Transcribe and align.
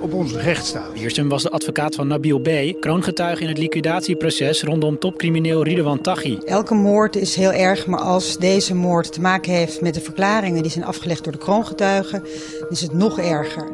op 0.00 0.12
onze 0.12 0.40
rechtsstaat. 0.40 0.92
Wiersum 0.92 1.28
was 1.28 1.42
de 1.42 1.50
advocaat 1.50 1.94
van 1.94 2.06
Nabil 2.06 2.38
B., 2.38 2.80
kroongetuige 2.80 3.42
in 3.42 3.48
het 3.48 3.58
liquidatieproces 3.58 4.62
rondom 4.62 4.98
topcrimineel 4.98 5.64
Ridwan 5.64 6.00
Taghi. 6.00 6.38
Elke 6.44 6.74
moord 6.74 7.16
is 7.16 7.34
heel 7.34 7.52
erg, 7.52 7.86
maar 7.86 8.00
als 8.00 8.36
deze 8.38 8.74
moord 8.74 9.12
te 9.12 9.20
maken 9.20 9.52
heeft 9.52 9.80
met 9.80 9.94
de 9.94 10.00
verklaringen 10.00 10.62
die 10.62 10.70
zijn 10.70 10.84
afgelegd 10.84 11.24
door 11.24 11.32
de 11.32 11.38
kroongetuigen, 11.38 12.22
is 12.68 12.80
het 12.80 12.92
nog 12.92 13.18
erger. 13.18 13.72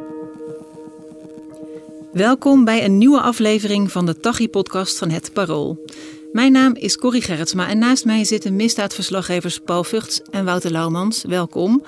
Welkom 2.11 2.65
bij 2.65 2.85
een 2.85 2.97
nieuwe 2.97 3.21
aflevering 3.21 3.91
van 3.91 4.05
de 4.05 4.19
Taghi-podcast 4.19 4.97
van 4.97 5.09
Het 5.09 5.33
Parool. 5.33 5.85
Mijn 6.31 6.51
naam 6.51 6.75
is 6.75 6.97
Corrie 6.97 7.21
Gerritsma 7.21 7.69
en 7.69 7.77
naast 7.77 8.05
mij 8.05 8.23
zitten 8.23 8.55
misdaadverslaggevers 8.55 9.59
Paul 9.59 9.83
Vugts 9.83 10.21
en 10.31 10.45
Wouter 10.45 10.71
Laumans. 10.71 11.23
Welkom. 11.27 11.83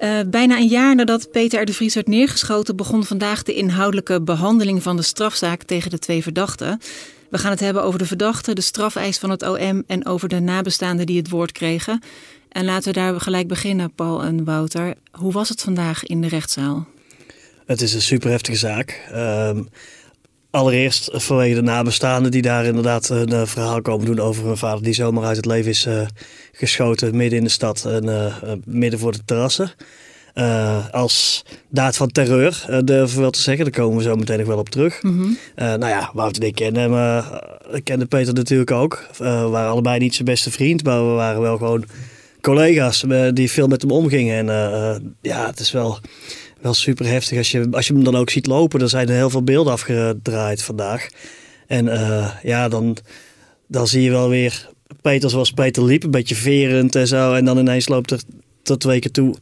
Uh, 0.00 0.18
bijna 0.26 0.56
een 0.56 0.68
jaar 0.68 0.94
nadat 0.94 1.30
Peter 1.30 1.64
de 1.64 1.72
Vries 1.72 1.94
werd 1.94 2.06
neergeschoten, 2.06 2.76
begon 2.76 3.04
vandaag 3.04 3.42
de 3.42 3.54
inhoudelijke 3.54 4.22
behandeling 4.22 4.82
van 4.82 4.96
de 4.96 5.02
strafzaak 5.02 5.62
tegen 5.62 5.90
de 5.90 5.98
twee 5.98 6.22
verdachten. 6.22 6.80
We 7.30 7.38
gaan 7.38 7.50
het 7.50 7.60
hebben 7.60 7.82
over 7.82 7.98
de 7.98 8.06
verdachte, 8.06 8.54
de 8.54 8.60
strafeis 8.60 9.18
van 9.18 9.30
het 9.30 9.42
OM 9.42 9.82
en 9.86 10.06
over 10.06 10.28
de 10.28 10.40
nabestaanden 10.40 11.06
die 11.06 11.16
het 11.16 11.30
woord 11.30 11.52
kregen. 11.52 12.02
En 12.48 12.64
laten 12.64 12.92
we 12.92 12.98
daar 12.98 13.20
gelijk 13.20 13.48
beginnen, 13.48 13.92
Paul 13.92 14.22
en 14.22 14.44
Wouter. 14.44 14.94
Hoe 15.10 15.32
was 15.32 15.48
het 15.48 15.62
vandaag 15.62 16.04
in 16.04 16.20
de 16.20 16.28
rechtszaal? 16.28 16.86
Het 17.66 17.80
is 17.80 17.94
een 17.94 18.02
super 18.02 18.30
heftige 18.30 18.56
zaak. 18.56 19.08
Uh, 19.12 19.58
allereerst 20.56 21.08
vanwege 21.12 21.54
de 21.54 21.62
nabestaanden 21.62 22.30
die 22.30 22.42
daar 22.42 22.64
inderdaad 22.64 23.08
een 23.08 23.32
uh, 23.32 23.42
verhaal 23.44 23.82
komen 23.82 24.06
doen 24.06 24.20
over 24.20 24.46
hun 24.46 24.56
vader 24.56 24.82
die 24.82 24.94
zomaar 24.94 25.24
uit 25.24 25.36
het 25.36 25.46
leven 25.46 25.70
is 25.70 25.86
uh, 25.86 26.00
geschoten 26.52 27.16
midden 27.16 27.38
in 27.38 27.44
de 27.44 27.50
stad 27.50 27.84
en 27.84 28.04
uh, 28.04 28.34
midden 28.64 28.98
voor 28.98 29.12
de 29.12 29.24
terrassen. 29.24 29.70
als 30.90 31.44
daad 31.68 31.96
van 31.96 32.08
terreur, 32.08 32.64
durven 32.84 33.14
we 33.16 33.20
wel 33.20 33.30
te 33.30 33.40
zeggen. 33.40 33.64
Daar 33.64 33.82
komen 33.82 33.96
we 33.96 34.02
zo 34.02 34.16
meteen 34.16 34.38
nog 34.38 34.46
wel 34.46 34.58
op 34.58 34.68
terug. 34.68 35.02
Mm 35.02 35.18
-hmm. 35.18 35.36
nou 35.56 35.88
ja, 35.88 36.10
Wouter 36.14 36.42
en 36.42 36.48
ik 36.48 36.54
kennen 36.54 36.92
hem. 36.92 37.24
ik 37.72 37.84
kende 37.84 38.06
Peter 38.06 38.34
natuurlijk 38.34 38.70
ook. 38.70 39.06
we 39.18 39.24
waren 39.24 39.70
allebei 39.70 39.98
niet 39.98 40.14
zijn 40.14 40.28
beste 40.28 40.50
vriend, 40.50 40.84
maar 40.84 41.08
we 41.08 41.12
waren 41.12 41.40
wel 41.40 41.56
gewoon 41.56 41.84
collega's 42.40 43.04
die 43.32 43.50
veel 43.50 43.66
met 43.66 43.82
hem 43.82 43.90
omgingen. 43.90 44.48
En 44.48 45.16
ja, 45.22 45.46
het 45.46 45.60
is 45.60 45.72
wel 45.72 45.98
wel 46.66 46.74
super 46.74 47.06
heftig. 47.06 47.38
Als 47.38 47.50
je, 47.50 47.68
als 47.70 47.86
je 47.86 47.92
hem 47.92 48.04
dan 48.04 48.16
ook 48.16 48.30
ziet 48.30 48.46
lopen, 48.46 48.78
dan 48.78 48.88
zijn 48.88 49.08
er 49.08 49.14
heel 49.14 49.30
veel 49.30 49.42
beelden 49.42 49.72
afgedraaid 49.72 50.62
vandaag. 50.62 51.08
En 51.66 51.86
uh, 51.86 52.30
ja, 52.42 52.68
dan, 52.68 52.96
dan 53.66 53.86
zie 53.86 54.02
je 54.02 54.10
wel 54.10 54.28
weer 54.28 54.68
Peter 55.00 55.30
zoals 55.30 55.52
Peter 55.52 55.84
liep, 55.84 56.02
een 56.02 56.10
beetje 56.10 56.34
verend 56.34 56.94
en 56.94 57.06
zo. 57.06 57.32
En 57.34 57.44
dan 57.44 57.58
ineens 57.58 57.88
loopt 57.88 58.10
er 58.10 58.20
tot 58.62 58.80
twee 58.80 58.98
keer 58.98 59.10
toe 59.10 59.34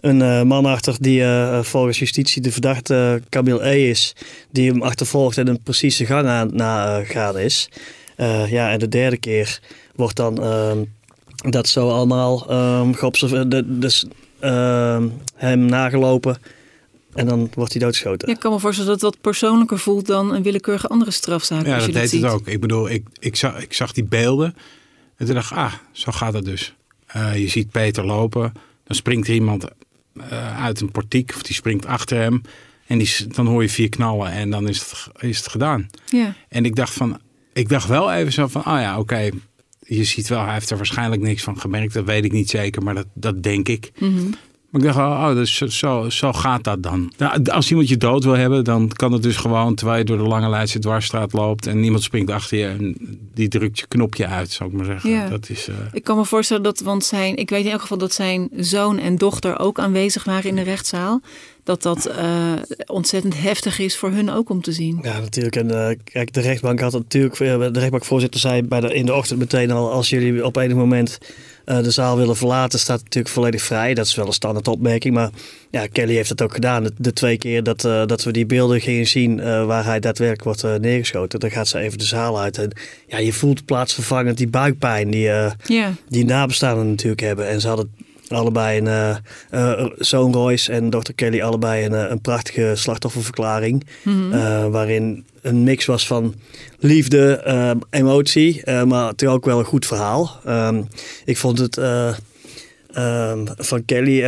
een 0.00 0.20
uh, 0.20 0.42
man 0.42 0.66
achter 0.66 0.96
die 1.00 1.20
uh, 1.20 1.62
volgens 1.62 1.98
justitie 1.98 2.42
de 2.42 2.52
verdachte 2.52 3.22
Camille 3.28 3.68
E 3.68 3.90
is. 3.90 4.14
Die 4.50 4.70
hem 4.70 4.82
achtervolgt 4.82 5.38
en 5.38 5.48
een 5.48 5.62
precieze 5.62 6.06
gang 6.06 6.26
aan 6.26 6.50
nagaan 6.52 7.38
is. 7.38 7.68
ja, 8.48 8.70
en 8.70 8.78
de 8.78 8.88
derde 8.88 9.16
keer 9.16 9.60
wordt 9.94 10.16
dan 10.16 10.42
ehm, 10.42 10.78
dat 11.50 11.68
zo 11.68 11.88
allemaal 11.90 12.52
um, 12.80 12.94
geobserveerd. 12.94 13.62
Dus 13.80 14.06
ehm, 14.40 15.08
hem 15.34 15.64
nagelopen 15.64 16.38
en 17.16 17.26
dan 17.26 17.50
wordt 17.54 17.72
hij 17.72 17.80
doodgeschoten. 17.80 18.28
Ja, 18.28 18.34
ik 18.34 18.40
kan 18.40 18.52
me 18.52 18.58
voorstellen 18.58 18.90
dat 18.90 19.00
het 19.00 19.10
wat 19.12 19.20
persoonlijker 19.20 19.78
voelt 19.78 20.06
dan 20.06 20.34
een 20.34 20.42
willekeurige 20.42 20.86
andere 20.86 21.10
strafzaak. 21.10 21.66
Ja, 21.66 21.78
dat, 21.78 21.92
deed 21.92 22.10
ziet. 22.10 22.22
het 22.22 22.32
ook. 22.32 22.46
Ik 22.46 22.60
bedoel, 22.60 22.90
ik, 22.90 23.06
ik, 23.18 23.36
zag, 23.36 23.62
ik 23.62 23.72
zag 23.72 23.92
die 23.92 24.04
beelden. 24.04 24.56
En 25.16 25.26
toen 25.26 25.34
dacht 25.34 25.50
ik, 25.50 25.56
ah, 25.56 25.72
zo 25.92 26.12
gaat 26.12 26.32
het 26.32 26.44
dus. 26.44 26.74
Uh, 27.16 27.38
je 27.38 27.48
ziet 27.48 27.70
Peter 27.70 28.04
lopen. 28.04 28.52
Dan 28.84 28.96
springt 28.96 29.28
er 29.28 29.34
iemand 29.34 29.64
uh, 30.14 30.64
uit 30.64 30.80
een 30.80 30.90
portiek. 30.90 31.32
Of 31.34 31.42
die 31.42 31.54
springt 31.54 31.86
achter 31.86 32.18
hem. 32.18 32.42
En 32.86 32.98
die, 32.98 33.26
dan 33.28 33.46
hoor 33.46 33.62
je 33.62 33.68
vier 33.68 33.88
knallen. 33.88 34.30
En 34.30 34.50
dan 34.50 34.68
is 34.68 34.78
het, 34.78 35.08
is 35.18 35.38
het 35.38 35.48
gedaan. 35.48 35.90
Ja. 36.06 36.34
En 36.48 36.64
ik 36.64 36.76
dacht 36.76 36.92
van, 36.92 37.20
ik 37.52 37.68
dacht 37.68 37.88
wel 37.88 38.12
even 38.12 38.32
zo 38.32 38.46
van, 38.46 38.64
ah 38.64 38.80
ja, 38.80 38.92
oké. 38.92 39.00
Okay. 39.00 39.32
Je 39.78 40.04
ziet 40.04 40.28
wel, 40.28 40.44
hij 40.44 40.52
heeft 40.52 40.70
er 40.70 40.76
waarschijnlijk 40.76 41.22
niks 41.22 41.42
van 41.42 41.60
gemerkt. 41.60 41.94
Dat 41.94 42.04
weet 42.04 42.24
ik 42.24 42.32
niet 42.32 42.50
zeker, 42.50 42.82
maar 42.82 42.94
dat, 42.94 43.06
dat 43.14 43.42
denk 43.42 43.68
ik. 43.68 43.90
Mm 43.98 44.16
-hmm. 44.16 44.34
Maar 44.76 44.86
ik 44.86 44.94
dacht, 44.94 45.08
oh, 45.08 45.34
dus 45.34 45.78
zo, 45.78 46.10
zo 46.10 46.32
gaat 46.32 46.64
dat 46.64 46.82
dan. 46.82 47.12
Nou, 47.16 47.44
als 47.44 47.70
iemand 47.70 47.88
je 47.88 47.96
dood 47.96 48.24
wil 48.24 48.36
hebben, 48.36 48.64
dan 48.64 48.88
kan 48.88 49.12
het 49.12 49.22
dus 49.22 49.36
gewoon 49.36 49.74
terwijl 49.74 49.98
je 49.98 50.04
door 50.04 50.16
de 50.16 50.22
lange 50.22 50.48
Leidse 50.48 50.78
dwarsstraat 50.78 51.32
loopt 51.32 51.66
en 51.66 51.80
niemand 51.80 52.02
springt 52.02 52.30
achter 52.30 52.58
je 52.58 52.66
en 52.66 52.96
die 53.34 53.48
drukt 53.48 53.78
je 53.78 53.86
knopje 53.86 54.26
uit, 54.26 54.50
zou 54.50 54.70
ik 54.70 54.76
maar 54.76 54.84
zeggen. 54.84 55.10
Ja. 55.10 55.28
Dat 55.28 55.48
is, 55.50 55.68
uh... 55.68 55.74
Ik 55.92 56.04
kan 56.04 56.16
me 56.16 56.24
voorstellen 56.24 56.62
dat, 56.62 56.80
want 56.80 57.04
zijn, 57.04 57.36
ik 57.36 57.50
weet 57.50 57.64
in 57.64 57.70
elk 57.70 57.80
geval 57.80 57.98
dat 57.98 58.12
zijn 58.12 58.48
zoon 58.56 58.98
en 58.98 59.16
dochter 59.16 59.58
ook 59.58 59.78
aanwezig 59.78 60.24
waren 60.24 60.50
in 60.50 60.56
de 60.56 60.62
rechtszaal. 60.62 61.20
Dat 61.66 61.82
dat 61.82 62.08
uh, 62.08 62.52
ontzettend 62.86 63.40
heftig 63.40 63.78
is 63.78 63.96
voor 63.96 64.10
hun 64.10 64.30
ook 64.30 64.50
om 64.50 64.62
te 64.62 64.72
zien. 64.72 64.98
Ja, 65.02 65.20
natuurlijk. 65.20 65.56
En 65.56 65.68
uh, 65.68 65.88
kijk, 66.04 66.32
de 66.32 66.40
rechtbank 66.40 66.80
had 66.80 66.92
natuurlijk, 66.92 67.36
de 67.36 67.78
rechtbankvoorzitter 67.78 68.40
zei 68.40 68.62
bij 68.62 68.80
de, 68.80 68.94
in 68.94 69.06
de 69.06 69.14
ochtend 69.14 69.38
meteen 69.38 69.70
al, 69.70 69.92
als 69.92 70.08
jullie 70.08 70.44
op 70.44 70.56
enig 70.56 70.76
moment 70.76 71.18
uh, 71.66 71.82
de 71.82 71.90
zaal 71.90 72.16
willen 72.16 72.36
verlaten, 72.36 72.78
staat 72.78 72.96
het 72.96 73.04
natuurlijk 73.04 73.34
volledig 73.34 73.62
vrij. 73.62 73.94
Dat 73.94 74.06
is 74.06 74.14
wel 74.14 74.26
een 74.26 74.32
standaard 74.32 74.68
opmerking. 74.68 75.14
Maar 75.14 75.30
ja, 75.70 75.86
Kelly 75.86 76.14
heeft 76.14 76.28
dat 76.28 76.42
ook 76.42 76.54
gedaan. 76.54 76.82
De, 76.82 76.92
de 76.98 77.12
twee 77.12 77.38
keer 77.38 77.62
dat, 77.62 77.80
dat 77.80 78.22
we 78.22 78.30
die 78.30 78.46
beelden 78.46 78.80
gingen 78.80 79.06
zien 79.06 79.66
waar 79.66 79.84
hij 79.84 80.00
daadwerkelijk 80.00 80.60
wordt 80.60 80.80
neergeschoten, 80.80 81.40
dan 81.40 81.50
gaat 81.50 81.68
ze 81.68 81.78
even 81.78 81.98
de 81.98 82.04
zaal 82.04 82.40
uit. 82.40 82.58
En 82.58 82.72
ja, 83.06 83.18
je 83.18 83.32
voelt 83.32 83.64
plaatsvervangend 83.64 84.38
die 84.38 84.48
buikpijn 84.48 85.10
die, 85.10 85.22
yeah. 85.22 85.92
die 86.08 86.24
nabestaanden 86.24 86.88
natuurlijk 86.88 87.20
hebben. 87.20 87.48
En 87.48 87.60
ze 87.60 87.68
hadden 87.68 87.90
allebei 88.28 88.78
een 88.78 88.86
uh, 88.86 89.16
uh, 89.50 89.86
zoon 89.98 90.32
Royce 90.32 90.72
en 90.72 90.90
dochter 90.90 91.14
Kelly 91.14 91.40
allebei 91.40 91.84
een, 91.84 92.10
een 92.10 92.20
prachtige 92.20 92.72
slachtofferverklaring. 92.74 93.86
Mhm. 94.02 94.16
Mm 94.16 94.32
-hmm. 94.32 94.70
waarin 94.70 95.24
een 95.42 95.62
mix 95.62 95.84
was 95.84 96.06
van 96.06 96.34
liefde, 96.78 97.76
emotie, 97.90 98.70
maar 98.86 99.14
toch 99.14 99.32
ook 99.32 99.44
wel 99.44 99.58
een 99.58 99.64
goed 99.64 99.86
verhaal. 99.86 100.40
Um, 100.48 100.88
ik 101.24 101.36
vond 101.36 101.58
het 101.58 101.76
um, 101.76 103.46
van 103.56 103.84
Kelly 103.84 104.22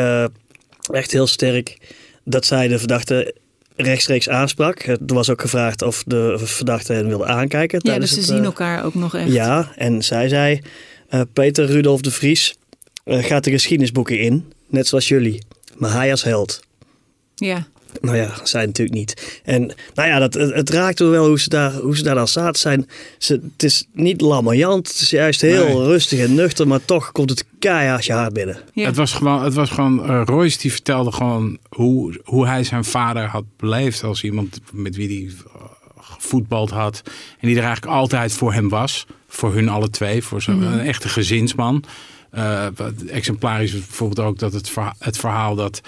echt 0.93 1.11
heel 1.13 1.27
sterk 1.27 1.79
dat 2.25 2.47
zij 2.47 2.69
de 2.69 2.79
verdachte 2.79 3.35
rechtstreeks 3.77 4.29
aansprak. 4.29 4.81
Er 4.83 4.99
was 5.07 5.31
ook 5.31 5.41
gevraagd 5.41 5.83
of 5.83 6.03
de 6.07 6.39
verdachte 6.39 6.93
hen 6.93 7.09
wilde 7.09 7.27
aankijken. 7.27 7.81
Ja, 7.83 7.99
dus 7.99 8.11
ze 8.11 8.17
het, 8.17 8.29
zien 8.29 8.45
elkaar 8.45 8.85
ook 8.85 8.95
nog 8.95 9.15
echt. 9.15 9.33
Ja, 9.33 9.73
en 9.77 10.03
zij 10.03 10.29
zei, 10.29 10.61
Peter 11.33 11.67
Rudolf 11.67 12.01
de 12.01 12.11
Vries 12.11 12.58
gaat 13.09 13.45
de 13.45 13.51
geschiedenisboeken 13.51 14.21
in, 14.21 14.53
net 14.67 14.87
zoals 14.87 15.09
jullie. 15.09 15.43
Maar 15.77 15.93
hij 15.93 16.11
als 16.11 16.23
held. 16.23 16.61
Ja. 17.35 17.67
Nou 18.01 18.17
ja, 18.17 18.35
zij 18.43 18.67
natuurlijk 18.67 18.99
niet. 18.99 19.41
En 19.45 19.73
nou 19.95 20.09
ja, 20.09 20.19
dat, 20.19 20.35
het, 20.35 20.55
het 20.55 20.71
raakte 20.71 21.05
wel 21.05 21.27
hoe 21.27 21.41
ze 21.41 21.49
daar, 21.49 21.73
hoe 21.73 21.97
ze 21.97 22.03
daar 22.03 22.15
dan 22.15 22.29
zaten. 22.29 22.61
Zijn, 22.61 22.89
ze, 23.19 23.41
het 23.53 23.63
is 23.63 23.87
niet 23.93 24.21
lammerjant, 24.21 24.89
het 24.89 25.01
is 25.01 25.11
juist 25.11 25.41
heel 25.41 25.67
nee. 25.67 25.87
rustig 25.87 26.19
en 26.19 26.35
nuchter, 26.35 26.69
maar 26.69 26.85
toch 26.85 27.13
komt 27.13 27.31
het 27.31 27.45
keihard 27.59 28.05
je 28.05 28.13
hart 28.13 28.33
binnen. 28.33 28.61
Ja. 28.73 28.87
Het 28.87 28.97
was 28.97 29.13
gewoon, 29.13 29.45
het 29.45 29.55
was 29.55 29.71
gewoon 29.71 30.11
uh, 30.11 30.23
Royce 30.25 30.59
die 30.59 30.73
vertelde 30.73 31.13
gewoon 31.13 31.59
hoe, 31.69 32.21
hoe 32.25 32.47
hij 32.47 32.65
zijn 32.65 32.85
vader 32.85 33.27
had 33.27 33.45
beleefd 33.57 34.03
als 34.03 34.23
iemand 34.23 34.61
met 34.73 34.97
wie 34.97 35.09
hij 35.09 35.35
gevoetbald 36.01 36.71
had. 36.71 37.03
En 37.41 37.49
die 37.49 37.57
er 37.57 37.65
eigenlijk 37.65 37.97
altijd 37.97 38.33
voor 38.33 38.53
hem 38.53 38.69
was. 38.69 39.07
Voor 39.29 39.55
hun 39.55 39.69
alle 39.69 39.91
twee, 39.91 40.23
voor 40.23 40.43
zo'n 40.43 40.59
Mhm. 40.59 40.67
mm 40.67 40.73
-hmm. 40.73 40.87
echte 40.87 41.09
gezinsman. 41.09 41.85
Uh, 42.35 42.67
exemplarisch 43.07 43.73
is 43.73 43.87
bijvoorbeeld 43.87 44.27
ook 44.27 44.39
dat 44.39 44.53
het 44.53 44.69
verhaal, 44.71 44.95
het 44.99 45.19
verhaal 45.19 45.55
dat 45.55 45.81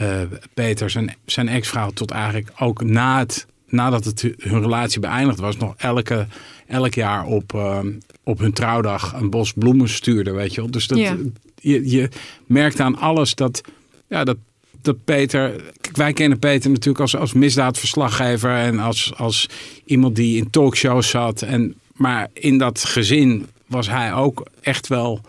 uh, 0.00 0.20
Peter 0.54 0.90
zijn, 0.90 1.16
zijn 1.24 1.48
ex-vrouw 1.48 1.90
tot 1.90 2.10
eigenlijk 2.10 2.50
ook 2.58 2.84
na 2.84 3.18
het, 3.18 3.46
nadat 3.66 4.04
het, 4.04 4.20
hun 4.38 4.60
relatie 4.60 5.00
beëindigd 5.00 5.38
was, 5.38 5.56
nog 5.56 5.74
elke, 5.76 6.26
elk 6.66 6.94
jaar 6.94 7.24
op, 7.24 7.52
uh, 7.54 7.78
op 8.24 8.38
hun 8.38 8.52
trouwdag 8.52 9.12
een 9.12 9.30
bos 9.30 9.52
bloemen 9.52 9.88
stuurde, 9.88 10.32
weet 10.32 10.54
je 10.54 10.60
wel. 10.60 10.70
Dus 10.70 10.86
dat, 10.86 10.98
Ja. 10.98 11.16
je, 11.54 11.90
je 11.90 12.08
merkt 12.46 12.80
aan 12.80 12.98
alles 12.98 13.34
dat, 13.34 13.60
ja, 14.08 14.24
dat, 14.24 14.36
dat 14.82 15.04
Peter, 15.04 15.62
kijk, 15.80 15.96
wij 15.96 16.12
kennen 16.12 16.38
Peter 16.38 16.70
natuurlijk 16.70 17.00
als, 17.00 17.16
als 17.16 17.32
misdaadverslaggever 17.32 18.54
en 18.56 18.78
als, 18.78 19.12
als 19.16 19.48
iemand 19.84 20.16
die 20.16 20.36
in 20.36 20.50
talkshows 20.50 21.08
zat. 21.08 21.42
En, 21.42 21.74
maar 21.94 22.28
in 22.32 22.58
dat 22.58 22.84
gezin 22.84 23.46
was 23.66 23.88
hij 23.88 24.14
ook 24.14 24.46
echt 24.60 24.86
wel 24.88 25.20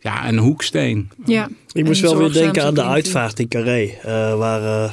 ja, 0.00 0.28
een 0.28 0.38
hoeksteen. 0.38 1.10
Ja. 1.24 1.48
Ik 1.72 1.84
moest 1.84 2.00
wel 2.00 2.16
weer 2.16 2.32
denken 2.32 2.64
aan 2.64 2.74
de 2.74 2.84
uitvaart 2.84 3.38
in 3.38 3.48
Carré. 3.48 3.90
eh, 4.02 4.34
waar, 4.38 4.84
eh, 4.84 4.90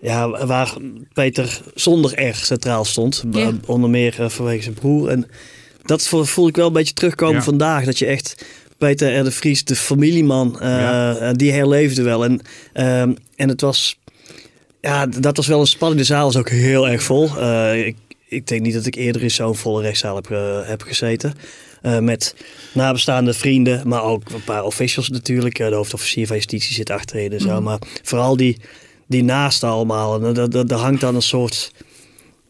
ja, 0.00 0.46
waar 0.46 0.74
Peter 1.12 1.60
zonder 1.74 2.14
erg 2.14 2.36
centraal 2.44 2.84
stond. 2.84 3.24
Ja. 3.30 3.52
Onder 3.66 3.90
meer 3.90 4.14
eh, 4.20 4.28
vanwege 4.28 4.62
zijn 4.62 4.74
broer. 4.74 5.08
En 5.08 5.26
dat 5.82 6.06
vo- 6.06 6.24
voel 6.24 6.48
ik 6.48 6.56
wel 6.56 6.66
een 6.66 6.72
beetje 6.72 6.94
terugkomen 6.94 7.34
Ja. 7.36 7.42
vandaag. 7.42 7.84
Dat 7.84 7.98
je 7.98 8.06
echt 8.06 8.44
Peter 8.78 9.18
R. 9.18 9.24
de 9.24 9.30
Vries, 9.30 9.64
de 9.64 9.76
familieman, 9.76 10.60
eh, 10.60 10.68
Ja. 10.68 11.32
die 11.32 11.52
herleefde 11.52 12.02
wel. 12.02 12.24
En, 12.24 12.40
ehm, 12.72 13.12
en 13.36 13.48
het 13.48 13.60
was, 13.60 13.98
ja, 14.80 15.06
dat 15.06 15.36
was 15.36 15.46
wel 15.46 15.60
een 15.60 15.66
spanning. 15.66 16.00
De 16.00 16.06
zaal 16.06 16.24
was 16.24 16.36
ook 16.36 16.48
heel 16.50 16.88
erg 16.88 17.02
vol. 17.02 17.38
Eh, 17.38 17.86
ik, 17.86 17.96
ik 18.28 18.46
denk 18.46 18.60
niet 18.62 18.74
dat 18.74 18.86
ik 18.86 18.94
eerder 18.94 19.22
in 19.22 19.30
zo'n 19.30 19.56
volle 19.56 19.82
rechtszaal 19.82 20.16
heb, 20.16 20.28
heb 20.66 20.82
gezeten. 20.82 21.34
Eh, 21.82 21.98
met 21.98 22.34
nabestaande 22.72 23.34
vrienden, 23.34 23.88
maar 23.88 24.02
ook 24.02 24.30
een 24.30 24.44
paar 24.44 24.64
officials 24.64 25.08
natuurlijk. 25.08 25.56
De 25.56 25.74
hoofdofficier 25.74 26.26
van 26.26 26.36
justitie 26.36 26.74
zit 26.74 26.90
achterin 26.90 27.32
en 27.32 27.40
zo. 27.40 27.60
Maar 27.60 27.78
vooral 28.02 28.36
die, 28.36 28.56
die 29.06 29.24
naasten 29.24 29.68
allemaal. 29.68 30.24
En 30.24 30.36
er- 30.68 30.74
hangt 30.74 31.00
dan 31.00 31.14
een 31.14 31.22
soort, 31.22 31.72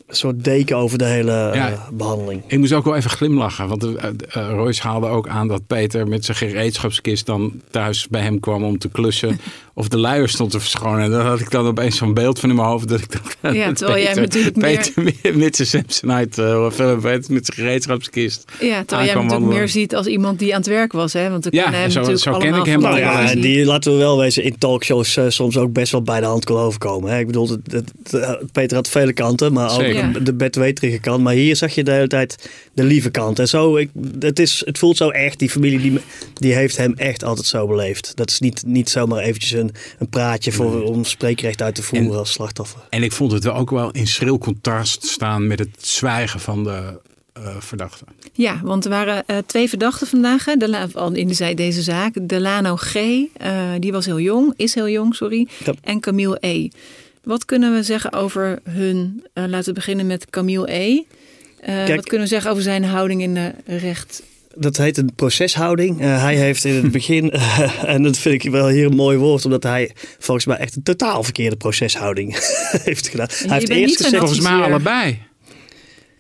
een 0.07 0.17
soort 0.17 0.45
deken 0.45 0.77
over 0.77 0.99
de 0.99 1.05
hele 1.05 1.33
eh, 1.33 1.89
behandeling. 1.93 2.43
Ik 2.47 2.59
moest 2.59 2.73
ook 2.73 2.85
wel 2.85 2.97
even 2.97 3.11
glimlachen. 3.11 3.69
Want 3.69 3.85
uh, 3.85 3.93
Royce 4.33 4.83
haalde 4.83 5.07
ook 5.07 5.29
aan 5.29 5.49
dat 5.49 5.67
Peter 5.67 6.09
met 6.09 6.25
zijn 6.25 6.37
gereedschapskist 6.37 7.27
dan 7.27 7.61
thuis 7.71 8.09
bij 8.09 8.23
hem 8.23 8.41
kwam 8.41 8.65
om 8.65 8.79
te 8.79 8.89
klussen. 8.89 9.41
of 9.75 9.89
de 9.89 9.99
luier 9.99 10.29
stond 10.29 10.51
te 10.51 10.61
verschonen. 10.61 11.01
En 11.05 11.11
dan 11.11 11.27
had 11.27 11.41
ik 11.41 11.51
dan 11.51 11.67
opeens 11.67 11.97
zo'n 11.97 12.15
beeld 12.15 12.39
van 12.41 12.49
in 12.51 12.57
mijn 12.57 12.69
hoofd. 12.69 12.89
Dat 12.89 13.01
ik 13.01 13.13
dacht, 13.13 13.55
Ja, 13.57 13.67
dat 13.67 13.77
terwijl 13.77 13.99
jij 14.03 14.15
Peter, 14.15 14.23
natuurlijk 14.23 14.57
meer- 14.57 14.93
Peter 15.23 15.39
met 15.39 15.57
zijn 15.57 15.69
Samsonite 15.69 16.43
uh, 16.43 16.71
film 16.71 17.01
met 17.03 17.25
zijn 17.27 17.43
gereedschapskist. 17.55 18.45
Ja, 18.47 18.57
terwijl 18.59 18.79
jij 18.81 18.87
natuurlijk 18.87 19.17
wandelen. 19.31 19.49
meer 19.59 19.69
ziet 19.69 19.95
als 19.95 20.07
iemand 20.07 20.39
die 20.39 20.53
aan 20.55 20.59
het 20.61 20.69
werk 20.69 20.93
was. 20.93 21.13
Hè? 21.13 21.31
Want 21.31 21.47
Ja, 21.51 21.71
hem 21.71 21.91
zo- 21.91 21.99
natuurlijk 21.99 22.25
zo 22.25 22.31
ken 22.33 22.41
allemaal 22.41 22.61
ik 22.61 22.67
hem 22.67 22.81
Nou 22.81 22.95
wel. 22.95 23.03
ja, 23.03 23.35
die 23.35 23.65
laten 23.65 23.93
we 23.93 23.99
wel 23.99 24.19
wezen 24.19 24.43
in 24.45 24.59
talkshows 24.59 25.17
eh, 25.17 25.25
soms 25.29 25.57
ook 25.57 25.73
best 25.73 25.93
wel 25.93 26.03
bij 26.03 26.21
de 26.21 26.27
hand 26.27 26.45
kon 26.45 26.57
overkomen. 26.57 27.11
Hè. 27.11 27.19
Ik 27.19 27.27
bedoel, 27.27 27.49
het, 27.49 27.73
het- 27.73 27.93
het- 28.11 28.53
Peter 28.53 28.77
had 28.77 28.89
vele 28.89 29.13
kanten, 29.13 29.53
maar 29.53 29.73
ook 29.73 29.81
Zeker. 29.81 30.25
de 30.25 30.35
bedweterige 30.35 30.99
kant. 30.99 31.23
Maar 31.23 31.35
hier 31.35 31.57
zag 31.57 31.75
je 31.75 31.85
de 31.85 31.91
hele 31.93 32.07
tijd 32.07 32.51
de 32.75 32.85
lieve 32.85 33.11
kant. 33.11 33.39
En 33.39 33.49
zo, 33.49 33.77
ik, 33.77 33.91
het, 34.19 34.39
is, 34.39 34.63
het 34.65 34.79
voelt 34.79 34.97
zo 34.97 35.09
echt, 35.09 35.39
die 35.39 35.51
familie 35.51 35.81
die, 35.81 35.99
die 36.35 36.55
heeft 36.55 36.77
hem 36.77 36.93
echt 36.97 37.25
altijd 37.25 37.47
zo 37.47 37.67
beleefd. 37.67 38.13
Dat 38.15 38.31
is 38.31 38.41
niet, 38.41 38.63
niet 38.67 38.91
zomaar 38.91 39.19
eventjes 39.23 39.53
een, 39.63 39.75
een 39.99 40.09
praatje 40.09 40.53
voor, 40.53 40.83
om 40.83 41.05
spreekrecht 41.05 41.63
uit 41.63 41.75
te 41.75 41.83
voeren 41.83 42.11
En- 42.11 42.19
als 42.19 42.33
slachtoffer. 42.33 42.81
En 42.91 43.03
ik 43.03 43.13
vond 43.13 43.33
het 43.33 43.45
wel 43.45 43.55
ook 43.55 43.71
wel 43.71 43.91
in 43.91 44.07
schril 44.07 44.39
contrast 44.39 45.07
staan 45.07 45.47
met 45.47 45.59
het 45.59 45.77
zwijgen 45.79 46.41
van 46.41 46.65
de 46.65 47.01
uh, 47.39 47.57
verdachte. 47.59 48.05
Ja, 48.33 48.61
want 48.63 48.85
er 48.85 48.91
waren 48.91 49.25
uh, 49.27 49.37
twee 49.47 49.69
verdachten 49.69 50.07
vandaag 50.07 50.45
hè, 50.45 50.57
de, 50.57 50.89
al 50.95 51.13
in 51.13 51.29
de, 51.29 51.55
deze 51.55 51.83
zaak. 51.83 52.15
Delano 52.23 52.77
G, 52.77 52.95
uh, 52.95 53.29
die 53.79 53.93
was 53.93 54.07
heel 54.07 54.21
jong, 54.21 54.53
is 54.57 54.75
heel 54.75 54.89
jong, 54.89 55.15
sorry. 55.15 55.49
Ja. 55.65 55.75
En 55.83 56.01
Camille 56.01 56.37
E. 56.41 56.69
Wat 57.25 57.45
kunnen 57.45 57.75
we 57.75 57.83
zeggen 57.83 58.13
over 58.13 58.59
hun? 58.71 59.25
Uh, 59.35 59.45
laten 59.47 59.69
we 59.69 59.73
beginnen 59.73 60.07
met 60.07 60.31
Camille 60.31 60.73
E. 60.73 61.03
Kijk, 61.65 61.97
wat 61.97 62.07
kunnen 62.07 62.27
we 62.27 62.33
zeggen 62.33 62.51
over 62.51 62.63
zijn 62.63 62.85
houding 62.85 63.23
in 63.23 63.35
de 63.35 63.53
recht? 63.67 64.23
Dat 64.55 64.77
heet 64.77 64.97
een 64.97 65.15
proceshouding. 65.15 66.01
Uh, 66.01 66.23
hij 66.23 66.35
heeft 66.35 66.65
in 66.65 66.75
het 66.75 66.93
begin, 66.99 67.35
uh, 67.35 67.85
en 67.85 68.03
dat 68.03 68.19
vind 68.19 68.45
ik 68.45 68.51
wel 68.51 68.69
hier 68.69 68.87
een 68.87 68.97
mooi 68.97 69.17
woord, 69.19 69.45
omdat 69.45 69.63
hij 69.63 69.91
volgens 70.19 70.47
mij 70.47 70.57
echt 70.57 70.77
een 70.77 70.83
totaal 70.83 71.23
verkeerde 71.23 71.57
proceshouding 71.57 72.37
heeft 72.85 73.09
gedaan. 73.09 73.27
Je 73.31 73.49
hij 73.49 73.59
heeft 73.59 73.71
eerst 73.71 73.97
gezegd, 73.97 74.17
volgens 74.17 74.41
mij 74.41 74.53
allebei. 74.53 75.19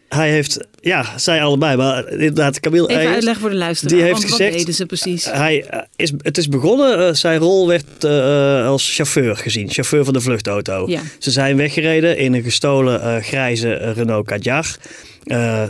Hij 0.08 0.30
heeft, 0.30 0.66
ja, 0.80 1.18
zij 1.18 1.42
allebei, 1.42 1.76
maar 1.76 2.08
inderdaad, 2.08 2.60
Camille 2.60 2.88
Even 2.88 2.96
Eyers, 2.96 3.14
uitleggen 3.14 3.40
voor 3.40 3.50
de 3.50 3.56
luisteraar. 3.56 3.94
Die 3.94 4.02
heeft 4.02 4.18
want 4.18 4.30
gezegd, 4.30 4.50
wat 4.50 4.58
deden 4.58 4.74
ze 4.74 4.86
precies? 4.86 5.24
Hij 5.24 5.66
uh, 5.74 5.80
is, 5.96 6.12
het 6.18 6.38
is 6.38 6.48
begonnen, 6.48 6.98
uh, 6.98 7.14
zijn 7.14 7.38
rol 7.38 7.68
werd 7.68 8.04
uh, 8.04 8.66
als 8.66 8.94
chauffeur 8.94 9.36
gezien, 9.36 9.70
chauffeur 9.70 10.04
van 10.04 10.12
de 10.12 10.20
vluchtauto. 10.20 10.84
Ja. 10.88 11.00
Ze 11.18 11.30
zijn 11.30 11.56
weggereden 11.56 12.16
in 12.16 12.34
een 12.34 12.42
gestolen 12.42 13.00
uh, 13.00 13.22
grijze 13.22 13.74
Renault 13.74 14.26
Kadjar. 14.26 14.76
Uh, 15.24 15.62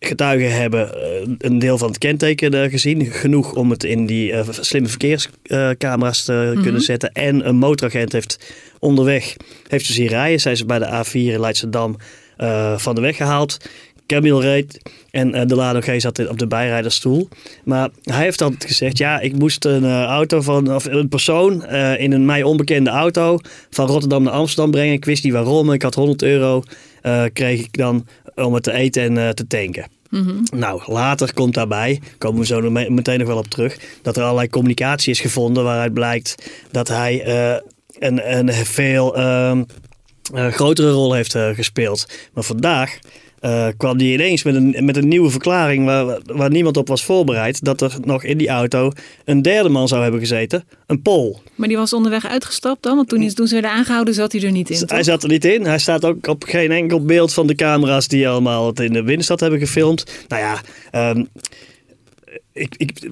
getuigen 0.00 0.52
hebben 0.52 0.90
uh, 0.94 1.34
een 1.38 1.58
deel 1.58 1.78
van 1.78 1.88
het 1.88 1.98
kenteken 1.98 2.54
uh, 2.54 2.70
gezien. 2.70 3.06
Genoeg 3.06 3.54
om 3.54 3.70
het 3.70 3.84
in 3.84 4.06
die 4.06 4.32
uh, 4.32 4.40
slimme 4.50 4.88
verkeerscamera's 4.88 6.24
te 6.24 6.32
mm 6.32 6.52
-hmm. 6.52 6.62
kunnen 6.62 6.80
zetten. 6.80 7.12
En 7.12 7.48
een 7.48 7.56
motoragent 7.56 8.12
heeft 8.12 8.54
onderweg, 8.78 9.36
heeft 9.68 9.86
ze 9.86 9.92
zien 9.92 10.06
rijden. 10.06 10.40
Zijn 10.40 10.56
ze 10.56 10.64
bij 10.64 10.78
de 10.78 11.04
A4 11.04 11.12
in 11.12 11.40
Leidschendam 11.40 11.96
uh, 12.38 12.78
van 12.78 12.94
de 12.94 13.00
weg 13.00 13.16
gehaald. 13.16 13.56
Camille 14.06 14.40
reed 14.40 14.80
en 15.10 15.34
uh, 15.34 15.46
Delano 15.46 15.80
G 15.80 16.00
zat 16.00 16.28
op 16.28 16.38
de 16.38 16.46
bijrijdersstoel. 16.46 17.28
Maar 17.64 17.88
hij 18.02 18.22
heeft 18.22 18.42
altijd 18.42 18.64
gezegd, 18.64 18.98
ja, 18.98 19.20
ik 19.20 19.38
moest 19.38 19.64
een 19.64 20.04
auto 20.04 20.40
van, 20.40 20.74
of 20.74 20.84
een 20.84 21.08
persoon 21.08 21.66
in 21.96 22.12
een 22.12 22.24
mij 22.24 22.42
onbekende 22.42 22.90
auto 22.90 23.38
van 23.70 23.86
Rotterdam 23.86 24.22
naar 24.22 24.32
Amsterdam 24.32 24.70
brengen. 24.70 24.92
Ik 24.92 25.04
wist 25.04 25.24
niet 25.24 25.32
waarom, 25.32 25.72
ik 25.72 25.82
had 25.82 25.94
100 25.94 26.22
euro, 26.22 26.62
uh, 27.02 27.24
kreeg 27.32 27.60
ik 27.60 27.76
dan 27.76 28.06
om 28.34 28.54
het 28.54 28.62
te 28.62 28.72
eten 28.72 29.02
en 29.02 29.16
uh, 29.16 29.28
te 29.28 29.46
tanken. 29.46 29.86
Mhm. 30.08 30.22
Mm 30.22 30.28
-hmm. 30.28 30.58
Nou, 30.58 30.82
later 30.86 31.34
komt 31.34 31.54
daarbij, 31.54 32.00
komen 32.18 32.40
we 32.40 32.46
zo 32.46 32.70
meteen 32.70 33.18
nog 33.18 33.28
wel 33.28 33.38
op 33.38 33.48
terug, 33.48 33.78
dat 34.02 34.16
er 34.16 34.22
allerlei 34.22 34.48
communicatie 34.48 35.10
is 35.12 35.20
gevonden 35.20 35.64
waaruit 35.64 35.94
blijkt 35.94 36.34
dat 36.70 36.88
hij 36.88 37.26
uh, 37.26 37.56
een, 37.98 38.38
een 38.38 38.52
veel 38.52 39.18
uh, 39.18 39.60
grotere 40.32 40.90
rol 40.90 41.12
heeft 41.12 41.32
gespeeld. 41.32 42.06
Maar 42.32 42.44
vandaag 42.44 42.98
uh, 43.40 43.66
kwam 43.76 43.98
die 43.98 44.12
ineens 44.12 44.42
met 44.42 44.54
een, 44.54 44.76
met 44.84 44.96
een 44.96 45.08
nieuwe 45.08 45.30
verklaring 45.30 45.84
waar, 45.84 46.18
waar 46.24 46.50
niemand 46.50 46.76
op 46.76 46.88
was 46.88 47.04
voorbereid. 47.04 47.64
Dat 47.64 47.80
er 47.80 47.96
nog 48.04 48.24
in 48.24 48.38
die 48.38 48.48
auto 48.48 48.92
een 49.24 49.42
derde 49.42 49.68
man 49.68 49.88
zou 49.88 50.02
hebben 50.02 50.20
gezeten, 50.20 50.64
een 50.86 51.02
Pool. 51.02 51.42
Maar 51.54 51.68
die 51.68 51.76
was 51.76 51.92
onderweg 51.92 52.26
uitgestapt 52.26 52.82
dan? 52.82 52.96
Want 52.96 53.08
toen, 53.08 53.28
toen 53.28 53.46
ze 53.46 53.52
werden 53.54 53.70
aangehouden 53.70 54.14
zat 54.14 54.32
hij 54.32 54.42
er 54.42 54.50
niet 54.50 54.70
in, 54.70 54.82
Hij 54.86 55.02
zat 55.02 55.22
er 55.22 55.28
niet 55.28 55.44
in. 55.44 55.64
Hij 55.64 55.78
staat 55.78 56.04
ook 56.04 56.26
op 56.26 56.44
geen 56.44 56.70
enkel 56.70 57.04
beeld 57.04 57.32
van 57.32 57.46
de 57.46 57.54
camera's 57.54 58.08
die 58.08 58.28
allemaal 58.28 58.66
het 58.66 58.80
in 58.80 58.92
de 58.92 59.02
binnenstad 59.02 59.40
hebben 59.40 59.58
gefilmd. 59.58 60.24
Nou 60.28 60.42
ja, 60.42 60.60
um, 61.10 61.28
ik, 62.60 62.74
ik, 62.76 63.10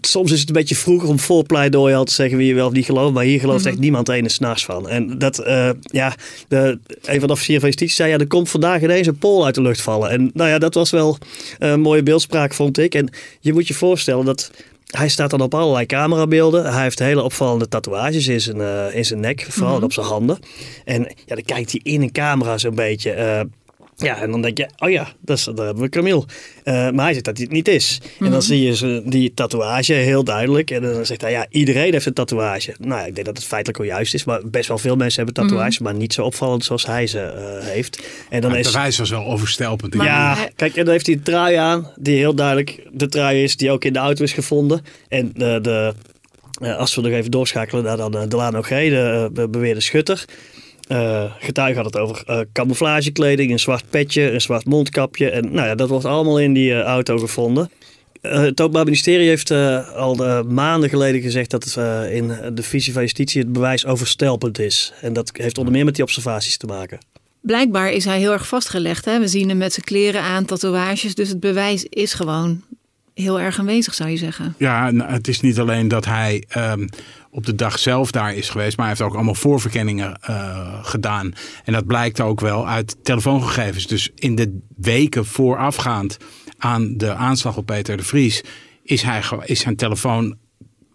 soms 0.00 0.32
is 0.32 0.40
het 0.40 0.48
een 0.48 0.54
beetje 0.54 0.74
vroeger 0.74 1.08
om 1.08 1.18
voor 1.18 1.44
pleidooi 1.44 1.94
al 1.94 2.04
te 2.04 2.12
zeggen 2.12 2.38
wie 2.38 2.46
je 2.46 2.54
wel 2.54 2.66
of 2.66 2.72
niet 2.72 2.84
gelooft. 2.84 3.14
Maar 3.14 3.24
hier 3.24 3.40
gelooft 3.40 3.58
mm 3.58 3.64
-hmm. 3.64 3.72
echt 3.72 3.80
niemand 3.80 4.08
ene 4.08 4.28
s'nachts 4.28 4.64
van. 4.64 4.88
En 4.88 5.18
dat, 5.18 5.40
uh, 5.46 5.70
ja, 5.82 6.14
de, 6.48 6.78
een 7.02 7.18
van 7.18 7.26
de 7.26 7.32
officieren 7.32 7.60
van 7.60 7.70
justitie 7.70 7.94
zei, 7.94 8.10
ja, 8.10 8.18
er 8.18 8.26
komt 8.26 8.50
vandaag 8.50 8.82
ineens 8.82 9.06
een 9.06 9.18
pol 9.18 9.44
uit 9.44 9.54
de 9.54 9.62
lucht 9.62 9.80
vallen. 9.80 10.10
En 10.10 10.30
nou 10.34 10.50
ja, 10.50 10.58
dat 10.58 10.74
was 10.74 10.90
wel 10.90 11.18
een 11.58 11.80
mooie 11.80 12.02
beeldspraak, 12.02 12.54
vond 12.54 12.78
ik. 12.78 12.94
En 12.94 13.10
je 13.40 13.52
moet 13.52 13.68
je 13.68 13.74
voorstellen 13.74 14.24
dat 14.24 14.50
hij 14.90 15.08
staat 15.08 15.30
dan 15.30 15.40
op 15.40 15.54
allerlei 15.54 15.86
camerabeelden. 15.86 16.72
Hij 16.72 16.82
heeft 16.82 16.98
hele 16.98 17.22
opvallende 17.22 17.68
tatoeages 17.68 18.26
in 18.26 18.40
zijn, 18.40 18.56
uh, 18.56 18.94
in 18.94 19.04
zijn 19.04 19.20
nek, 19.20 19.46
vooral 19.48 19.68
mm 19.68 19.74
-hmm. 19.74 19.84
op 19.84 19.92
zijn 19.92 20.06
handen. 20.06 20.38
En 20.84 21.02
ja, 21.02 21.34
dan 21.34 21.44
kijkt 21.44 21.70
hij 21.70 21.80
in 21.82 22.02
een 22.02 22.12
camera 22.12 22.58
zo'n 22.58 22.74
beetje... 22.74 23.16
Uh, 23.16 23.40
ja, 24.02 24.22
en 24.22 24.30
dan 24.30 24.42
denk 24.42 24.58
je, 24.58 24.68
oh 24.78 24.90
ja, 24.90 25.12
dat 25.20 25.38
is, 25.38 25.44
daar 25.44 25.64
hebben 25.64 25.82
we 25.82 25.88
Camille. 25.88 26.24
Uh, 26.64 26.90
maar 26.90 27.04
hij 27.04 27.12
zegt 27.12 27.24
dat 27.24 27.36
hij 27.36 27.44
het 27.44 27.54
niet 27.54 27.68
is. 27.68 27.98
Mm 28.02 28.06
-hmm. 28.06 28.16
En 28.18 28.24
Mhm. 28.24 28.32
dan 28.32 28.42
zie 28.42 28.62
je 28.62 28.76
ze, 28.76 29.02
die 29.04 29.34
tatoeage 29.34 29.92
heel 29.92 30.24
duidelijk. 30.24 30.70
En 30.70 30.82
dan 30.82 31.06
zegt 31.06 31.20
hij, 31.20 31.30
ja, 31.30 31.46
iedereen 31.50 31.92
heeft 31.92 32.06
een 32.06 32.12
tatoeage. 32.12 32.74
Nou, 32.78 33.06
ik 33.06 33.14
denk 33.14 33.26
dat 33.26 33.36
het 33.36 33.46
feitelijk 33.46 33.78
wel 33.78 33.86
juist 33.86 34.14
is. 34.14 34.24
Maar 34.24 34.40
best 34.44 34.68
wel 34.68 34.78
veel 34.78 34.96
mensen 34.96 35.24
hebben 35.24 35.42
tatoeages. 35.42 35.78
Mm 35.78 35.86
-hmm. 35.86 35.94
Maar 35.94 36.02
niet 36.02 36.12
zo 36.12 36.22
opvallend 36.22 36.64
zoals 36.64 36.86
hij 36.86 37.06
ze 37.06 37.18
uh, 37.18 37.66
heeft. 37.66 38.02
En 38.30 38.40
dan 38.40 38.50
ja, 38.50 38.56
is, 38.56 38.66
de 38.66 38.72
wijze 38.72 38.98
was 38.98 39.10
wel 39.10 39.24
overstelpend. 39.24 39.94
Ja, 39.94 40.34
hij... 40.36 40.50
kijk, 40.56 40.76
en 40.76 40.84
dan 40.84 40.92
heeft 40.92 41.06
hij 41.06 41.14
een 41.14 41.22
trui 41.22 41.54
aan. 41.54 41.90
Die 41.96 42.16
heel 42.16 42.34
duidelijk 42.34 42.86
de 42.92 43.08
trui 43.08 43.42
is 43.42 43.56
die 43.56 43.70
ook 43.70 43.84
in 43.84 43.92
de 43.92 43.98
auto 43.98 44.24
is 44.24 44.32
gevonden. 44.32 44.84
En 45.08 45.30
de... 45.34 45.58
de 45.62 45.94
uh, 46.62 46.76
als 46.76 46.94
we 46.94 47.00
nog 47.00 47.12
even 47.12 47.30
doorschakelen 47.30 47.84
naar 47.84 47.96
dan 47.96 48.16
uh, 48.16 48.22
Delano 48.28 48.62
G, 48.62 48.68
de, 48.68 49.30
de 49.32 49.48
beweerde 49.48 49.80
schutter. 49.80 50.24
Uh, 50.92 51.32
getuige 51.38 51.76
had 51.76 51.84
het 51.84 51.96
over 51.96 52.22
uh, 52.26 52.40
camouflagekleding, 52.52 53.50
een 53.50 53.58
zwart 53.58 53.84
petje, 53.90 54.30
een 54.30 54.40
zwart 54.40 54.64
mondkapje. 54.64 55.30
En 55.30 55.52
nou 55.52 55.66
ja, 55.66 55.74
dat 55.74 55.88
wordt 55.88 56.04
allemaal 56.04 56.40
in 56.40 56.52
die 56.52 56.70
uh, 56.70 56.80
auto 56.80 57.18
gevonden. 57.18 57.70
het 58.20 58.60
Openbaar 58.60 58.84
Ministerie 58.84 59.28
heeft 59.28 59.50
al 59.94 60.44
maanden 60.44 60.88
geleden 60.88 61.20
gezegd 61.20 61.50
dat 61.50 61.64
het 61.64 61.76
in 62.12 62.32
de 62.54 62.62
visie 62.62 62.92
van 62.92 63.02
justitie 63.02 63.40
het 63.40 63.52
bewijs 63.52 63.86
overstelpend 63.86 64.58
is. 64.58 64.92
En 65.00 65.12
dat 65.12 65.30
heeft 65.32 65.58
onder 65.58 65.72
meer 65.72 65.84
met 65.84 65.94
die 65.94 66.04
observaties 66.04 66.56
te 66.56 66.66
maken. 66.66 66.98
Blijkbaar 67.40 67.90
is 67.90 68.04
hij 68.04 68.18
heel 68.18 68.32
erg 68.32 68.46
vastgelegd. 68.46 69.04
Hè? 69.04 69.18
We 69.18 69.28
zien 69.28 69.48
hem 69.48 69.58
met 69.58 69.72
zijn 69.72 69.86
kleren 69.86 70.22
aan, 70.22 70.44
tatoeages. 70.44 71.14
Dus 71.14 71.28
het 71.28 71.40
bewijs 71.40 71.84
is 71.84 72.14
gewoon 72.14 72.62
heel 73.14 73.40
erg 73.40 73.58
aanwezig, 73.58 73.94
zou 73.94 74.10
je 74.10 74.16
zeggen. 74.16 74.54
Ja, 74.58 74.90
nou, 74.90 75.10
het 75.10 75.28
is 75.28 75.40
niet 75.40 75.58
alleen 75.58 75.88
dat 75.88 76.04
hij 76.04 76.44
um, 76.56 76.88
op 77.30 77.46
de 77.46 77.54
dag 77.54 77.78
zelf 77.78 78.10
daar 78.10 78.34
is 78.34 78.50
geweest, 78.50 78.76
maar 78.76 78.86
hij 78.86 78.94
heeft 78.96 79.08
ook 79.08 79.16
allemaal 79.16 79.34
voorverkenningen 79.34 80.18
uh, 80.30 80.84
gedaan. 80.84 81.32
En 81.64 81.72
dat 81.72 81.86
blijkt 81.86 82.20
ook 82.20 82.40
wel 82.40 82.68
uit 82.68 82.96
telefoongegevens. 83.02 83.86
Dus 83.86 84.10
in 84.14 84.34
de 84.34 84.60
weken 84.76 85.26
voorafgaand 85.26 86.16
aan 86.58 86.96
de 86.96 87.14
aanslag 87.14 87.56
op 87.56 87.66
Peter 87.66 87.96
de 87.96 88.02
Vries 88.02 88.42
is, 88.82 89.02
hij, 89.02 89.22
is 89.44 89.60
zijn 89.60 89.76
telefoon 89.76 90.36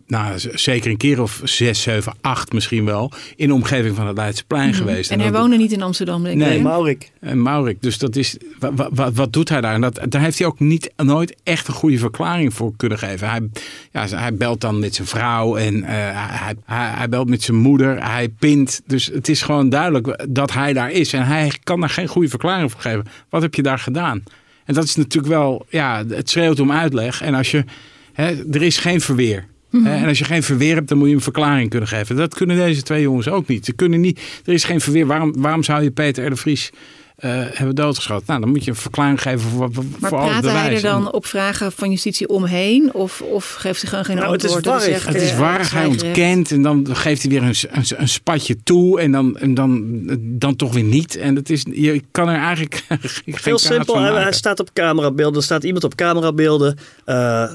nou, 0.08 0.40
zeker 0.54 0.92
een 0.92 0.98
keer 0.98 1.22
of 1.22 1.42
zes, 1.44 1.82
zeven, 1.82 2.14
acht 2.22 2.54
misschien 2.54 2.86
wel. 2.86 3.12
In 3.36 3.48
de 3.48 3.54
omgeving 3.54 3.96
van 3.96 4.08
het 4.08 4.18
Leidseplein 4.18 4.68
mm. 4.68 4.74
geweest. 4.74 5.10
En, 5.10 5.16
en 5.16 5.22
hij 5.22 5.32
dat, 5.32 5.42
woonde 5.42 5.58
niet 5.58 5.72
in 5.72 5.82
Amsterdam, 5.82 6.24
denk 6.24 6.38
Nee, 6.38 6.58
ik. 6.58 6.64
Maurik. 6.64 7.12
En 7.20 7.42
Maurik. 7.42 7.82
Dus 7.82 7.98
dat 7.98 8.16
is, 8.16 8.38
wat, 8.60 8.90
wat, 8.94 9.14
wat 9.14 9.34
doet 9.34 9.50
hij 9.50 9.62
daar? 9.62 9.74
En 9.74 9.82
dat, 9.82 10.00
daar 10.10 10.22
heeft 10.22 10.38
hij 10.38 10.48
ook 10.48 10.60
niet, 10.60 10.94
nooit 10.96 11.36
echt 11.44 11.68
een 11.68 11.74
goede 11.74 11.98
verklaring 11.98 12.54
voor 12.54 12.74
kunnen 12.78 12.98
geven. 12.98 13.30
Hij, 13.30 13.50
ja, 13.92 14.08
hij 14.08 14.34
belt 14.34 14.62
dan 14.62 14.80
met 14.80 14.96
zijn 14.96 15.08
vrouw 15.08 15.56
en 15.56 15.76
uh, 15.76 15.88
hij, 15.88 16.56
hij, 16.66 16.90
hij, 16.90 17.10
belt 17.10 17.30
met 17.30 17.44
zijn 17.44 17.58
moeder. 17.58 18.04
Hij 18.04 18.30
pint. 18.30 18.82
Dus 18.86 19.06
het 19.06 19.30
is 19.30 19.42
gewoon 19.42 19.70
duidelijk 19.70 20.26
dat 20.30 20.54
hij 20.54 20.74
daar 20.74 20.92
is. 20.92 21.14
En 21.14 21.26
hij 21.26 21.52
kan 21.64 21.80
daar 21.80 21.90
geen 21.90 22.08
goede 22.08 22.30
verklaring 22.30 22.72
voor 22.72 22.82
geven. 22.82 23.06
Wat 23.30 23.42
heb 23.42 23.56
je 23.56 23.62
daar 23.62 23.80
gedaan? 23.80 24.24
En 24.66 24.74
dat 24.74 24.84
is 24.84 24.96
natuurlijk 24.96 25.34
wel, 25.34 25.66
ja, 25.70 26.04
het 26.08 26.30
schreeuwt 26.30 26.60
om 26.60 26.72
uitleg. 26.72 27.22
En 27.22 27.34
als 27.34 27.52
je 27.52 27.64
Hè, 28.16 28.50
er 28.52 28.62
is 28.62 28.78
geen 28.78 29.02
verweer. 29.02 29.46
Mhm. 29.82 29.88
En 29.88 30.08
als 30.08 30.17
je 30.17 30.25
geen 30.25 30.44
verweer 30.44 30.75
hebt, 30.75 30.88
dan 30.88 30.98
moet 30.98 31.10
je 31.10 31.13
een 31.15 31.22
verklaring 31.22 31.70
kunnen 31.70 31.88
geven. 31.88 32.15
Dat 32.15 32.34
kunnen 32.36 32.58
deze 32.58 32.82
twee 32.82 33.01
jongens 33.01 33.27
ook 33.29 33.48
niet. 33.48 33.65
Ze 33.65 33.74
kunnen 33.74 34.01
niet 34.01 34.20
er 34.46 34.53
is 34.53 34.63
geen 34.63 34.82
verweer. 34.82 35.05
Waarom, 35.05 35.34
waarom 35.38 35.63
zou 35.63 35.84
je 35.84 35.91
Peter 35.91 36.25
R. 36.25 36.29
de 36.29 36.36
Vries 36.36 36.70
eh, 37.15 37.32
hebben 37.51 37.75
doodgeschoten? 37.75 38.24
Nou, 38.27 38.39
dan 38.39 38.50
moet 38.50 38.63
je 38.63 38.70
een 38.70 38.75
verklaring 38.77 39.22
geven 39.22 39.50
voor, 39.50 39.70
voor, 39.74 39.84
Maar 40.00 40.10
voor 40.10 40.20
al 40.20 40.29
het 40.34 40.41
praat 40.41 40.53
hij 40.53 40.75
er 40.75 40.82
dan 40.82 41.12
op 41.12 41.25
vragen 41.25 41.72
van 41.72 41.89
justitie 41.89 42.29
omheen? 42.29 42.94
Of, 42.94 43.22
of 43.22 43.53
geeft 43.53 43.82
hij 43.82 43.89
gewoon 43.89 44.05
geen 44.05 44.15
Nou, 44.15 44.32
het 44.32 44.44
is 44.44 44.55
antwoord? 44.55 44.75
en 44.75 44.82
warrig. 44.82 45.01
zegt, 45.01 45.13
Het 45.13 45.24
is 45.24 45.32
eh, 45.32 45.39
waar, 45.39 45.72
hij 45.74 45.86
ontkent 45.86 46.51
en 46.51 46.62
dan 46.62 46.88
geeft 46.91 47.22
hij 47.22 47.32
weer 47.32 47.44
een, 47.44 47.55
een, 47.72 47.86
een 47.98 48.08
spatje 48.08 48.58
toe 48.63 49.00
en 49.00 49.12
dan, 49.12 49.38
en 49.38 49.53
dan, 49.53 50.01
dan 50.20 50.55
toch 50.55 50.74
weer 50.74 50.84
niet. 50.84 51.15
En 51.15 51.36
het 51.36 51.50
is, 51.50 51.65
je 51.72 52.01
kan 52.12 52.29
er 52.29 52.39
eigenlijk 52.39 52.84
geen 52.88 53.36
Heel 53.44 53.60
simpel, 53.60 53.94
van 53.94 54.03
hij, 54.03 54.34
staat 54.34 54.60
op 54.60 54.74
camerabeelden. 54.74 55.38
Er 55.38 55.44
staat 55.44 55.63
iemand 55.63 55.84
op 55.84 55.96
camerabeelden. 55.96 56.77
eh, 57.05 57.51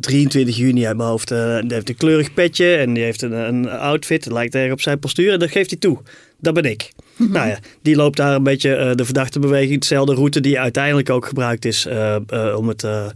23 0.00 0.56
juni 0.56 0.86
uit 0.86 0.96
mijn 0.96 1.08
hoofd. 1.08 1.30
eh, 1.30 1.58
die 1.60 1.72
heeft 1.72 1.88
een 1.88 1.96
kleurig 1.96 2.34
petje 2.34 2.76
en 2.76 2.94
die 2.94 3.02
heeft 3.04 3.22
een, 3.22 3.32
een 3.32 3.68
outfit. 3.68 4.24
Dat 4.24 4.32
lijkt 4.32 4.54
erg 4.54 4.72
op 4.72 4.80
zijn 4.80 4.98
postuur 4.98 5.32
en 5.32 5.38
dat 5.38 5.50
geeft 5.50 5.70
hij 5.70 5.78
toe. 5.78 5.98
Dat 6.38 6.54
ben 6.54 6.64
ik. 6.64 6.90
Nou 7.20 7.48
ja, 7.48 7.58
die 7.82 7.96
loopt 7.96 8.16
daar 8.16 8.34
een 8.34 8.42
beetje 8.42 8.74
eh, 8.74 8.94
de 8.94 9.04
verdachte 9.04 9.38
beweging. 9.38 9.80
Dezelfde 9.80 10.14
route 10.14 10.40
die 10.40 10.60
uiteindelijk 10.60 11.10
ook 11.10 11.26
gebruikt 11.26 11.64
is 11.64 11.86
eh, 11.86 12.14
eh, 12.26 12.56
om 12.56 12.68
het... 12.68 12.84
eh, 12.84 13.06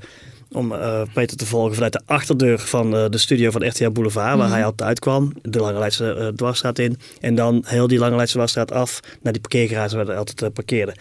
om 0.52 0.72
eh, 0.72 1.02
Peter 1.14 1.36
te 1.36 1.46
volgen 1.46 1.74
vanuit 1.74 1.92
de 1.92 2.00
achterdeur 2.06 2.58
van 2.58 2.96
eh, 2.96 3.04
de 3.10 3.18
studio 3.18 3.50
van 3.50 3.66
RTL 3.68 3.90
Boulevard, 3.90 4.38
waar 4.38 4.48
hij 4.50 4.64
altijd 4.64 4.98
kwam. 4.98 5.32
De 5.42 5.58
Lange 5.58 5.78
Leidse 5.78 6.12
eh, 6.14 6.26
dwarsstraat 6.28 6.78
in. 6.78 6.98
En 7.20 7.34
dan 7.34 7.62
heel 7.66 7.86
die 7.86 7.98
Lange 7.98 8.16
Leidse 8.16 8.34
dwarsstraat 8.34 8.72
af 8.72 9.00
naar 9.22 9.32
die 9.32 9.40
parkeergarage 9.42 9.96
waar 9.96 10.06
hij 10.06 10.16
altijd 10.16 10.42
eh, 10.42 10.48
parkeerde. 10.52 10.94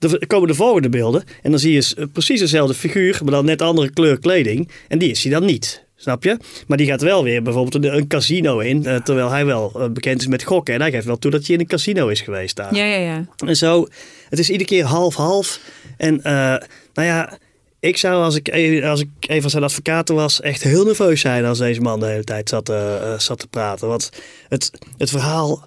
Er 0.00 0.26
komen 0.26 0.48
de 0.48 0.54
volgende 0.54 0.88
beelden 0.88 1.22
en 1.42 1.50
dan 1.50 1.60
zie 1.60 1.72
je 1.72 1.92
eh, 1.96 2.04
precies 2.12 2.40
dezelfde 2.40 2.74
figuur, 2.74 3.20
maar 3.22 3.32
dan 3.32 3.44
net 3.44 3.62
andere 3.62 3.90
kleur 3.90 4.18
kleding. 4.18 4.68
En 4.88 4.98
die 4.98 5.10
is 5.10 5.22
hij 5.22 5.32
dan 5.32 5.44
niet. 5.44 5.84
Snap 5.96 6.24
je? 6.24 6.36
Maar 6.66 6.76
die 6.78 6.86
gaat 6.86 7.00
wel 7.02 7.22
weer 7.24 7.42
bijvoorbeeld 7.42 7.84
een- 7.84 8.06
casino 8.06 8.58
in, 8.58 8.86
eh, 8.86 8.96
terwijl 8.96 9.30
hij 9.30 9.46
wel 9.46 9.72
eh, 9.76 9.88
bekend 9.90 10.20
is 10.20 10.26
met 10.26 10.42
gokken. 10.42 10.74
En 10.74 10.80
hij 10.80 10.90
geeft 10.90 11.04
wel 11.06 11.18
toe 11.18 11.30
dat 11.30 11.46
hij 11.46 11.54
in 11.54 11.60
een 11.60 11.66
casino 11.66 12.08
is 12.08 12.20
geweest 12.20 12.56
daar. 12.56 12.74
Ja, 12.74 12.84
ja, 12.84 12.96
ja. 12.96 13.24
En 13.46 13.56
zo, 13.56 13.86
het 14.28 14.38
is 14.38 14.50
iedere 14.50 14.68
keer 14.68 14.84
half-half. 14.84 15.60
En 15.96 16.20
nou 16.22 17.08
ja, 17.08 17.38
ik 17.80 17.96
zou 17.96 18.22
als 18.22 18.34
ik, 18.36 18.48
e- 18.48 18.82
als 18.86 19.00
ik 19.00 19.08
een 19.20 19.40
van 19.40 19.50
zijn 19.50 19.62
advocaten 19.62 20.14
was, 20.14 20.40
echt 20.40 20.62
heel 20.62 20.84
nerveus 20.84 21.20
zijn 21.20 21.44
als 21.44 21.58
deze 21.58 21.80
man 21.80 22.00
de 22.00 22.06
hele 22.06 22.24
tijd 22.24 22.48
zat, 22.48 22.72
zat 23.18 23.38
te 23.38 23.46
praten. 23.50 23.88
Want 23.88 24.10
het, 24.48 24.70
het 24.98 25.10
verhaal 25.10 25.66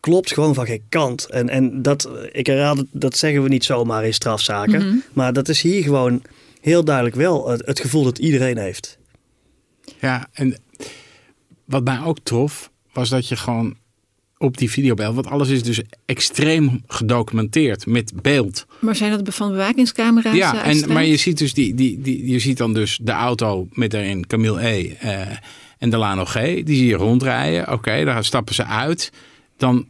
klopt 0.00 0.32
gewoon 0.32 0.54
van 0.54 0.66
geen 0.66 0.82
kant. 0.88 1.24
En, 1.24 1.48
en 1.48 1.82
dat, 1.82 2.10
ik 2.32 2.46
herhaal, 2.46 2.76
het, 2.76 2.86
dat 2.90 3.16
zeggen 3.16 3.42
we 3.42 3.48
niet 3.48 3.64
zomaar 3.64 4.04
in 4.04 4.14
strafzaken. 4.14 5.04
Maar 5.12 5.32
dat 5.32 5.48
is 5.48 5.62
hier 5.62 5.82
gewoon 5.82 6.22
heel 6.60 6.84
duidelijk 6.84 7.16
wel 7.16 7.48
het, 7.48 7.66
het 7.66 7.80
gevoel 7.80 8.04
dat 8.04 8.18
iedereen 8.18 8.58
heeft. 8.58 8.98
Ja, 10.00 10.28
en 10.32 10.56
wat 11.64 11.84
mij 11.84 12.00
ook 12.00 12.18
trof, 12.22 12.70
was 12.92 13.08
dat 13.08 13.28
je 13.28 13.36
gewoon 13.36 13.76
op 14.38 14.56
die 14.56 14.70
videobeeld, 14.70 15.14
want 15.14 15.26
alles 15.26 15.48
is 15.48 15.62
dus 15.62 15.80
extreem 16.04 16.82
gedocumenteerd 16.86 17.86
met 17.86 18.12
beeld. 18.22 18.66
Maar 18.80 18.96
zijn 18.96 19.24
dat 19.24 19.34
van 19.34 19.50
bewakingscamera's? 19.50 20.36
Ja, 20.36 20.64
eh, 20.64 20.82
en, 20.82 20.92
maar 20.92 21.04
je 21.04 21.16
ziet 21.16 21.38
dus 21.38 21.54
die, 21.54 21.74
die, 21.74 22.00
die, 22.00 22.30
je 22.30 22.38
ziet 22.38 22.56
dan 22.56 22.74
dus 22.74 22.98
de 23.02 23.12
auto 23.12 23.68
met 23.72 23.90
daarin 23.90 24.26
Camille 24.26 24.68
E. 24.68 24.94
eh, 24.98 25.20
en 25.78 25.90
Delano 25.90 26.24
G. 26.24 26.34
Die 26.34 26.76
zie 26.76 26.86
je 26.86 26.96
rondrijden. 26.96 27.72
Oké, 27.72 28.04
daar 28.04 28.24
stappen 28.24 28.54
ze 28.54 28.64
uit. 28.64 29.10
Dan 29.58 29.86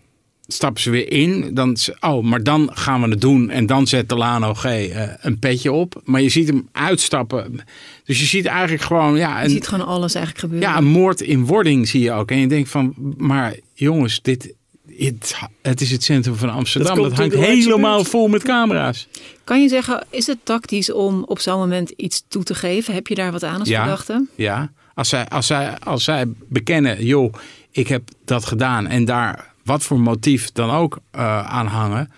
stappen 0.47 0.83
ze 0.83 0.91
weer 0.91 1.11
in. 1.13 1.55
Dan, 1.55 1.77
oh, 2.01 2.25
maar 2.25 2.43
dan 2.43 2.71
gaan 2.73 3.03
we 3.03 3.09
het 3.09 3.21
doen. 3.21 3.51
En 3.51 3.67
dan 3.67 3.87
zet 3.87 4.09
Delano 4.09 4.55
G. 4.55 4.65
eh, 4.65 5.03
een 5.21 5.39
petje 5.39 5.73
op. 5.73 6.01
Maar 6.05 6.21
je 6.23 6.29
ziet 6.29 6.47
hem 6.49 6.69
uitstappen. 6.73 7.61
Dus 8.05 8.21
je 8.21 8.27
ziet 8.27 8.47
eigenlijk 8.47 8.83
gewoon, 8.83 9.17
ja, 9.17 9.39
Je 9.39 9.45
een, 9.45 9.51
ziet 9.51 9.69
gewoon 9.69 9.87
alles 9.87 10.15
eigenlijk 10.15 10.45
gebeuren. 10.45 10.69
ja, 10.71 10.77
een 10.79 10.85
moord 10.87 11.21
in 11.21 11.45
wording 11.47 11.89
zie 11.89 12.01
je 12.01 12.13
ook. 12.13 12.31
En 12.31 12.39
je 12.39 12.47
denkt 12.47 12.69
van, 12.71 12.95
maar 13.17 13.55
jongens, 13.75 14.23
dit, 14.23 14.55
het, 14.97 15.37
het 15.63 15.81
is 15.81 15.91
het 15.91 16.03
centrum 16.05 16.35
van 16.35 16.51
Amsterdam. 16.51 16.97
Dat 17.03 17.13
hangt 17.13 17.33
de 17.35 17.39
helemaal 17.39 18.05
vol 18.05 18.29
met 18.29 18.43
camera's. 18.43 19.09
Kan 19.45 19.63
je 19.63 19.69
zeggen, 19.69 20.07
is 20.11 20.27
het 20.27 20.39
tactisch 20.43 20.93
om 20.93 21.23
op 21.25 21.39
zo'n 21.39 21.59
moment 21.59 21.91
iets 21.91 22.25
toe 22.29 22.43
te 22.43 22.55
geven? 22.55 22.95
Heb 22.95 23.07
je 23.07 23.15
daar 23.15 23.33
wat 23.33 23.45
aan 23.45 23.61
als 23.61 23.69
Ja. 23.69 23.81
verdachte? 23.81 24.27
Ja, 24.35 24.73
als 24.95 25.09
zij, 25.09 25.29
als, 25.29 25.47
zij, 25.47 25.79
als 25.79 26.05
zij 26.05 26.25
bekennen, 26.49 27.05
joh, 27.05 27.33
ik 27.71 27.89
heb 27.89 28.03
dat 28.25 28.45
gedaan 28.45 28.87
en 28.87 29.05
daar 29.05 29.55
wat 29.69 29.83
voor 29.83 30.01
motief 30.01 30.53
dan 30.53 30.71
ook 30.71 30.99
eh, 31.11 31.47
aan 31.47 31.67
hangen, 31.67 32.11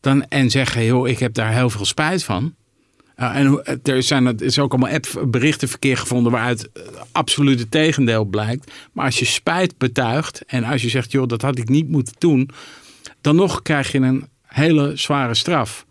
dan, 0.00 0.24
en 0.28 0.50
zeggen, 0.50 0.84
joh, 0.84 1.08
ik 1.08 1.18
heb 1.18 1.34
daar 1.34 1.52
heel 1.52 1.70
veel 1.70 1.84
spijt 1.84 2.24
van. 2.24 2.54
Eh, 3.14 3.36
en 3.36 3.46
hoe- 3.46 3.78
er, 3.82 4.02
zijn, 4.02 4.26
er 4.26 4.42
is 4.42 4.58
ook 4.58 4.70
allemaal 4.72 4.90
app-berichtenverkeer 4.94 5.96
gevonden 5.96 6.32
waaruit 6.32 6.72
eh, 6.72 6.82
absoluut 7.12 7.58
het 7.58 7.70
tegendeel 7.70 8.24
blijkt. 8.24 8.72
Maar 8.92 9.04
als 9.04 9.18
je 9.18 9.24
spijt 9.24 9.78
betuigt 9.78 10.42
en 10.46 10.64
als 10.64 10.82
je 10.82 10.88
zegt, 10.88 11.12
joh, 11.12 11.26
dat 11.28 11.42
had 11.42 11.58
ik 11.58 11.68
niet 11.68 11.88
moeten 11.88 12.14
doen, 12.18 12.50
dan 13.20 13.36
nog 13.36 13.62
krijg 13.62 13.92
je 13.92 13.98
een 13.98 14.26
hele 14.46 14.92
zware 14.96 15.34
straf. 15.34 15.86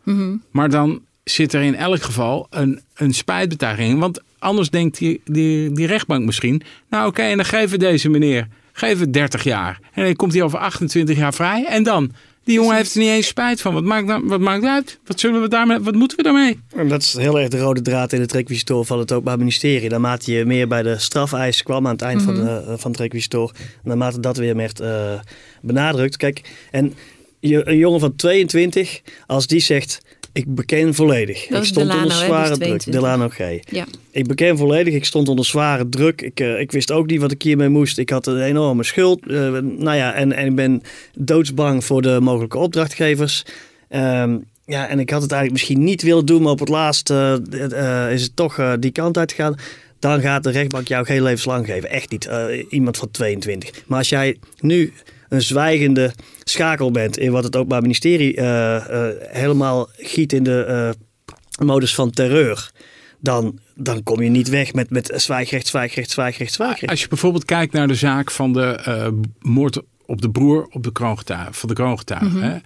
Maar 0.52 0.70
dan 0.70 1.02
zit 1.24 1.54
er 1.54 1.62
in 1.62 1.76
elk 1.76 2.02
geval 2.02 2.48
een, 2.50 2.82
een 2.96 3.14
spijtbetuiging. 3.14 3.90
in. 3.90 4.00
Want 4.00 4.22
anders 4.40 4.70
denkt 4.70 4.98
die, 4.98 5.22
die, 5.26 5.72
die 5.72 5.88
rechtbank 5.88 6.26
misschien... 6.26 6.62
nou 6.90 7.08
oké, 7.08 7.22
en 7.22 7.36
dan 7.38 7.46
geven 7.46 7.70
we 7.70 7.78
deze 7.78 8.10
meneer 8.10 8.48
geven 8.74 9.06
we 9.06 9.12
30 9.12 9.44
jaar. 9.44 9.80
En 9.94 10.04
dan 10.04 10.16
komt 10.16 10.34
hij 10.34 10.42
over 10.42 10.60
28 10.60 11.18
jaar 11.18 11.34
vrij. 11.34 11.66
En 11.66 11.84
dan? 11.84 12.12
Die 12.44 12.56
jongen 12.56 12.76
heeft 12.76 12.94
er 12.94 13.00
niet 13.00 13.10
eens 13.10 13.28
spijt 13.28 13.62
van. 13.62 13.74
Wat 13.74 13.84
maakt, 13.84 14.06
nou, 14.06 14.26
wat 14.26 14.40
maakt 14.40 14.66
uit? 14.66 15.00
Wat, 15.06 15.20
zullen 15.20 15.42
we 15.42 15.48
daarmee, 15.48 15.80
wat 15.80 15.96
moeten 15.96 16.18
we 16.18 16.24
daarmee? 16.24 16.60
En 16.76 16.88
dat 16.88 17.02
is 17.02 17.14
heel 17.14 17.40
erg 17.40 17.50
de 17.50 17.60
rode 17.60 17.82
draad 17.82 18.14
in 18.14 18.22
het 18.22 18.32
requisitor 18.32 18.86
van 18.86 19.00
het 19.00 19.12
Openbaar 19.12 19.38
Ministerie. 19.38 19.90
Naarmate 19.90 20.32
je 20.32 20.46
meer 20.46 20.68
bij 20.68 20.84
de 20.84 20.98
strafeis 20.98 21.64
kwam 21.64 21.86
aan 21.86 21.92
het 21.92 22.02
eind 22.02 22.22
van, 22.22 22.36
de, 22.36 22.74
van 22.78 22.92
het 22.92 23.00
requisitor, 23.00 23.52
naarmate 23.84 24.20
dat 24.20 24.38
weer 24.38 24.56
werd 24.56 24.80
eh, 24.80 25.14
benadrukt. 25.62 26.18
Kijk, 26.18 26.42
en 26.72 26.94
je, 27.40 27.68
een 27.68 27.78
jongen 27.78 28.00
van 28.00 28.16
22, 28.16 29.02
als 29.28 29.48
die 29.48 29.60
zegt, 29.60 30.02
ik 30.34 30.56
beken 30.56 30.94
volledig. 30.94 31.48
Dat 31.48 31.60
ik 31.60 31.66
stond 31.66 31.86
Delano, 31.86 32.04
onder 32.04 32.18
zware 32.18 32.46
druk. 32.46 32.58
22. 32.58 32.94
Delano 32.94 33.30
G. 33.30 33.38
Ja. 33.72 33.86
Ik 34.12 34.28
beken 34.28 34.58
volledig, 34.58 34.94
ik 34.94 35.06
stond 35.06 35.30
onder 35.30 35.46
zware 35.46 35.90
druk. 35.90 36.22
Ik, 36.22 36.40
eh, 36.40 36.60
ik 36.60 36.72
wist 36.72 36.92
ook 36.92 37.08
niet 37.08 37.20
wat 37.20 37.32
ik 37.32 37.42
hiermee 37.42 37.70
moest. 37.70 37.98
Ik 37.98 38.10
had 38.10 38.28
een 38.28 38.42
enorme 38.42 38.84
schuld. 38.84 39.28
Eh, 39.28 39.52
nou 39.62 39.96
ja, 39.96 40.14
en, 40.14 40.34
en 40.34 40.46
ik 40.46 40.56
ben 40.56 40.82
doodsbang 41.18 41.86
voor 41.86 42.02
de 42.02 42.20
mogelijke 42.20 42.58
opdrachtgevers. 42.58 43.46
Ehm, 43.90 44.38
ja, 44.66 44.88
en 44.88 45.00
ik 45.00 45.10
had 45.10 45.22
het 45.22 45.32
eigenlijk 45.32 45.52
misschien 45.52 45.84
niet 45.84 46.02
willen 46.02 46.26
doen, 46.26 46.42
maar 46.42 46.52
op 46.52 46.60
het 46.60 46.70
laatst 46.70 47.10
eh, 47.10 48.12
is 48.12 48.22
het 48.22 48.36
toch 48.36 48.76
die 48.80 48.92
kant 48.92 49.18
uitgegaan. 49.18 49.56
Dan 50.00 50.22
gaat 50.22 50.44
de 50.44 50.52
rechtbank 50.52 50.88
jou 50.88 51.06
geen 51.06 51.24
levenslang 51.24 51.66
geven. 51.66 51.90
Echt 51.90 52.12
niet. 52.12 52.30
Iemand 52.70 52.98
van 52.98 53.12
22. 53.12 53.84
Maar 53.88 53.98
als 53.98 54.10
jij 54.10 54.38
nu 54.60 54.94
een 55.34 55.42
zwijgende 55.42 56.14
schakel 56.44 56.92
bent 56.92 57.18
in 57.18 57.32
wat 57.32 57.44
het 57.44 57.56
Openbaar 57.56 57.82
Ministerie 57.82 58.36
eh, 58.36 58.76
eh, 58.76 59.16
helemaal 59.20 59.90
giet 59.98 60.34
in 60.34 60.44
de 60.44 60.64
eh, 60.64 61.66
modus 61.66 61.96
van 61.96 62.12
terreur, 62.12 62.72
dan, 63.20 63.60
dan 63.76 64.04
kom 64.04 64.22
je 64.22 64.30
niet 64.30 64.50
weg 64.50 64.74
met, 64.74 64.90
met 64.90 65.12
zwijgrecht, 65.16 65.68
zwijgrecht, 65.68 66.10
zwijgrecht, 66.10 66.54
zwijgrecht. 66.54 66.92
Als 66.92 67.02
je 67.02 67.08
bijvoorbeeld 67.08 67.46
kijkt 67.46 67.74
naar 67.74 67.88
de 67.88 67.96
zaak 67.96 68.32
van 68.32 68.54
de 68.54 68.66
eh, 68.66 69.08
moord 69.40 69.82
op 70.06 70.22
de 70.22 70.30
broer 70.30 70.68
op 70.70 70.84
de 70.84 70.92
kroongetuige, 70.92 71.54
van 71.54 71.70
de 71.70 71.76
kroongetuige. 71.76 72.40
hè? 72.40 72.58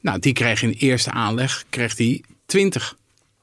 Nou, 0.00 0.18
die 0.18 0.32
kreeg 0.32 0.62
in 0.62 0.70
eerste 0.70 1.10
aanleg 1.10 1.64
kreeg 1.70 1.94
die 1.94 2.24
20. 2.46 2.96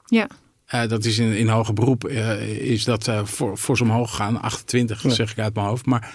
Ja. 0.06 0.28
Eh, 0.70 0.88
dat 0.88 1.04
is 1.04 1.18
in, 1.18 1.32
in 1.32 1.48
hoger 1.48 1.74
beroep 1.74 2.04
eh, 2.04 2.48
is 2.48 2.84
dat 2.84 3.08
eh, 3.08 3.24
voor, 3.24 3.58
voor 3.58 3.76
ze 3.76 3.82
omhoog 3.82 4.10
gegaan. 4.10 4.40
28, 4.40 5.04
zeg 5.06 5.30
ik 5.30 5.38
uit 5.38 5.54
mijn 5.54 5.66
hoofd. 5.66 5.86
Maar, 5.86 6.14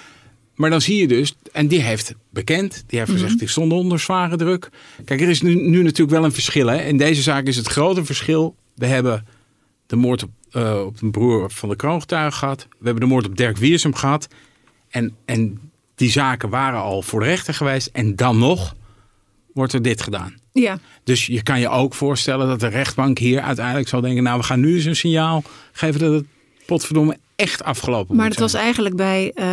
maar 0.56 0.70
dan 0.70 0.82
zie 0.82 0.98
je 0.98 1.08
dus, 1.08 1.36
en 1.52 1.68
die 1.68 1.82
heeft 1.82 2.14
bekend, 2.30 2.84
die 2.88 3.00
heeft 3.00 3.12
gezegd, 3.12 3.42
ik 3.42 3.50
stond 3.50 3.72
onder 3.72 4.00
zware 4.00 4.38
druk. 4.38 4.70
Kijk, 5.06 5.22
er 5.22 5.30
is 5.30 5.42
nu, 5.42 5.56
nu 5.56 5.84
natuurlijk 5.84 6.18
wel 6.18 6.24
een 6.24 6.32
verschil. 6.32 6.68
Hè? 6.68 6.82
In 6.82 6.98
deze 6.98 7.22
zaak 7.22 7.46
is 7.46 7.56
het 7.56 7.68
grote 7.68 8.06
verschil. 8.06 8.56
We 8.76 8.86
hebben 8.86 9.26
de 9.86 9.96
moord 9.96 10.24
op, 10.24 10.30
eh, 10.52 10.82
op 10.86 11.02
een 11.02 11.12
broer 11.12 11.52
van 11.52 11.70
de 11.70 11.76
kroongetuige 11.76 12.38
gehad. 12.38 12.68
We 12.70 12.86
hebben 12.86 13.04
de 13.04 13.10
moord 13.10 13.26
op 13.26 13.38
Dirk 13.38 13.58
Wiersum 13.58 13.96
gehad. 13.96 14.28
En, 14.90 15.16
en 15.26 15.60
die 15.96 16.12
zaken 16.12 16.50
waren 16.50 16.82
al 16.82 17.02
voor 17.02 17.20
de 17.20 17.26
rechter 17.26 17.54
geweest. 17.54 17.90
En 17.94 18.16
dan 18.16 18.38
nog 18.38 18.76
wordt 19.54 19.74
er 19.74 19.82
dit 19.82 20.02
gedaan. 20.02 20.34
Ja. 20.54 20.80
Dus 21.04 21.26
je 21.26 21.44
kan 21.44 21.60
je 21.60 21.70
ook 21.70 21.94
voorstellen 21.94 22.48
dat 22.48 22.60
de 22.60 22.68
rechtbank 22.68 23.18
hier 23.18 23.42
uiteindelijk 23.42 23.88
zal 23.88 24.02
denken... 24.02 24.24
nou, 24.24 24.38
we 24.40 24.46
gaan 24.46 24.60
nu 24.60 24.76
eens 24.76 24.86
een 24.86 24.96
signaal 24.96 25.44
geven 25.72 26.00
dat 26.00 26.14
het 26.14 26.26
potverdomme 26.66 27.18
echt 27.36 27.64
afgelopen 27.64 28.16
Maar 28.16 28.30
dat 28.30 28.38
was 28.38 28.54
eigenlijk 28.54 28.96
bij 28.96 29.32
eh, 29.36 29.46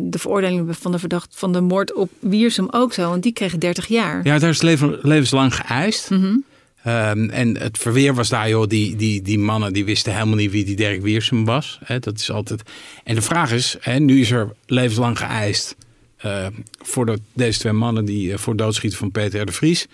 de 0.00 0.18
veroordeling 0.18 0.76
van 0.76 0.92
de 0.92 0.98
verdachte 0.98 1.36
van 1.38 1.52
de 1.52 1.60
moord 1.60 1.94
op 1.94 2.10
Wiersum 2.18 2.66
ook 2.70 2.92
zo. 2.92 3.08
Want 3.08 3.22
die 3.22 3.32
kreeg 3.32 3.58
30 3.58 3.86
jaar. 3.86 4.20
Ja, 4.24 4.38
daar 4.38 4.50
is 4.50 4.62
leven, 4.62 4.98
levenslang 5.02 5.54
geëist. 5.54 6.10
Mhm. 6.10 6.36
Ehm, 6.84 7.30
en 7.30 7.58
het 7.58 7.78
verweer 7.78 8.14
was 8.14 8.28
daar, 8.28 8.48
joh, 8.48 8.66
die, 8.66 8.96
die, 8.96 9.22
die 9.22 9.38
mannen 9.38 9.72
die 9.72 9.84
wisten 9.84 10.12
helemaal 10.12 10.36
niet 10.36 10.50
wie 10.50 10.64
die 10.64 10.76
Dirk 10.76 11.02
Wiersum 11.02 11.44
was. 11.44 11.78
Dat 12.00 12.18
is 12.18 12.30
altijd... 12.30 12.62
En 13.04 13.14
de 13.14 13.22
vraag 13.22 13.52
is, 13.52 13.76
nu 13.98 14.20
is 14.20 14.30
er 14.30 14.52
levenslang 14.66 15.18
geëist 15.18 15.76
eh, 16.20 16.46
voor 16.78 17.06
de, 17.06 17.18
deze 17.32 17.58
twee 17.58 17.72
mannen 17.72 18.04
die 18.04 18.32
eh, 18.32 18.38
voor 18.38 18.56
doodschieten 18.56 18.98
van 18.98 19.10
Peter 19.10 19.40
R. 19.40 19.46
de 19.46 19.52
Vries. 19.52 19.86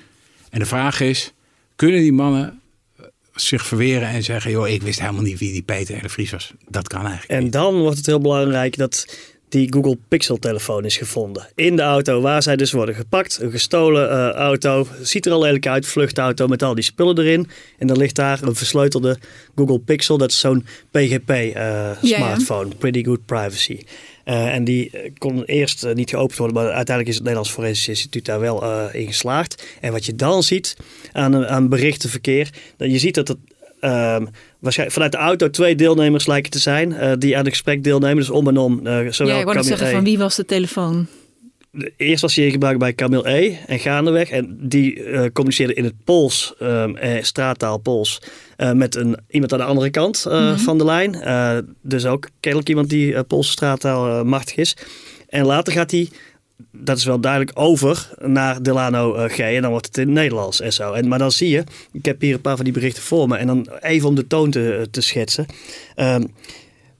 En 0.50 0.58
de 0.58 0.66
vraag 0.66 1.00
is, 1.00 1.32
kunnen 1.76 2.00
die 2.00 2.12
mannen 2.12 2.60
zich 3.36 3.66
verweren 3.66 4.08
en 4.08 4.22
zeggen: 4.22 4.50
joh, 4.50 4.68
ik 4.68 4.82
wist 4.82 5.00
helemaal 5.00 5.22
niet 5.22 5.38
wie 5.38 5.52
die 5.52 5.62
Peter 5.62 5.96
R. 5.96 6.02
de 6.02 6.08
Vries 6.08 6.30
was. 6.30 6.52
Dat 6.68 6.88
kan 6.88 7.00
eigenlijk. 7.00 7.30
En 7.30 7.42
niet. 7.42 7.52
dan 7.52 7.78
wordt 7.78 7.96
het 7.96 8.06
heel 8.06 8.20
belangrijk 8.20 8.76
dat 8.76 9.06
die 9.48 9.72
Google 9.72 9.98
Pixel 10.08 10.38
telefoon 10.38 10.84
is 10.84 10.96
gevonden. 10.96 11.48
In 11.54 11.76
de 11.76 11.82
auto 11.82 12.20
waar 12.20 12.42
zij 12.42 12.56
dus 12.56 12.72
worden 12.72 12.94
gepakt. 12.94 13.38
Een 13.40 13.50
gestolen 13.50 14.10
uh, 14.10 14.30
auto. 14.30 14.86
Ziet 15.02 15.26
er 15.26 15.32
al 15.32 15.40
lelijk 15.40 15.66
uit. 15.66 15.86
Vluchtauto 15.86 16.46
met 16.46 16.62
al 16.62 16.74
die 16.74 16.84
spullen 16.84 17.18
erin. 17.18 17.48
En 17.78 17.86
dan 17.86 17.96
ligt 17.96 18.14
daar 18.14 18.42
een 18.42 18.54
versleutelde 18.54 19.18
Google 19.54 19.78
Pixel. 19.78 20.18
Dat 20.18 20.30
is 20.30 20.40
zo'n 20.40 20.66
PGP 20.90 21.30
uh, 21.30 21.52
ja, 21.54 21.96
smartphone. 22.00 22.74
Pretty 22.74 23.04
Good 23.04 23.26
Privacy. 23.26 23.80
Uh, 24.28 24.54
en 24.54 24.64
die 24.64 24.90
kon 25.18 25.44
eerst 25.44 25.86
niet 25.94 26.10
geopend 26.10 26.38
worden, 26.38 26.56
maar 26.56 26.66
uiteindelijk 26.66 27.08
is 27.08 27.14
het 27.14 27.22
Nederlands 27.22 27.52
Forensisch 27.52 27.88
Instituut 27.88 28.24
daar 28.24 28.40
wel 28.40 28.62
uh, 28.62 28.84
in 28.92 29.06
geslaagd. 29.06 29.64
En 29.80 29.92
wat 29.92 30.06
je 30.06 30.14
dan 30.14 30.42
ziet 30.42 30.76
aan, 31.12 31.46
aan 31.46 31.68
berichtenverkeer, 31.68 32.50
dat 32.76 32.90
je 32.90 32.98
ziet 32.98 33.14
dat 33.14 33.28
het 33.28 33.38
um, 33.80 34.28
waarschijnlijk 34.58 34.92
vanuit 34.92 35.12
de 35.12 35.18
auto 35.18 35.50
twee 35.50 35.74
deelnemers 35.74 36.26
lijken 36.26 36.50
te 36.50 36.58
zijn 36.58 37.18
die 37.18 37.36
aan 37.36 37.44
het 37.44 37.52
gesprek 37.52 37.84
deelnemen. 37.84 38.16
Dus 38.16 38.30
om 38.30 38.48
en 38.48 38.56
om. 38.56 38.80
Zowel 39.10 39.34
ja, 39.34 39.38
ik 39.38 39.44
wou 39.44 39.62
zeggen, 39.62 39.90
van 39.90 40.04
wie 40.04 40.18
was 40.18 40.36
de 40.36 40.44
telefoon? 40.44 41.06
Eerst 41.96 42.22
was 42.22 42.34
hij 42.34 42.44
in 42.44 42.50
gebruik 42.50 42.78
bij 42.78 42.94
Camille 42.94 43.30
E. 43.30 43.56
en 43.66 43.78
gaandeweg. 43.78 44.30
En 44.30 44.56
die 44.60 44.94
uh, 44.94 45.24
communiceerde 45.32 45.74
in 45.74 45.84
het 45.84 45.94
Pools, 46.04 46.54
um, 46.62 46.96
eh, 46.96 47.22
straattaal 47.22 47.78
Pools, 47.78 48.22
uh, 48.58 48.72
met 48.72 48.94
een, 48.94 49.16
iemand 49.28 49.52
aan 49.52 49.58
de 49.58 49.64
andere 49.64 49.90
kant 49.90 50.24
uh, 50.28 50.32
mm 50.32 50.46
-hmm. 50.46 50.58
van 50.58 50.78
de 50.78 50.84
lijn. 50.84 51.20
dus 51.82 52.06
ook 52.06 52.28
kennelijk 52.40 52.68
iemand 52.68 52.88
die 52.88 53.24
Poolse 53.24 53.50
straattaal 53.50 54.24
machtig 54.24 54.56
is. 54.56 54.76
En 55.28 55.44
later 55.44 55.72
gaat 55.72 55.90
hij, 55.90 56.08
dat 56.72 56.98
is 56.98 57.04
wel 57.04 57.20
duidelijk, 57.20 57.58
over 57.58 58.10
naar 58.18 58.62
Delano 58.62 59.28
G. 59.28 59.38
En 59.38 59.62
dan 59.62 59.70
wordt 59.70 59.86
het 59.86 59.98
in 59.98 60.06
het 60.06 60.14
Nederlands 60.14 60.60
en 60.60 60.72
zo. 60.72 60.92
En, 60.92 61.08
maar 61.08 61.18
dan 61.18 61.32
zie 61.32 61.48
je, 61.48 61.64
ik 61.92 62.04
heb 62.04 62.20
hier 62.20 62.34
een 62.34 62.40
paar 62.40 62.56
van 62.56 62.64
die 62.64 62.74
berichten 62.74 63.02
voor 63.02 63.28
me. 63.28 63.36
En 63.36 63.46
dan 63.46 63.68
even 63.80 64.08
om 64.08 64.14
de 64.14 64.26
toon 64.26 64.50
te, 64.50 64.88
te 64.90 65.00
schetsen. 65.00 65.46
Um, 65.96 66.34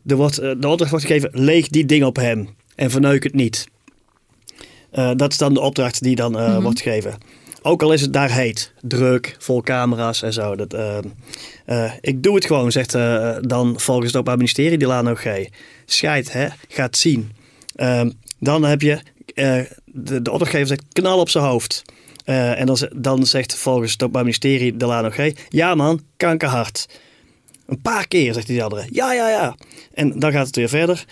er 0.07 0.17
wordt, 0.17 0.37
de 0.37 0.69
opdracht 0.69 0.91
wordt 0.91 1.07
gegeven, 1.07 1.31
leeg 1.33 1.69
die 1.69 1.87
ding 1.87 2.05
op 2.05 2.17
hem 2.17 2.49
en 2.75 2.91
verneuk 2.91 3.23
het 3.23 3.35
niet. 3.35 3.67
Uh, 4.97 5.11
dat 5.17 5.33
is 5.33 5.39
dan 5.39 5.55
de 5.55 5.61
opdracht 5.61 6.03
die 6.03 6.17
dan 6.17 6.37
uh, 6.37 6.47
mm 6.47 6.53
-hmm. 6.53 6.63
wordt 6.63 6.81
gegeven. 6.81 7.19
Ook 7.63 7.83
al 7.83 7.93
is 7.93 8.01
het 8.01 8.13
daar 8.13 8.33
heet, 8.33 8.73
druk, 8.81 9.37
vol 9.39 9.63
camera's 9.63 10.23
en 10.23 10.33
zo. 10.33 10.57
Dat, 10.57 10.75
uh, 10.75 11.93
ik 12.01 12.23
doe 12.23 12.35
het 12.35 12.45
gewoon, 12.45 12.73
zegt 12.73 12.93
dan 13.41 13.81
volgens 13.81 14.07
het 14.07 14.17
Openbaar 14.17 14.37
Ministerie 14.37 14.79
Delano 14.79 15.15
G. 15.15 15.25
Scheid, 15.85 16.33
hè, 16.33 16.47
gaat 16.69 16.97
zien. 16.97 17.33
Ehm, 17.75 18.11
dan 18.39 18.65
heb 18.65 18.83
je, 18.83 18.99
de, 19.85 20.23
de 20.23 20.31
opdrachtgever 20.31 20.67
zegt 20.67 20.85
knal 20.93 21.21
op 21.21 21.29
zijn 21.29 21.45
hoofd. 21.45 21.83
en 22.25 22.67
dan, 22.67 22.79
dan 22.95 23.27
zegt 23.27 23.55
volgens 23.55 23.93
het 23.93 24.01
Openbaar 24.01 24.25
Ministerie 24.25 24.77
Delano 24.77 25.11
G. 25.11 25.31
Ja 25.49 25.75
man, 25.75 26.01
kankerhard. 26.17 26.89
Een 27.67 27.81
paar 27.81 28.09
keer, 28.09 28.35
zegt 28.35 28.47
die 28.47 28.65
andere. 28.65 28.87
Ja, 28.91 29.13
ja, 29.13 29.29
ja. 29.29 29.57
En 29.95 30.19
dan 30.19 30.33
gaat 30.33 30.47
het 30.47 30.57
weer 30.57 30.69
verder. 30.69 31.05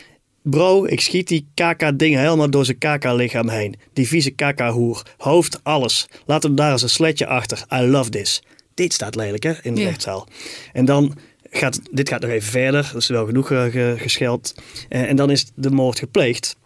Bro, 0.50 0.84
ik 0.84 1.00
schiet 1.00 1.28
die 1.28 1.46
kaka-dingen 1.54 2.20
helemaal 2.20 2.50
door 2.50 2.64
zijn 2.64 2.78
kaka-lichaam 2.78 3.48
heen. 3.48 3.74
Die 3.92 4.08
vieze 4.08 4.30
kaka-hoer. 4.30 5.02
Hoofd, 5.18 5.60
alles. 5.62 6.06
Laat 6.26 6.42
hem 6.42 6.54
daar 6.54 6.72
eens 6.72 6.82
een 6.82 6.88
sletje 6.88 7.26
achter. 7.26 7.64
I 7.72 7.80
love 7.80 8.10
this. 8.10 8.42
Dit 8.74 8.92
staat 8.92 9.14
lelijk, 9.14 9.42
hè, 9.42 9.52
in 9.62 9.74
de 9.74 9.80
Ja. 9.80 9.86
rechtszaal. 9.86 10.28
En 10.72 10.84
dan 10.84 11.16
gaat, 11.50 11.80
dit 11.92 12.08
gaat 12.08 12.20
nog 12.20 12.30
even 12.30 12.50
verder. 12.50 12.82
Dat 12.92 13.02
is 13.02 13.08
wel 13.08 13.26
genoeg 13.26 13.50
eh, 13.50 13.64
ge- 13.64 13.94
gescheld. 13.98 14.54
Eh, 14.88 15.02
en 15.02 15.16
dan 15.16 15.30
is 15.30 15.46
de 15.54 15.70
moord 15.70 15.98
gepleegd. 15.98 16.56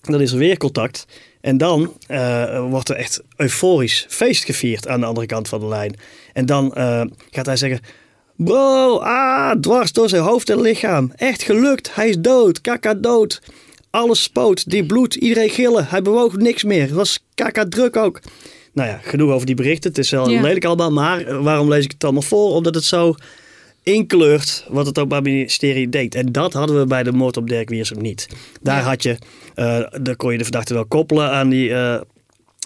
Dan 0.00 0.20
is 0.20 0.32
er 0.32 0.38
weer 0.38 0.56
contact. 0.56 1.06
En 1.40 1.56
dan 1.58 1.92
eh, 2.06 2.60
wordt 2.70 2.88
er 2.88 2.96
echt 2.96 3.22
euforisch 3.36 4.06
feest 4.08 4.44
gevierd 4.44 4.88
aan 4.88 5.00
de 5.00 5.06
andere 5.06 5.26
kant 5.26 5.48
van 5.48 5.60
de 5.60 5.66
lijn. 5.66 5.96
En 6.32 6.46
dan 6.46 6.72
gaat 7.30 7.46
hij 7.46 7.56
zeggen... 7.56 7.80
Bro, 8.38 8.98
ah, 8.98 9.50
dwars 9.60 9.92
door 9.92 10.08
zijn 10.08 10.22
hoofd 10.22 10.50
en 10.50 10.60
lichaam. 10.60 11.12
Echt 11.16 11.42
gelukt, 11.42 11.94
hij 11.94 12.08
is 12.08 12.18
dood, 12.18 12.60
kaka 12.60 12.94
dood. 12.94 13.40
Alles 13.90 14.22
spoot, 14.22 14.70
die 14.70 14.86
bloed, 14.86 15.14
iedereen 15.14 15.50
gillen. 15.50 15.86
Hij 15.88 16.02
bewoog 16.02 16.36
niks 16.36 16.64
meer, 16.64 16.80
het 16.82 16.90
was 16.90 17.24
kaka 17.34 17.64
druk 17.68 17.96
ook. 17.96 18.20
Nou 18.72 18.88
ja, 18.88 19.00
genoeg 19.02 19.30
over 19.32 19.46
die 19.46 19.54
berichten. 19.54 19.90
Het 19.90 19.98
is 19.98 20.10
wel 20.10 20.30
Ja. 20.30 20.40
lelijk 20.40 20.64
allemaal, 20.64 20.92
maar 20.92 21.20
eh, 21.20 21.42
waarom 21.42 21.68
lees 21.68 21.84
ik 21.84 21.90
het 21.90 22.04
allemaal 22.04 22.22
voor? 22.22 22.50
Omdat 22.52 22.74
het 22.74 22.84
zo 22.84 23.14
inkleurt 23.82 24.64
wat 24.68 24.86
het 24.86 24.98
Openbaar 24.98 25.22
Ministerie 25.22 25.88
deed. 25.88 26.14
En 26.14 26.32
dat 26.32 26.52
hadden 26.52 26.78
we 26.78 26.86
bij 26.86 27.02
de 27.02 27.12
moord 27.12 27.36
op 27.36 27.48
Dirk 27.48 27.68
Wiersum 27.68 28.02
niet. 28.02 28.28
Daar 28.62 28.80
Ja. 28.80 28.88
had 28.88 29.02
je, 29.02 29.18
eh 29.54 29.80
daar 30.02 30.16
kon 30.16 30.32
je 30.32 30.38
de 30.38 30.44
verdachte 30.44 30.74
wel 30.74 30.86
koppelen 30.86 31.30
aan 31.30 31.48
die... 31.48 31.74
eh, 31.74 32.00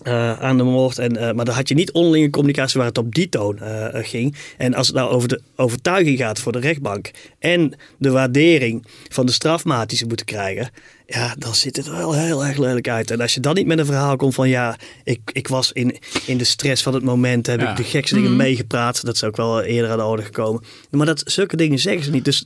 eh, 0.03 0.41
aan 0.41 0.57
de 0.57 0.63
moord. 0.63 0.99
En, 0.99 1.17
eh, 1.17 1.33
maar 1.33 1.45
dan 1.45 1.55
had 1.55 1.69
je 1.69 1.75
niet 1.75 1.93
onderlinge 1.93 2.31
communicatie 2.31 2.79
waar 2.79 2.89
het 2.89 2.99
op 2.99 3.15
die 3.15 3.29
toon 3.29 3.59
eh, 3.59 3.89
ging. 3.93 4.37
En 4.57 4.75
als 4.75 4.87
het 4.87 4.97
nou 4.97 5.11
over 5.11 5.29
de 5.29 5.41
overtuiging 5.57 6.19
gaat 6.19 6.41
voor 6.41 6.53
de 6.53 6.59
rechtbank 6.59 7.11
en 7.39 7.75
de 7.99 8.11
waardering 8.11 8.87
van 9.09 9.27
de 9.27 9.33
strafmaat 9.33 9.89
die 9.89 9.99
ze 9.99 10.07
moeten 10.07 10.27
krijgen, 10.27 10.71
ja, 11.07 11.35
dan 11.39 11.55
ziet 11.55 11.77
het 11.77 11.87
er 11.87 11.97
wel 11.97 12.13
heel 12.15 12.45
erg 12.45 12.57
lelijk 12.59 12.89
uit. 12.89 13.11
En 13.11 13.21
als 13.21 13.35
je 13.35 13.41
dan 13.41 13.55
niet 13.55 13.67
met 13.67 13.79
een 13.79 13.87
verhaal 13.87 14.17
komt 14.17 14.35
van 14.35 14.49
ja, 14.49 14.77
ik, 15.05 15.21
ik 15.33 15.49
was 15.49 15.73
in, 15.73 15.97
in 16.27 16.39
de 16.39 16.45
stress 16.45 16.83
van 16.83 16.95
het 16.95 17.03
moment, 17.03 17.47
heb 17.47 17.61
Ja. 17.61 17.71
ik 17.71 17.77
de 17.77 17.85
gekste 17.85 18.15
dingen 18.15 18.37
meegepraat. 18.37 19.05
Dat 19.05 19.15
is 19.15 19.25
ook 19.25 19.37
wel 19.37 19.63
eerder 19.63 19.91
aan 19.91 19.99
de 19.99 20.05
orde 20.05 20.23
gekomen. 20.23 20.63
Maar 20.91 21.07
dat, 21.07 21.23
zulke 21.27 21.57
dingen 21.57 21.79
zeggen 21.79 22.05
ze 22.05 22.11
niet. 22.11 22.25
Dus 22.25 22.45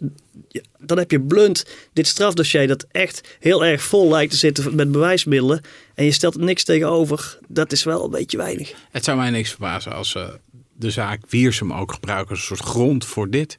ja, 0.49 0.61
dan 0.79 0.99
heb 0.99 1.11
je 1.11 1.21
blunt 1.21 1.64
dit 1.92 2.07
strafdossier 2.07 2.66
dat 2.69 2.87
echt 2.90 3.37
heel 3.40 3.64
erg 3.64 3.83
vol 3.83 4.11
lijkt 4.11 4.31
te 4.33 4.38
zitten 4.38 4.75
met 4.75 4.92
bewijsmiddelen. 4.92 5.61
En 5.95 6.05
je 6.05 6.12
stelt 6.12 6.35
er 6.35 6.40
niks 6.45 6.64
tegenover. 6.64 7.38
Dat 7.49 7.73
is 7.73 7.85
wel 7.85 8.05
een 8.05 8.11
beetje 8.11 8.37
weinig. 8.37 8.73
Het 8.90 9.05
zou 9.05 9.16
mij 9.16 9.31
niks 9.31 9.51
verbazen 9.51 9.92
als 9.92 10.11
ze 10.11 10.38
de 10.79 10.90
zaak 10.90 11.21
Wiersum 11.29 11.73
ook 11.73 11.92
gebruiken 11.92 12.31
als 12.31 12.38
een 12.38 12.57
soort 12.57 12.69
grond 12.69 13.05
voor 13.05 13.31
dit. 13.31 13.59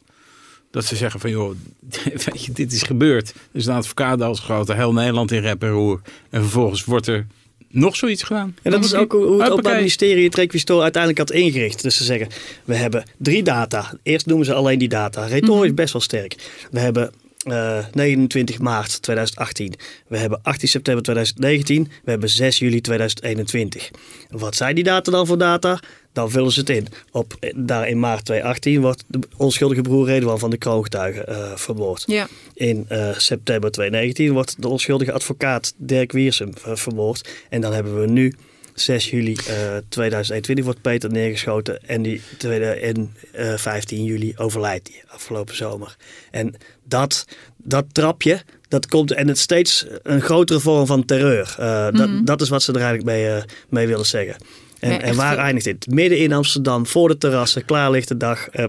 Dat 0.72 0.86
ze 0.86 0.96
zeggen 0.96 1.20
van 1.20 1.30
joh, 1.30 1.56
weet 2.26 2.46
je, 2.46 2.52
dit 2.52 2.74
is 2.74 2.84
gebeurd. 2.84 3.34
Is 3.52 3.66
een 3.66 3.74
advocaat 3.74 4.24
geschoten, 4.24 4.76
heel 4.76 4.94
Nederland 4.94 5.32
in 5.32 5.42
rep 5.42 5.64
en 5.64 5.70
roer. 5.70 6.02
En 6.30 6.42
vervolgens 6.42 6.86
wordt 6.86 7.08
er 7.08 7.28
nog 7.70 7.96
zoiets 7.96 8.24
gedaan. 8.24 8.56
En 8.62 8.72
dat 8.72 8.84
is 8.84 8.94
ook 8.94 9.12
hoe 9.12 9.42
het. 9.42 9.52
Openbaar 9.52 9.76
Ministerie 9.76 10.24
het 10.24 10.36
requisitor 10.36 10.82
uiteindelijk 10.82 11.22
had 11.30 11.32
ingericht. 11.32 11.84
Dus 11.84 11.98
ze 11.98 12.04
zeggen, 12.04 12.28
we 12.66 12.76
hebben 12.76 13.06
drie 13.18 13.44
data. 13.44 13.94
Eerst 14.04 14.26
noemen 14.26 14.46
ze 14.46 14.54
alleen 14.54 14.80
die 14.80 14.88
data. 14.88 15.26
Retorisch 15.26 15.74
best 15.74 15.94
wel 15.94 16.02
sterk. 16.02 16.36
We 16.72 16.80
hebben 16.80 17.12
eh, 17.52 17.86
29 17.92 18.60
maart 18.60 19.02
2018. 19.02 19.74
We 20.08 20.18
hebben 20.18 20.40
18 20.44 20.68
september 20.68 21.04
2019. 21.04 21.92
We 22.04 22.12
hebben 22.12 22.30
6 22.30 22.60
juli 22.60 22.82
2021. 22.82 23.92
Wat 24.30 24.56
zijn 24.56 24.76
die 24.76 24.84
data 24.84 25.12
dan 25.12 25.28
voor 25.28 25.38
data? 25.38 25.80
Dan 26.14 26.32
vullen 26.32 26.52
ze 26.52 26.60
het 26.60 26.70
in. 26.70 26.88
Op, 27.12 27.36
eh, 27.40 27.54
daar 27.56 27.88
in 27.88 28.00
maart 28.00 28.26
2018 28.26 28.82
wordt 28.82 29.04
de 29.08 29.20
onschuldige 29.38 29.82
broer 29.82 30.06
Redouan 30.06 30.40
van 30.40 30.50
de 30.50 30.58
kroongetuige 30.58 31.24
eh 31.24 31.52
vermoord. 31.56 32.04
Ja. 32.06 32.28
In 32.54 32.86
eh, 32.88 33.18
september 33.18 33.72
2019 33.72 34.34
wordt 34.34 34.62
de 34.62 34.68
onschuldige 34.68 35.12
advocaat 35.12 35.74
Dirk 35.78 36.12
Wiersum 36.12 36.54
eh, 36.66 36.76
vermoord. 36.76 37.30
En 37.50 37.62
dan 37.62 37.74
hebben 37.74 38.00
we 38.00 38.08
nu 38.08 38.34
6 38.80 39.10
juli 39.10 39.36
eh 39.48 39.78
2021 39.90 40.66
wordt 40.66 40.82
Peter 40.82 41.12
neergeschoten. 41.12 41.88
En 41.88 42.02
die 42.02 42.22
tweede, 42.38 42.66
en, 42.66 43.16
eh, 43.32 43.54
15 43.58 44.04
juli 44.04 44.34
overlijdt 44.38 44.88
hij 44.88 45.04
afgelopen 45.08 45.56
zomer. 45.56 45.96
En 46.32 46.56
dat, 46.84 47.26
dat 47.58 47.86
trapje, 47.92 48.42
dat 48.68 48.88
komt 48.88 49.12
en 49.12 49.28
het 49.28 49.36
is 49.38 49.42
steeds 49.44 49.86
een 50.04 50.22
grotere 50.22 50.60
vorm 50.60 50.86
van 50.86 51.06
terreur. 51.06 51.56
Eh, 51.60 51.88
dat, 51.92 52.10
dat 52.26 52.42
is 52.42 52.50
wat 52.50 52.64
ze 52.64 52.72
er 52.74 52.82
eigenlijk 52.82 53.06
mee, 53.08 53.30
eh, 53.30 53.44
mee 53.70 53.88
willen 53.88 54.06
zeggen. 54.06 54.36
En, 54.80 54.92
Ja, 54.92 55.00
en 55.02 55.16
waar 55.16 55.34
veel- 55.34 55.44
eindigt 55.44 55.66
dit? 55.66 55.88
Midden 55.88 56.18
in 56.20 56.34
Amsterdam, 56.34 56.86
voor 56.88 57.08
de 57.08 57.18
terrassen, 57.18 57.66
klaar 57.66 57.92
ligt 57.92 58.08
de 58.08 58.18
dag. 58.18 58.48
eh, 58.48 58.66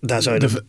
daar 0.00 0.22
zou 0.22 0.34
je 0.40 0.46
De, 0.48 0.64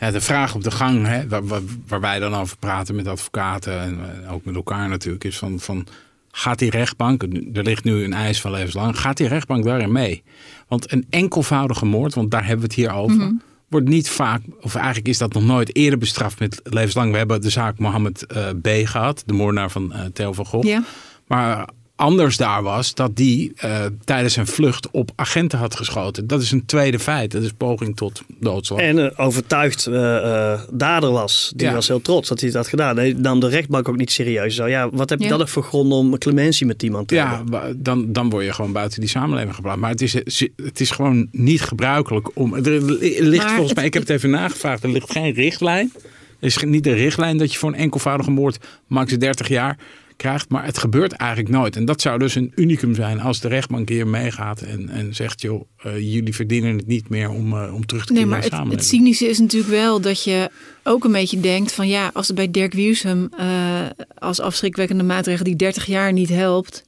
ja, 0.00 0.10
de 0.10 0.20
vraag 0.20 0.54
op 0.54 0.62
de 0.64 0.70
gang, 0.70 1.06
hè, 1.06 1.28
waar, 1.28 1.46
waar, 1.46 1.60
waar 1.86 2.00
wij 2.00 2.18
dan 2.18 2.34
over 2.34 2.56
praten 2.56 2.94
met 2.94 3.06
advocaten 3.08 3.80
en 3.80 4.22
eh, 4.24 4.32
ook 4.32 4.44
met 4.44 4.54
elkaar 4.54 4.88
natuurlijk, 4.88 5.24
is 5.24 5.38
van, 5.38 5.60
van 5.60 5.86
gaat 6.30 6.58
die 6.58 6.70
rechtbank, 6.70 7.22
er 7.52 7.62
ligt 7.62 7.84
nu 7.84 8.04
een 8.04 8.12
eis 8.12 8.40
van 8.40 8.50
levenslang, 8.50 8.98
gaat 8.98 9.16
die 9.16 9.28
rechtbank 9.28 9.64
daarin 9.64 9.92
mee? 9.92 10.22
Want 10.68 10.92
een 10.92 11.06
enkelvoudige 11.10 11.84
moord, 11.86 12.14
want 12.14 12.30
daar 12.30 12.40
hebben 12.46 12.58
we 12.60 12.64
het 12.66 12.74
hier 12.74 12.92
over, 12.92 13.16
Mhm. 13.16 13.32
wordt 13.68 13.88
niet 13.88 14.08
vaak, 14.10 14.42
of 14.60 14.74
eigenlijk 14.74 15.08
is 15.08 15.18
dat 15.18 15.32
nog 15.32 15.44
nooit 15.44 15.76
eerder 15.76 15.98
bestraft 15.98 16.38
met 16.38 16.60
levenslang. 16.64 17.12
We 17.12 17.18
hebben 17.18 17.40
de 17.40 17.50
zaak 17.50 17.78
Mohammed 17.78 18.26
eh, 18.26 18.48
B 18.62 18.68
gehad, 18.88 19.22
de 19.26 19.32
moordenaar 19.32 19.70
van 19.70 19.92
eh, 19.92 20.04
Theo 20.04 20.32
van 20.32 20.46
Gogh. 20.46 20.66
Ja. 20.66 20.82
Maar 21.26 21.68
anders 22.00 22.36
daar 22.36 22.62
was 22.62 22.94
dat 22.94 23.16
die 23.16 23.52
eh, 23.56 23.84
tijdens 24.04 24.34
zijn 24.34 24.46
vlucht 24.46 24.90
op 24.90 25.10
agenten 25.14 25.58
had 25.58 25.76
geschoten. 25.76 26.26
Dat 26.26 26.42
is 26.42 26.50
een 26.52 26.66
tweede 26.66 26.98
feit. 26.98 27.30
Dat 27.30 27.42
is 27.42 27.52
poging 27.52 27.96
tot 27.96 28.22
doodslag. 28.38 28.80
En 28.80 28.96
een 28.96 29.16
overtuigd 29.18 29.86
eh, 29.86 30.16
eh, 30.52 30.60
dader 30.70 31.10
was. 31.10 31.52
Die 31.56 31.66
Ja. 31.66 31.74
was 31.74 31.88
heel 31.88 32.00
trots 32.02 32.28
dat 32.28 32.38
hij 32.40 32.48
het 32.48 32.56
had 32.58 32.68
gedaan. 32.68 32.96
Hij 32.96 33.14
nam 33.18 33.40
de 33.40 33.48
rechtbank 33.48 33.88
ook 33.88 33.96
niet 33.96 34.10
serieus. 34.10 34.54
Zo, 34.54 34.66
ja, 34.66 34.90
wat 34.90 35.10
heb 35.10 35.18
je 35.18 35.24
Ja. 35.28 35.36
dan 35.36 35.48
voor 35.48 35.62
grond 35.62 35.92
om 35.92 36.18
clementie 36.18 36.66
met 36.66 36.82
iemand 36.82 37.08
te 37.08 37.14
ja, 37.14 37.36
hebben? 37.36 37.82
dan, 37.82 38.12
dan 38.12 38.30
word 38.30 38.44
je 38.44 38.52
gewoon 38.52 38.72
buiten 38.72 39.00
die 39.00 39.08
samenleving 39.08 39.54
geplaatst. 39.54 39.80
Maar 39.80 39.90
het 39.90 40.02
is, 40.02 40.12
het 40.56 40.80
is 40.80 40.90
gewoon 40.90 41.28
niet 41.32 41.60
gebruikelijk 41.62 42.30
om. 42.34 42.54
Er 42.54 42.62
ligt 42.82 43.44
Maar 43.44 43.54
volgens 43.54 43.74
mij, 43.74 43.84
ik 43.84 43.92
heb 43.94 44.02
het 44.02 44.10
even 44.12 44.30
nagevraagd, 44.30 44.82
er 44.82 44.90
ligt 44.90 45.12
geen 45.12 45.32
richtlijn. 45.32 45.92
Er 46.40 46.46
is 46.46 46.56
geen- 46.56 46.70
niet 46.70 46.84
de 46.84 46.92
richtlijn 46.92 47.36
dat 47.38 47.52
je 47.52 47.58
voor 47.58 47.68
een 47.68 47.78
enkelvoudige 47.78 48.30
moord 48.30 48.58
max 48.86 49.12
30 49.18 49.48
jaar. 49.48 49.78
Krijgt. 50.20 50.48
Maar 50.48 50.64
het 50.64 50.78
gebeurt 50.78 51.12
eigenlijk 51.12 51.50
nooit. 51.50 51.76
En 51.76 51.84
dat 51.84 52.00
zou 52.00 52.18
dus 52.18 52.34
een 52.34 52.52
unicum 52.54 52.94
zijn 52.94 53.20
als 53.20 53.40
de 53.40 53.48
rechtbank 53.48 53.88
hier 53.88 54.06
meegaat 54.06 54.60
en, 54.60 54.88
en 54.88 55.14
zegt: 55.14 55.40
joh, 55.40 55.64
uh, 55.86 55.98
jullie 55.98 56.34
verdienen 56.34 56.76
het 56.76 56.86
niet 56.86 57.08
meer 57.08 57.30
om, 57.30 57.52
uh, 57.52 57.74
om 57.74 57.86
terug 57.86 58.06
te 58.06 58.12
nee, 58.12 58.22
keren 58.22 58.38
maar 58.40 58.50
naar 58.50 58.64
de 58.64 58.74
het, 58.74 58.84
cynische 58.84 59.28
is 59.28 59.38
natuurlijk 59.38 59.72
wel 59.72 60.00
dat 60.00 60.24
je 60.24 60.50
ook 60.82 61.04
een 61.04 61.12
beetje 61.12 61.40
denkt 61.40 61.72
van 61.72 61.88
ja, 61.88 62.10
als 62.12 62.26
het 62.26 62.36
bij 62.36 62.50
Dirk 62.50 62.72
Wiersum 62.72 63.28
uh, 63.40 63.80
als 64.18 64.40
afschrikwekkende 64.40 65.02
maatregel 65.04 65.44
die 65.44 65.56
30 65.56 65.86
jaar 65.86 66.12
niet 66.12 66.28
helpt. 66.28 66.84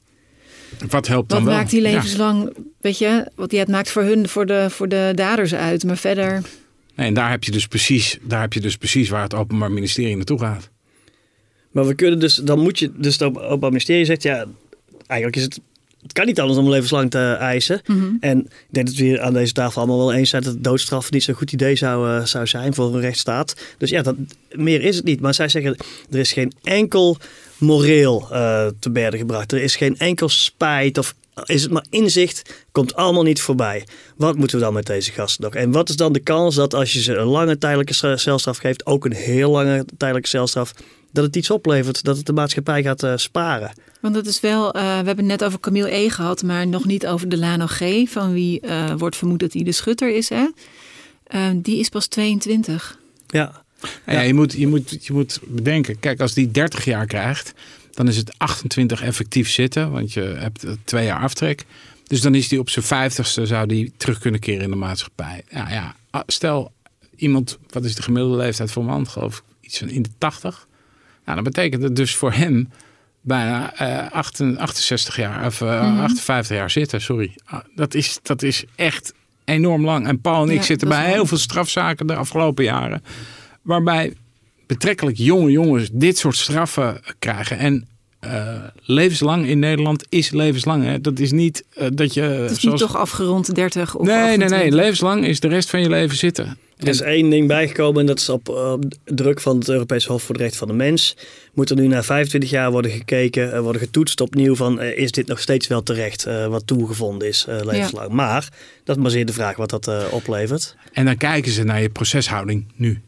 Wat 0.88 1.06
helpt 1.06 1.28
dan 1.28 1.38
Wat 1.38 1.48
wel? 1.48 1.56
maakt 1.56 1.70
die 1.70 1.80
levenslang, 1.80 2.42
ja. 2.42 2.62
weet 2.80 2.98
je, 2.98 3.30
wat 3.34 3.52
ja, 3.52 3.58
het 3.58 3.68
maakt 3.68 3.90
voor 3.90 4.02
hun, 4.02 4.28
voor 4.28 4.46
de, 4.46 4.66
voor 4.70 4.88
de 4.88 5.12
daders 5.14 5.54
uit, 5.54 5.84
maar 5.84 5.96
verder. 5.96 6.42
Nee, 6.94 7.06
en 7.06 7.14
daar 7.14 7.30
heb, 7.30 7.44
je 7.44 7.50
dus 7.50 7.66
precies, 7.66 8.18
daar 8.22 8.40
heb 8.40 8.52
je 8.52 8.60
dus 8.60 8.76
precies 8.76 9.08
waar 9.08 9.22
het 9.22 9.34
Openbaar 9.34 9.72
Ministerie 9.72 10.16
naartoe 10.16 10.38
gaat. 10.38 10.71
Maar 11.72 11.87
we 11.87 11.94
kunnen 11.94 12.18
dus, 12.18 12.35
dan 12.35 12.58
moet 12.58 12.78
je, 12.78 12.90
dus 12.96 13.18
het 13.18 13.22
Openbaar 13.22 13.70
Ministerie 13.70 14.04
zegt, 14.04 14.22
ja, 14.22 14.46
eigenlijk 15.06 15.37
is 15.37 15.42
het, 15.42 15.61
het 16.02 16.12
kan 16.12 16.26
niet 16.26 16.40
anders 16.40 16.58
om 16.58 16.68
levenslang 16.68 17.11
te 17.11 17.32
eisen. 17.32 17.80
Mhm. 17.85 17.98
Mm 17.98 18.04
-hmm. 18.04 18.16
En 18.20 18.38
ik 18.38 18.66
denk 18.68 18.87
dat 18.87 18.96
we 18.96 19.04
hier 19.04 19.20
aan 19.20 19.32
deze 19.32 19.52
tafel 19.52 19.82
allemaal 19.82 20.06
wel 20.06 20.12
eens 20.12 20.30
zijn 20.30 20.42
dat 20.42 20.64
doodstraf 20.64 21.11
niet 21.11 21.22
zo'n 21.22 21.35
goed 21.35 21.52
idee 21.52 21.76
zou, 21.76 22.08
uh, 22.08 22.24
zou 22.24 22.46
zijn 22.46 22.74
voor 22.74 22.94
een 22.94 23.00
rechtsstaat. 23.00 23.56
Dus 23.78 23.90
ja, 23.90 24.02
dat, 24.02 24.14
meer 24.52 24.82
is 24.82 24.96
het 24.96 25.04
niet. 25.04 25.20
Maar 25.20 25.35
zij 25.35 25.48
zeggen, 25.48 25.76
er 26.11 26.18
is 26.18 26.32
geen 26.32 26.52
enkel 26.62 27.16
moreel 27.58 28.28
uh, 28.32 28.66
te 28.78 28.90
berden 28.90 29.18
gebracht. 29.18 29.52
Er 29.52 29.62
is 29.62 29.76
geen 29.76 29.98
enkel 29.98 30.28
spijt 30.28 30.98
of 30.98 31.14
is 31.44 31.62
het 31.62 31.70
maar 31.70 31.87
inzicht, 31.90 32.66
komt 32.72 32.94
allemaal 32.94 33.22
niet 33.22 33.40
voorbij. 33.40 33.87
Wat 34.16 34.37
moeten 34.37 34.58
we 34.58 34.64
dan 34.64 34.74
met 34.74 34.87
deze 34.87 35.12
gasten 35.12 35.44
nog? 35.44 35.54
En 35.54 35.70
wat 35.70 35.88
is 35.88 35.96
dan 35.96 36.12
de 36.12 36.20
kans 36.20 36.54
dat 36.54 36.74
als 36.74 36.92
je 36.92 37.02
ze 37.02 37.14
een 37.14 37.26
lange 37.26 37.58
tijdelijke 37.58 38.16
celstraf 38.16 38.56
geeft, 38.56 38.87
ook 38.87 39.04
een 39.04 39.14
heel 39.14 39.50
lange 39.50 39.85
tijdelijke 39.96 40.28
celstraf, 40.28 40.72
dat 41.12 41.25
het 41.25 41.37
iets 41.37 41.51
oplevert, 41.51 42.05
dat 42.05 42.16
het 42.16 42.27
de 42.27 42.33
maatschappij 42.33 42.83
gaat 42.83 43.03
uh, 43.03 43.12
sparen? 43.16 43.72
Want 44.01 44.14
dat 44.14 44.27
is 44.27 44.40
wel, 44.40 44.77
uh, 44.77 44.83
we 44.83 45.07
hebben 45.07 45.16
het 45.16 45.27
net 45.27 45.44
over 45.44 45.61
Camille 45.61 45.94
E. 45.94 46.09
gehad, 46.09 46.42
maar 46.42 46.66
nog 46.66 46.85
niet 46.85 47.07
over 47.07 47.29
Delano 47.29 47.66
G., 47.68 47.81
van 48.09 48.33
wie 48.33 48.61
uh, 48.66 48.94
wordt 48.96 49.16
vermoed 49.16 49.40
dat 49.40 49.53
hij 49.53 49.62
de 49.62 49.72
schutter 49.72 50.16
is. 50.16 50.29
Hè? 50.29 50.46
die 51.55 51.79
is 51.79 51.88
pas 51.88 52.07
22. 52.07 52.98
Ja. 53.27 53.62
Ja, 54.07 54.12
ja 54.12 54.20
je, 54.20 54.35
moet, 54.35 54.53
je, 54.53 54.66
moet, 54.66 55.05
je 55.07 55.12
moet 55.12 55.40
bedenken, 55.46 55.98
kijk, 55.98 56.20
als 56.20 56.35
die 56.35 56.51
30 56.51 56.85
jaar 56.85 57.07
krijgt, 57.07 57.53
dan 57.90 58.09
is 58.09 58.16
het 58.16 58.38
28 58.38 59.03
effectief 59.03 59.51
zitten, 59.51 59.90
want 59.90 60.12
je 60.12 60.20
hebt 60.20 60.66
twee 60.85 61.05
jaar 61.05 61.20
aftrek. 61.20 61.64
Dus 62.07 62.20
dan 62.20 62.35
is 62.35 62.48
die 62.48 62.59
op 62.59 62.70
zijn 62.70 62.85
vijftigste 62.85 63.46
zou 63.46 63.66
die 63.66 63.92
terug 63.96 64.18
kunnen 64.18 64.40
keren 64.40 64.62
in 64.62 64.70
de 64.70 64.77
maatschappij. 64.77 65.42
Ja, 65.51 65.70
ja. 65.70 65.94
Stel 66.27 66.72
iemand, 67.16 67.59
wat 67.70 67.85
is 67.85 67.94
de 67.94 68.03
gemiddelde 68.03 68.37
leeftijd 68.37 68.70
voor 68.70 68.83
een 68.83 68.88
man? 68.88 69.09
Geloof 69.09 69.37
ik 69.37 69.42
iets 69.61 69.79
van 69.79 69.88
in 69.88 70.03
de 70.03 70.11
80. 70.18 70.66
Nou, 71.24 71.35
dan 71.35 71.44
betekent 71.44 71.82
het 71.82 71.96
dus 71.96 72.14
voor 72.14 72.32
hem 72.32 72.68
bijna 73.20 73.82
uh, 73.82 74.11
68 74.11 75.16
jaar 75.16 75.46
of 75.46 75.61
uh, 75.61 75.82
mm 75.82 75.88
-hmm. 75.88 76.00
58 76.00 76.56
jaar 76.56 76.70
zitten. 76.70 77.00
Sorry, 77.00 77.35
dat 77.74 77.94
is, 77.94 78.18
dat 78.22 78.42
is 78.42 78.64
echt 78.74 79.14
enorm 79.44 79.85
lang. 79.85 80.06
En 80.06 80.20
Paul 80.20 80.42
en 80.42 80.50
ik 80.50 80.56
Ja, 80.56 80.62
zitten 80.62 80.88
dat 80.88 80.98
bij 80.98 81.12
heel 81.12 81.26
veel 81.26 81.38
strafzaken 81.38 82.06
de 82.06 82.14
afgelopen 82.14 82.64
jaren, 82.64 83.02
waarbij 83.62 84.14
betrekkelijk 84.66 85.16
jonge 85.16 85.50
jongens 85.50 85.88
dit 85.92 86.18
soort 86.18 86.37
straffen 86.37 87.00
krijgen. 87.18 87.58
En 87.58 87.87
eh, 88.20 88.54
levenslang 88.82 89.46
in 89.46 89.58
Nederland 89.58 90.06
is 90.08 90.30
levenslang. 90.30 90.85
Hè? 90.85 91.00
Dat 91.00 91.18
is 91.18 91.32
niet 91.32 91.64
eh, 91.74 91.87
dat 91.92 92.14
je. 92.14 92.20
Het 92.20 92.50
is 92.50 92.61
zoals... 92.61 92.80
niet 92.80 92.90
toch 92.90 93.00
afgerond 93.00 93.54
30 93.54 93.94
of 93.94 94.06
Nee, 94.06 94.16
nee, 94.16 94.24
nee. 94.24 94.42
28. 94.42 94.74
Levenslang 94.80 95.26
is 95.26 95.40
de 95.40 95.48
rest 95.48 95.70
van 95.70 95.80
je 95.80 95.88
leven 95.88 96.16
zitten. 96.16 96.58
Er 96.82 96.88
is 96.88 97.00
één 97.00 97.30
ding 97.30 97.48
bijgekomen 97.48 98.00
en 98.00 98.06
dat 98.06 98.18
is 98.18 98.28
op, 98.28 98.48
op 98.48 98.84
druk 99.04 99.40
van 99.40 99.58
het 99.58 99.68
Europese 99.68 100.12
Hof 100.12 100.22
voor 100.22 100.34
de 100.34 100.40
Rechten 100.40 100.58
van 100.58 100.68
de 100.68 100.74
Mens. 100.74 101.16
Moet 101.54 101.70
er 101.70 101.76
nu 101.76 101.86
na 101.86 102.02
25 102.02 102.50
jaar 102.50 102.70
worden 102.70 102.90
gekeken, 102.90 103.54
uh, 103.54 103.60
worden 103.60 103.82
getoetst 103.82 104.20
opnieuw 104.20 104.54
van 104.54 104.82
uh, 104.82 104.98
is 104.98 105.10
dit 105.10 105.26
nog 105.26 105.40
steeds 105.40 105.66
wel 105.66 105.82
terecht 105.82 106.26
uh, 106.26 106.46
wat 106.46 106.66
toegevonden 106.66 107.28
is 107.28 107.46
levenslang. 107.48 108.08
Ja. 108.08 108.14
Maar 108.14 108.48
dat 108.84 108.96
is 108.96 109.02
maar 109.02 109.10
zeer 109.10 109.26
de 109.26 109.32
vraag 109.32 109.56
wat 109.56 109.70
dat 109.70 110.10
oplevert. 110.10 110.76
En 110.92 111.04
dan 111.04 111.16
kijken 111.16 111.52
ze 111.52 111.62
naar 111.62 111.82
je 111.82 111.90
proceshouding 111.90 112.64
nu. 112.74 113.00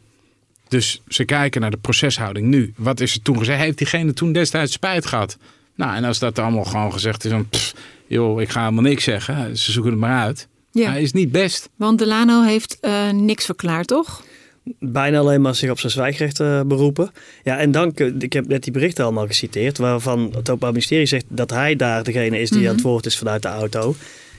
Dus 0.67 1.01
ze 1.07 1.25
kijken 1.25 1.61
naar 1.61 1.71
de 1.71 1.77
proceshouding 1.77 2.47
nu. 2.47 2.73
Wat 2.77 2.99
is 2.99 3.13
er 3.13 3.21
toen 3.21 3.37
gezegd? 3.37 3.59
Heeft 3.59 3.77
diegene 3.77 4.13
toen 4.13 4.33
destijds 4.33 4.71
spijt 4.71 5.05
gehad? 5.05 5.37
Nou, 5.75 5.95
en 5.95 6.03
als 6.03 6.19
dat 6.19 6.39
allemaal 6.39 6.63
gewoon 6.63 6.93
gezegd 6.93 7.25
is, 7.25 7.31
dan 7.31 7.49
pff, 7.49 7.73
joh, 8.07 8.41
ik 8.41 8.49
ga 8.49 8.61
helemaal 8.61 8.83
niks 8.83 9.03
zeggen. 9.03 9.57
Ze 9.57 9.71
zoeken 9.71 9.91
het 9.91 9.99
maar 9.99 10.23
uit. 10.23 10.47
Ja. 10.83 10.91
Hij 10.91 11.01
is 11.01 11.11
niet 11.11 11.31
best. 11.31 11.69
Want 11.75 11.99
Delano 11.99 12.43
heeft 12.43 12.77
uh, 12.81 13.09
niks 13.09 13.45
verklaard, 13.45 13.87
toch? 13.87 14.23
Bijna 14.79 15.19
alleen 15.19 15.41
maar 15.41 15.55
zich 15.55 15.69
op 15.69 15.79
zijn 15.79 15.91
zwijgrecht 15.91 16.39
uh, 16.39 16.61
beroepen. 16.61 17.11
Ja, 17.43 17.57
en 17.57 17.71
dan, 17.71 17.91
ik 18.19 18.33
heb 18.33 18.47
net 18.47 18.63
die 18.63 18.71
berichten 18.73 19.03
allemaal 19.03 19.27
geciteerd, 19.27 19.77
waarvan 19.77 20.19
het 20.25 20.37
Openbaar 20.37 20.71
Ministerie 20.71 21.05
zegt 21.05 21.25
dat 21.27 21.49
hij 21.49 21.75
daar 21.75 22.03
degene 22.03 22.39
is 22.39 22.49
die 22.49 22.59
Mhm. 22.59 22.67
aan 22.69 22.75
het 22.75 22.83
woord 22.83 23.05
is 23.05 23.17
vanuit 23.17 23.41
de 23.41 23.47
auto. 23.47 23.95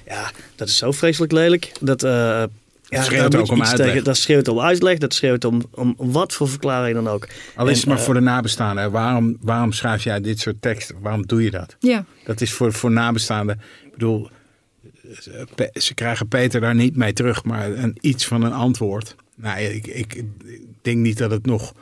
Ja, 0.06 0.30
dat 0.56 0.68
is 0.68 0.76
zo 0.76 0.92
vreselijk 0.92 1.32
lelijk. 1.32 1.72
Dat, 1.80 2.02
uh, 2.04 2.10
ja, 2.10 2.48
Dat 2.88 3.04
schreeuwt 3.04 3.34
ook 3.34 3.50
om 3.50 3.62
uitleg. 3.62 3.86
Tegen, 3.88 4.04
dat 4.04 4.16
schreeuwt 4.16 4.48
om 4.48 4.60
uitleg, 4.60 4.98
dat 4.98 5.14
schreeuwt 5.14 5.44
om, 5.44 5.62
om 5.70 5.94
wat 5.98 6.32
voor 6.32 6.48
verklaring 6.48 6.94
dan 6.94 7.08
ook. 7.08 7.28
Al 7.56 7.66
is 7.66 7.72
En, 7.72 7.78
het 7.78 7.86
maar 7.86 7.98
eh, 7.98 8.02
voor 8.02 8.14
de 8.14 8.20
nabestaanden. 8.20 8.90
Waarom, 8.90 9.36
waarom 9.40 9.72
schrijf 9.72 10.04
jij 10.04 10.20
dit 10.20 10.40
soort 10.40 10.62
teksten? 10.62 10.96
Waarom 11.00 11.26
doe 11.26 11.42
je 11.42 11.50
dat? 11.50 11.76
Ja. 11.78 12.04
Dat 12.24 12.40
is 12.40 12.52
voor, 12.52 12.72
voor 12.72 12.90
nabestaanden. 12.90 13.60
Ik 13.84 13.92
bedoel, 13.92 14.28
ze, 15.74 15.94
krijgen 15.94 16.28
Peter 16.28 16.60
daar 16.60 16.74
niet 16.74 16.96
mee 16.96 17.12
terug, 17.12 17.44
maar 17.44 17.70
een, 17.70 17.96
iets 18.00 18.26
van 18.26 18.42
een 18.42 18.52
antwoord. 18.52 19.16
Nou, 19.34 19.60
ik, 19.60 19.86
ik, 19.86 20.14
ik 20.14 20.24
denk 20.82 20.98
niet 20.98 21.18
dat 21.18 21.30
het 21.30 21.46
nog 21.46 21.74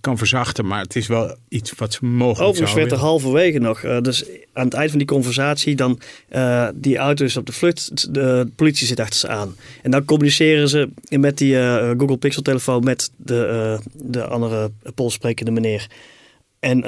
kan 0.00 0.18
verzachten, 0.18 0.66
maar 0.66 0.80
het 0.80 0.96
is 0.96 1.06
wel 1.06 1.36
iets 1.48 1.72
wat 1.76 1.92
ze 1.92 2.04
mogelijk 2.04 2.48
Overigens 2.48 2.74
werd 2.74 2.92
er 2.92 2.98
halverwege 2.98 3.58
nog, 3.58 3.82
eh, 3.82 4.00
dus 4.00 4.24
aan 4.52 4.64
het 4.64 4.74
eind 4.74 4.90
van 4.90 4.98
die 4.98 5.08
conversatie, 5.08 5.74
dan 5.74 6.00
eh, 6.28 6.68
die 6.74 6.96
auto 6.96 7.24
is 7.24 7.36
op 7.36 7.46
de 7.46 7.52
vlucht, 7.52 8.14
de 8.14 8.50
politie 8.56 8.86
zit 8.86 9.00
achter 9.00 9.18
ze 9.18 9.28
aan. 9.28 9.56
En 9.82 9.90
dan 9.90 10.04
communiceren 10.04 10.68
ze 10.68 10.88
met 11.08 11.38
die 11.38 11.58
eh, 11.58 11.90
Google 11.98 12.16
Pixel 12.16 12.42
telefoon 12.42 12.84
met 12.84 13.10
de, 13.16 13.78
de 13.92 14.24
andere 14.24 14.70
Poolsprekende 14.94 15.50
meneer. 15.50 15.86
En 16.60 16.80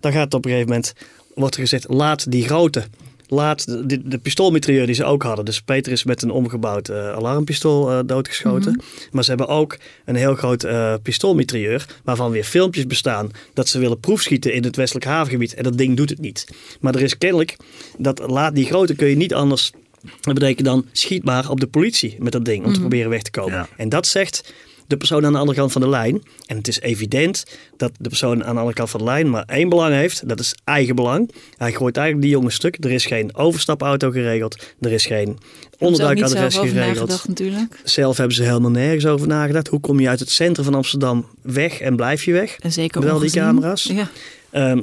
dan 0.00 0.12
gaat 0.12 0.24
het 0.24 0.34
op 0.34 0.44
een 0.44 0.50
gegeven 0.50 0.68
moment, 0.68 0.94
wordt 1.34 1.54
er 1.54 1.60
gezegd, 1.60 1.88
laat 1.88 2.30
die 2.30 2.44
grote, 2.44 2.84
laat 3.30 3.66
de, 3.66 4.08
de, 4.08 4.18
pistoolmitrailleur 4.18 4.86
die 4.86 4.94
ze 4.94 5.04
ook 5.04 5.22
hadden. 5.22 5.44
Dus 5.44 5.60
Peter 5.60 5.92
is 5.92 6.04
met 6.04 6.22
een 6.22 6.30
omgebouwd 6.30 6.88
eh, 6.88 7.12
alarmpistool 7.12 7.90
eh, 7.90 7.98
doodgeschoten. 8.06 8.82
Maar 9.10 9.24
ze 9.24 9.30
hebben 9.30 9.48
ook 9.48 9.78
een 10.04 10.14
heel 10.14 10.34
groot 10.34 10.66
pistoolmitrailleur, 11.02 11.86
waarvan 12.04 12.30
weer 12.30 12.44
filmpjes 12.44 12.86
bestaan 12.86 13.30
dat 13.54 13.68
ze 13.68 13.78
willen 13.78 14.00
proefschieten 14.00 14.52
in 14.52 14.64
het 14.64 14.76
westelijk 14.76 15.06
havengebied. 15.06 15.54
En 15.54 15.62
dat 15.62 15.78
ding 15.78 15.96
doet 15.96 16.10
het 16.10 16.20
niet. 16.20 16.46
Maar 16.80 16.94
er 16.94 17.02
is 17.02 17.18
kennelijk, 17.18 17.56
dat 17.98 18.18
laat 18.26 18.54
die 18.54 18.66
grote 18.66 18.94
kun 18.94 19.08
je 19.08 19.16
niet 19.16 19.34
anders 19.34 19.72
dat 20.20 20.34
betekent 20.34 20.66
dan 20.66 20.86
schiet 20.92 21.24
maar 21.24 21.50
op 21.50 21.60
de 21.60 21.66
politie 21.66 22.16
met 22.18 22.32
dat 22.32 22.44
ding 22.44 22.64
om 22.64 22.72
te 22.72 22.80
proberen 22.80 23.10
weg 23.10 23.22
te 23.22 23.30
komen. 23.30 23.52
Ja. 23.52 23.68
En 23.76 23.88
dat 23.88 24.06
zegt 24.06 24.52
de 24.90 24.96
persoon 24.96 25.24
aan 25.24 25.32
de 25.32 25.38
andere 25.38 25.58
kant 25.58 25.72
van 25.72 25.80
de 25.80 25.88
lijn. 25.88 26.22
En 26.46 26.56
het 26.56 26.68
is 26.68 26.80
evident 26.80 27.44
dat 27.76 27.92
de 27.98 28.08
persoon 28.08 28.44
aan 28.44 28.52
de 28.52 28.58
andere 28.58 28.76
kant 28.76 28.90
van 28.90 29.00
de 29.00 29.06
lijn 29.06 29.30
maar 29.30 29.44
één 29.46 29.68
belang 29.68 29.94
heeft. 29.94 30.28
Dat 30.28 30.40
is 30.40 30.54
eigen 30.64 30.94
belang. 30.94 31.30
Hij 31.56 31.72
gooit 31.72 31.96
eigenlijk 31.96 32.26
die 32.26 32.36
jongen 32.36 32.52
stuk. 32.52 32.84
Er 32.84 32.90
is 32.90 33.06
geen 33.06 33.36
overstapauto 33.36 34.10
geregeld. 34.10 34.56
Er 34.80 34.92
is 34.92 35.06
geen 35.06 35.38
onderduikadres 35.78 36.56
geregeld. 36.56 37.24
natuurlijk. 37.28 37.80
Zelf 37.84 38.16
hebben 38.16 38.36
ze 38.36 38.42
helemaal 38.42 38.70
nergens 38.70 39.06
over 39.06 39.26
nagedacht. 39.26 39.68
Hoe 39.68 39.80
kom 39.80 40.00
je 40.00 40.08
uit 40.08 40.20
het 40.20 40.30
centrum 40.30 40.64
van 40.64 40.74
Amsterdam 40.74 41.26
weg 41.42 41.80
en 41.80 41.96
blijf 41.96 42.24
je 42.24 42.32
weg? 42.32 42.56
En 42.58 42.72
zeker 42.72 43.00
Wel 43.00 43.18
die 43.18 43.30
camera's. 43.30 43.82
Ja. 43.82 44.08
Ehm, 44.50 44.80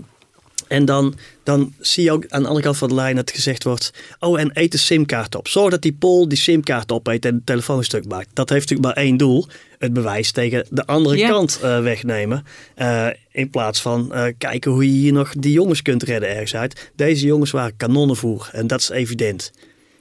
en 0.68 0.86
dan, 0.86 1.16
dan 1.44 1.74
zie 1.80 2.04
je 2.04 2.12
ook 2.12 2.26
aan 2.28 2.42
de 2.42 2.48
andere 2.48 2.66
kant 2.66 2.78
van 2.78 2.90
de 2.90 2.96
lijn 2.96 3.16
dat 3.16 3.32
gezegd 3.32 3.64
wordt... 3.64 3.94
oh, 4.20 4.40
en 4.40 4.52
eet 4.54 4.72
de 4.72 4.78
simkaart 4.78 5.36
op. 5.36 5.48
Zorg 5.48 5.72
dat 5.72 5.82
die 5.82 5.94
Pool 5.94 6.28
die 6.28 6.38
simkaart 6.38 6.92
opeet 6.92 7.26
en 7.26 7.36
het 7.36 7.46
telefoonstuk 7.46 8.08
maakt. 8.08 8.30
Dat 8.34 8.50
heeft 8.50 8.70
natuurlijk 8.70 8.96
maar 8.96 9.06
één 9.06 9.18
doel. 9.18 9.48
Het 9.78 9.94
bewijs 9.94 10.32
tegen 10.32 10.66
de 10.70 10.86
andere 10.86 11.18
Ja. 11.18 11.30
kant 11.30 11.60
eh, 11.62 11.82
wegnemen. 11.82 12.46
Eh, 12.76 13.08
in 13.32 13.50
plaats 13.50 13.82
van 13.82 14.14
eh, 14.14 14.34
kijken 14.38 14.72
hoe 14.72 14.86
je 14.86 14.92
hier 15.00 15.14
nog 15.14 15.34
die 15.38 15.52
jongens 15.52 15.82
kunt 15.82 16.04
redden 16.04 16.30
ergens 16.30 16.56
uit. 16.56 16.92
Deze 16.96 17.26
jongens 17.26 17.52
waren 17.52 17.76
kanonnenvoer. 17.78 18.50
En 18.52 18.68
dat 18.68 18.80
is 18.80 18.90
evident. 18.90 19.52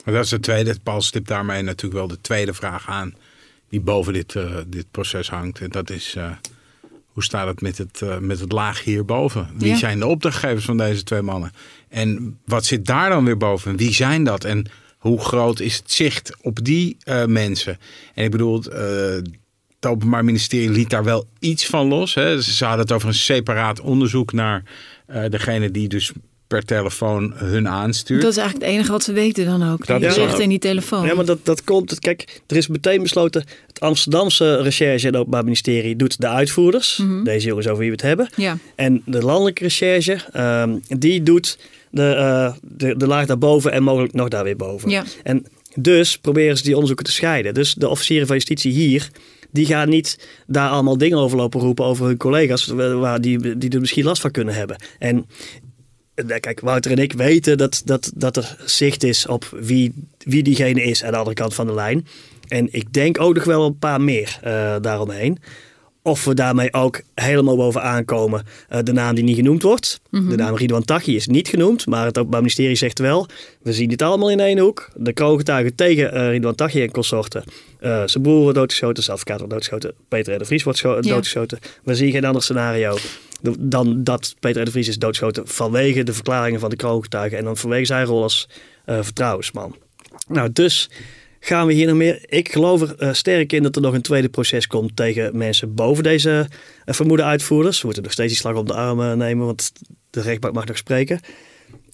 Maar 0.04 0.14
dat 0.14 0.24
is 0.24 0.30
de 0.30 0.40
tweede. 0.40 0.76
Paul 0.82 1.00
stipt 1.00 1.28
daarmee 1.28 1.62
natuurlijk 1.62 1.94
wel 1.94 2.08
de 2.08 2.20
tweede 2.20 2.54
vraag 2.54 2.88
aan. 2.88 3.14
Die 3.68 3.80
boven 3.80 4.12
dit, 4.12 4.34
eh, 4.36 4.56
dit 4.66 4.86
proces 4.90 5.30
hangt. 5.30 5.60
En 5.60 5.70
dat 5.70 5.90
is. 5.90 6.14
eh, 6.16 6.30
hoe 7.06 7.24
staat 7.24 7.46
het 7.46 7.60
met 7.60 7.78
het, 7.78 8.20
met 8.20 8.40
het 8.40 8.52
laag 8.52 8.84
hierboven? 8.84 9.48
Wie 9.58 9.68
Ja. 9.68 9.76
zijn 9.76 9.98
de 9.98 10.06
opdrachtgevers 10.06 10.64
van 10.64 10.76
deze 10.76 11.02
twee 11.02 11.22
mannen? 11.22 11.52
En 11.88 12.38
wat 12.44 12.64
zit 12.64 12.86
daar 12.86 13.08
dan 13.08 13.24
weer 13.24 13.36
boven? 13.36 13.76
Wie 13.76 13.92
zijn 13.94 14.24
dat? 14.24 14.44
En 14.44 14.66
hoe 14.98 15.20
groot 15.20 15.60
is 15.60 15.76
het 15.76 15.92
zicht 15.92 16.36
op 16.40 16.64
die 16.64 16.96
eh, 17.02 17.24
mensen? 17.24 17.78
En 18.14 18.24
ik 18.24 18.30
bedoel, 18.30 18.62
eh, 18.64 19.22
het 19.80 19.90
Openbaar 19.90 20.24
Ministerie 20.24 20.70
liet 20.70 20.90
daar 20.90 21.04
wel 21.04 21.26
iets 21.38 21.66
van 21.66 21.86
los. 21.88 22.14
Hè. 22.14 22.42
Ze 22.42 22.64
hadden 22.64 22.82
het 22.82 22.92
over 22.92 23.08
een 23.08 23.14
separaat 23.14 23.80
onderzoek 23.80 24.32
naar 24.32 24.62
eh, 25.06 25.22
degene 25.30 25.70
die 25.70 25.88
dus 25.88 26.12
per 26.46 26.64
telefoon 26.64 27.32
hun 27.34 27.68
aanstuurt. 27.68 28.22
Dat 28.22 28.30
is 28.30 28.36
eigenlijk 28.36 28.66
het 28.66 28.74
enige 28.76 28.92
wat 28.92 29.02
ze 29.02 29.12
weten 29.12 29.44
dan 29.44 29.72
ook. 29.72 29.86
Dat 29.86 29.98
Die 29.98 30.08
is 30.08 30.14
berichten 30.14 30.36
ook. 30.36 30.42
in 30.42 30.48
die 30.48 30.58
telefoon. 30.58 31.06
Ja, 31.06 31.14
maar 31.14 31.24
dat, 31.24 31.38
dat 31.42 31.64
komt. 31.64 31.98
Kijk, 31.98 32.40
er 32.46 32.56
is 32.56 32.66
meteen 32.66 33.02
besloten. 33.02 33.44
Het 33.66 33.80
Amsterdamse 33.80 34.62
recherche 34.62 35.06
en 35.06 35.12
het 35.12 35.16
Openbaar 35.20 35.44
Ministerie 35.44 35.96
doet 35.96 36.20
de 36.20 36.28
uitvoerders. 36.28 36.96
Mhm. 36.96 37.24
Deze 37.24 37.46
jongens 37.46 37.66
over 37.66 37.78
wie 37.78 37.88
we 37.88 37.96
het 37.96 38.04
hebben. 38.04 38.28
Ja. 38.36 38.58
En 38.74 39.02
de 39.04 39.22
landelijke 39.22 39.62
recherche, 39.62 40.18
ehm, 40.32 40.76
die 40.98 41.22
doet 41.22 41.58
de, 41.90 42.02
eh, 42.14 42.52
de, 42.62 42.96
de 42.96 43.06
laag 43.06 43.26
daarboven 43.26 43.72
en 43.72 43.82
mogelijk 43.82 44.12
nog 44.12 44.28
daar 44.28 44.44
weer 44.44 44.56
boven. 44.56 44.90
Ja. 44.90 45.04
En 45.22 45.46
dus 45.74 46.18
proberen 46.18 46.56
ze 46.56 46.62
die 46.62 46.72
onderzoeken 46.72 47.04
te 47.06 47.12
scheiden. 47.12 47.54
Dus 47.54 47.74
de 47.74 47.88
officieren 47.88 48.26
van 48.26 48.36
justitie 48.36 48.72
hier, 48.72 49.08
die 49.50 49.66
gaan 49.66 49.88
niet 49.88 50.28
daar 50.46 50.70
allemaal 50.70 50.98
dingen 50.98 51.18
over 51.18 51.36
lopen 51.36 51.60
roepen 51.60 51.84
over 51.84 52.06
hun 52.06 52.16
collega's, 52.16 52.66
waar 52.66 53.20
die, 53.20 53.58
die 53.58 53.70
er 53.70 53.80
misschien 53.80 54.04
last 54.04 54.20
van 54.20 54.30
kunnen 54.30 54.54
hebben. 54.54 54.76
En 54.98 55.26
eh, 56.14 56.40
kijk, 56.40 56.60
Wouter 56.60 56.90
en 56.90 56.98
ik 56.98 57.12
weten 57.12 57.58
dat, 57.58 57.82
dat, 57.84 58.12
dat 58.14 58.36
er 58.36 58.56
zicht 58.64 59.04
is 59.04 59.26
op 59.26 59.44
wie, 59.60 59.94
wie 60.18 60.42
diegene 60.42 60.82
is 60.82 61.04
aan 61.04 61.10
de 61.10 61.16
andere 61.16 61.36
kant 61.36 61.54
van 61.54 61.66
de 61.66 61.74
lijn. 61.74 62.06
En 62.48 62.68
ik 62.70 62.92
denk 62.92 63.20
ook 63.20 63.34
nog 63.34 63.44
wel 63.44 63.66
een 63.66 63.78
paar 63.78 64.00
meer 64.00 64.38
eh, 64.42 64.76
daaromheen. 64.80 65.38
Of 66.06 66.24
we 66.24 66.34
daarmee 66.34 66.72
ook 66.72 67.00
helemaal 67.14 67.56
bovenaan 67.56 68.04
komen. 68.04 68.44
eh, 68.68 68.78
de 68.82 68.92
naam 68.92 69.14
die 69.14 69.24
niet 69.24 69.36
genoemd 69.36 69.62
wordt. 69.62 70.00
Mhm. 70.10 70.28
De 70.28 70.36
naam 70.36 70.56
Ridwan 70.56 70.84
Taghi 70.84 71.16
is 71.16 71.26
niet 71.26 71.48
genoemd. 71.48 71.86
Maar 71.86 72.04
het 72.06 72.18
Openbaar 72.18 72.40
Ministerie 72.40 72.74
zegt 72.76 72.98
wel. 72.98 73.26
We 73.62 73.72
zien 73.72 73.88
dit 73.88 74.02
allemaal 74.02 74.30
in 74.30 74.40
één 74.40 74.58
hoek. 74.58 74.90
De 74.96 75.12
kroongetuigen 75.12 75.74
tegen 75.74 76.12
eh 76.12 76.28
Ridwan 76.30 76.54
Taghi 76.54 76.82
en 76.82 76.90
consorten. 76.90 77.44
Eh 77.80 78.02
zijn 78.06 78.22
broer 78.22 78.40
wordt 78.40 78.54
doodgeschoten. 78.56 79.02
Zijn 79.02 79.16
advocaat 79.16 79.38
wordt 79.38 79.52
doodgeschoten. 79.52 79.94
Peter 80.08 80.34
R. 80.34 80.38
de 80.38 80.44
Vries 80.44 80.62
wordt 80.62 80.78
Ja. 80.78 81.00
doodgeschoten. 81.00 81.58
We 81.84 81.94
zien 81.94 82.10
geen 82.10 82.24
ander 82.24 82.42
scenario 82.42 82.96
dan 83.58 84.04
dat 84.04 84.34
Peter 84.40 84.62
R. 84.62 84.64
de 84.64 84.70
Vries 84.70 84.88
is 84.88 84.98
doodgeschoten. 84.98 85.46
Vanwege 85.48 86.02
de 86.02 86.12
verklaringen 86.12 86.60
van 86.60 86.70
de 86.70 86.76
kroongetuigen. 86.76 87.38
En 87.38 87.44
dan 87.44 87.56
vanwege 87.56 87.84
zijn 87.86 88.06
rol 88.06 88.22
als 88.22 88.48
vertrouwensman. 88.86 89.76
Nou, 90.28 90.52
dus 90.52 90.90
gaan 91.46 91.66
we 91.66 91.72
hier 91.72 91.86
nog 91.86 91.96
meer. 91.96 92.24
Ik 92.26 92.52
geloof 92.52 92.80
er 92.80 92.98
eh, 92.98 93.12
sterk 93.12 93.52
in 93.52 93.62
dat 93.62 93.76
er 93.76 93.82
nog 93.82 93.94
een 93.94 94.02
tweede 94.02 94.28
proces 94.28 94.66
komt 94.66 94.96
tegen 94.96 95.36
mensen 95.36 95.74
boven 95.74 96.02
deze 96.02 96.48
eh, 96.84 96.94
vermoede 96.94 97.22
uitvoerders. 97.22 97.78
We 97.78 97.84
moeten 97.84 98.02
nog 98.02 98.12
steeds 98.12 98.32
die 98.32 98.40
slag 98.40 98.54
op 98.54 98.66
de 98.66 98.74
armen 98.74 99.18
nemen, 99.18 99.46
want 99.46 99.72
de 100.10 100.20
rechtbank 100.20 100.54
mag 100.54 100.66
nog 100.66 100.76
spreken. 100.76 101.20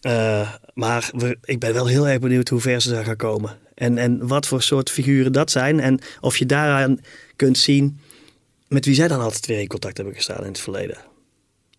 Eh, 0.01 0.53
maar 0.75 1.11
we, 1.17 1.39
ik 1.45 1.59
ben 1.59 1.73
wel 1.73 1.87
heel 1.87 2.09
erg 2.09 2.19
benieuwd 2.19 2.49
hoe 2.49 2.61
ver 2.61 2.81
ze 2.81 2.91
daar 2.91 3.05
gaan 3.05 3.17
komen. 3.17 3.59
En, 3.75 3.99
en 3.99 4.27
wat 4.27 4.47
voor 4.47 4.63
soort 4.63 4.91
figuren 4.91 5.33
dat 5.33 5.51
zijn. 5.51 5.81
En 5.81 6.01
of 6.21 6.37
je 6.37 6.47
daaraan 6.47 7.01
kunt 7.37 7.59
zien 7.59 7.99
met 8.69 8.85
wie 8.85 8.95
zij 8.95 9.09
dan 9.09 9.21
altijd 9.21 9.47
weer 9.47 9.61
in 9.61 9.67
contact 9.67 9.97
hebben 9.97 10.15
gestaan 10.15 10.41
in 10.41 10.47
het 10.47 10.61
verleden. 10.61 10.97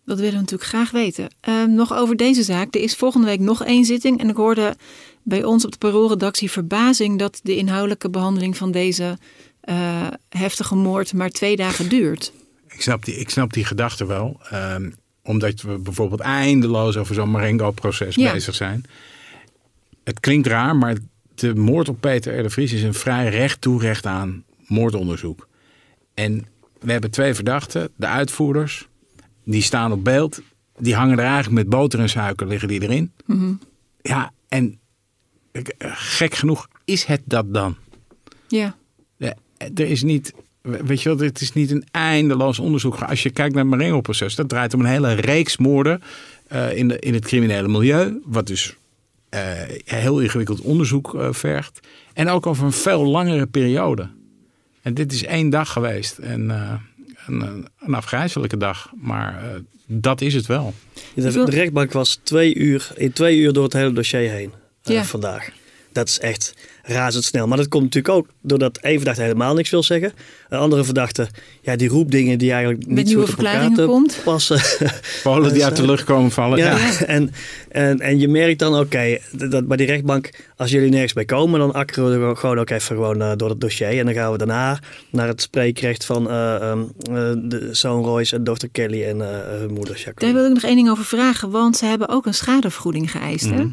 Dat 0.04 0.16
willen 0.16 0.32
we 0.32 0.40
natuurlijk 0.40 0.68
graag 0.68 0.90
weten. 0.90 1.28
Ehm, 1.40 1.74
nog 1.74 1.94
over 1.94 2.16
deze 2.16 2.42
zaak. 2.42 2.74
Er 2.74 2.80
is 2.80 2.94
volgende 2.94 3.26
week 3.26 3.40
nog 3.40 3.64
één 3.64 3.84
zitting. 3.84 4.20
En 4.20 4.28
ik 4.28 4.36
hoorde 4.36 4.76
bij 5.24 5.44
ons 5.44 5.64
op 5.64 5.72
de 5.72 5.78
paroolredactie 5.78 6.50
verbazing 6.50 7.18
dat 7.18 7.40
de 7.42 7.56
inhoudelijke 7.56 8.10
behandeling 8.10 8.56
van 8.56 8.70
deze 8.70 9.18
eh, 9.60 10.06
heftige 10.28 10.74
moord 10.74 11.12
maar 11.12 11.30
twee 11.30 11.56
dagen 11.56 11.88
duurt. 11.88 12.32
Ik 12.68 12.82
snap 12.82 13.04
die, 13.04 13.14
ik 13.16 13.30
snap 13.30 13.52
die 13.52 13.64
gedachte 13.64 14.06
wel. 14.06 14.40
ehm, 14.50 14.90
omdat 15.22 15.60
we 15.60 15.78
bijvoorbeeld 15.78 16.20
eindeloos 16.20 16.96
over 16.96 17.14
zo'n 17.14 17.30
Marengo-proces 17.30 18.14
Ja. 18.14 18.32
bezig 18.32 18.54
zijn. 18.54 18.84
Het 20.04 20.20
klinkt 20.20 20.46
raar, 20.46 20.76
maar 20.76 20.96
de 21.34 21.54
moord 21.54 21.88
op 21.88 22.00
Peter 22.00 22.38
R. 22.38 22.42
de 22.42 22.50
Vries 22.50 22.72
is 22.72 22.82
een 22.82 22.94
vrij 22.94 23.28
recht 23.28 23.60
toe 23.60 23.80
recht 23.80 24.06
aan 24.06 24.44
moordonderzoek. 24.66 25.48
En 26.14 26.46
we 26.80 26.92
hebben 26.92 27.10
twee 27.10 27.34
verdachten, 27.34 27.88
de 27.96 28.06
uitvoerders. 28.06 28.88
Die 29.44 29.62
staan 29.62 29.92
op 29.92 30.04
beeld. 30.04 30.40
Die 30.78 30.94
hangen 30.94 31.18
er 31.18 31.24
eigenlijk 31.24 31.54
met 31.54 31.68
boter 31.68 32.00
en 32.00 32.08
suiker 32.08 32.46
liggen 32.46 32.68
die 32.68 32.82
erin. 32.82 33.12
Ja, 34.02 34.32
en 34.48 34.78
gek 35.88 36.34
genoeg 36.34 36.68
is 36.84 37.04
het 37.04 37.20
dat 37.24 37.54
dan. 37.54 37.76
Ja. 38.48 38.76
Er 39.74 39.86
is 39.86 40.02
niet, 40.02 40.32
weet 40.62 41.02
je 41.02 41.08
wel, 41.08 41.26
het 41.26 41.40
is 41.40 41.52
niet 41.52 41.70
een 41.70 41.84
eindeloos 41.90 42.58
onderzoek. 42.58 43.02
Als 43.02 43.22
je 43.22 43.30
kijkt 43.30 43.54
naar 43.54 43.64
het 43.64 43.72
Marengo-proces, 43.72 44.34
dat 44.34 44.48
draait 44.48 44.74
om 44.74 44.80
een 44.80 44.86
hele 44.86 45.12
reeks 45.12 45.56
moorden 45.56 46.02
eh, 46.46 46.76
in, 46.76 46.88
de, 46.88 46.98
in 46.98 47.14
het 47.14 47.24
criminele 47.24 47.68
milieu. 47.68 48.20
Wat 48.24 48.46
dus 48.46 48.74
eh, 49.28 49.40
heel 49.84 50.20
ingewikkeld 50.20 50.60
onderzoek 50.60 51.14
eh, 51.14 51.32
vergt. 51.32 51.80
En 52.12 52.28
ook 52.28 52.46
over 52.46 52.64
een 52.64 52.72
veel 52.72 53.04
langere 53.04 53.46
periode. 53.46 54.08
En 54.82 54.94
dit 54.94 55.12
is 55.12 55.24
één 55.24 55.50
dag 55.50 55.72
geweest. 55.72 56.18
En 56.18 56.50
eh, 56.50 56.72
een, 57.26 57.40
een, 57.40 57.68
een 57.78 57.94
afgrijzelijke 57.94 58.56
dag. 58.56 58.92
Maar 58.96 59.44
eh, 59.44 59.60
dat 59.86 60.20
is 60.20 60.34
het 60.34 60.46
wel. 60.46 60.74
De, 61.14 61.30
de 61.30 61.44
rechtbank 61.44 61.92
was 61.92 62.20
twee 62.22 62.54
uur, 62.54 62.90
in 62.96 63.12
twee 63.12 63.38
uur 63.38 63.52
door 63.52 63.64
het 63.64 63.72
hele 63.72 63.92
dossier 63.92 64.30
heen 64.30 64.52
eh, 64.88 64.94
Ja. 64.94 65.04
vandaag. 65.04 65.48
Dat 65.92 66.08
is 66.08 66.18
echt 66.20 66.54
razendsnel. 66.82 67.46
Maar 67.46 67.56
dat 67.56 67.68
komt 67.68 67.82
natuurlijk 67.82 68.14
ook 68.14 68.26
doordat 68.42 68.76
één 68.78 68.96
verdachte 68.96 69.22
helemaal 69.22 69.54
niks 69.54 69.70
wil 69.70 69.82
zeggen. 69.82 70.12
Een 70.48 70.58
andere 70.58 70.84
verdachte, 70.84 71.28
ja, 71.62 71.76
die 71.76 71.88
roept 71.88 72.10
dingen 72.10 72.38
die 72.38 72.52
eigenlijk 72.52 72.86
niet 72.86 73.10
zo 73.10 73.20
op 73.20 73.28
elkaar 73.28 73.70
komt. 73.86 74.20
passen. 74.24 74.60
Polen 75.22 75.52
die 75.52 75.64
uit 75.64 75.76
de 75.76 75.86
lucht 75.86 76.04
komen 76.04 76.30
vallen. 76.30 76.58
Ja, 76.58 76.76
Ja. 76.76 76.90
En, 77.06 77.32
en, 77.68 78.00
en 78.00 78.18
je 78.20 78.28
merkt 78.28 78.58
dan, 78.58 78.78
oké, 78.78 79.18
dat- 79.32 79.50
dat 79.50 79.66
bij 79.68 79.76
die 79.76 79.86
rechtbank, 79.86 80.30
als 80.56 80.70
jullie 80.70 80.90
nergens 80.90 81.12
bij 81.12 81.24
komen, 81.24 81.60
dan 81.60 81.72
akkeren 81.72 82.20
we 82.20 82.26
er 82.26 82.36
gewoon 82.36 82.58
ook 82.58 82.70
even 82.70 82.96
gewoon 82.96 83.22
eh, 83.22 83.32
door 83.36 83.48
het 83.48 83.60
dossier. 83.60 83.98
En 83.98 84.04
dan 84.04 84.14
gaan 84.14 84.32
we 84.32 84.38
daarna 84.38 84.78
naar 85.10 85.28
het 85.28 85.42
spreekrecht 85.42 86.04
van 86.04 86.30
eh, 86.30 86.54
ehm, 86.70 86.80
eh, 86.80 87.32
de 87.36 87.68
zoon 87.72 88.04
Royce 88.04 88.36
en 88.36 88.44
dochter 88.44 88.68
Kelly 88.72 89.04
en 89.04 89.20
eh, 89.20 89.28
hun 89.58 89.72
moeder 89.72 89.94
Daar 89.94 90.02
Jacqueline. 90.04 90.38
wil 90.38 90.48
ik 90.48 90.54
nog 90.54 90.62
één 90.64 90.76
ding 90.76 90.90
over 90.90 91.04
vragen, 91.04 91.50
want 91.50 91.76
ze 91.76 91.84
hebben 91.84 92.08
ook 92.08 92.26
een 92.26 92.34
schadevergoeding 92.34 93.10
geëist. 93.10 93.50
Hè? 93.50 93.64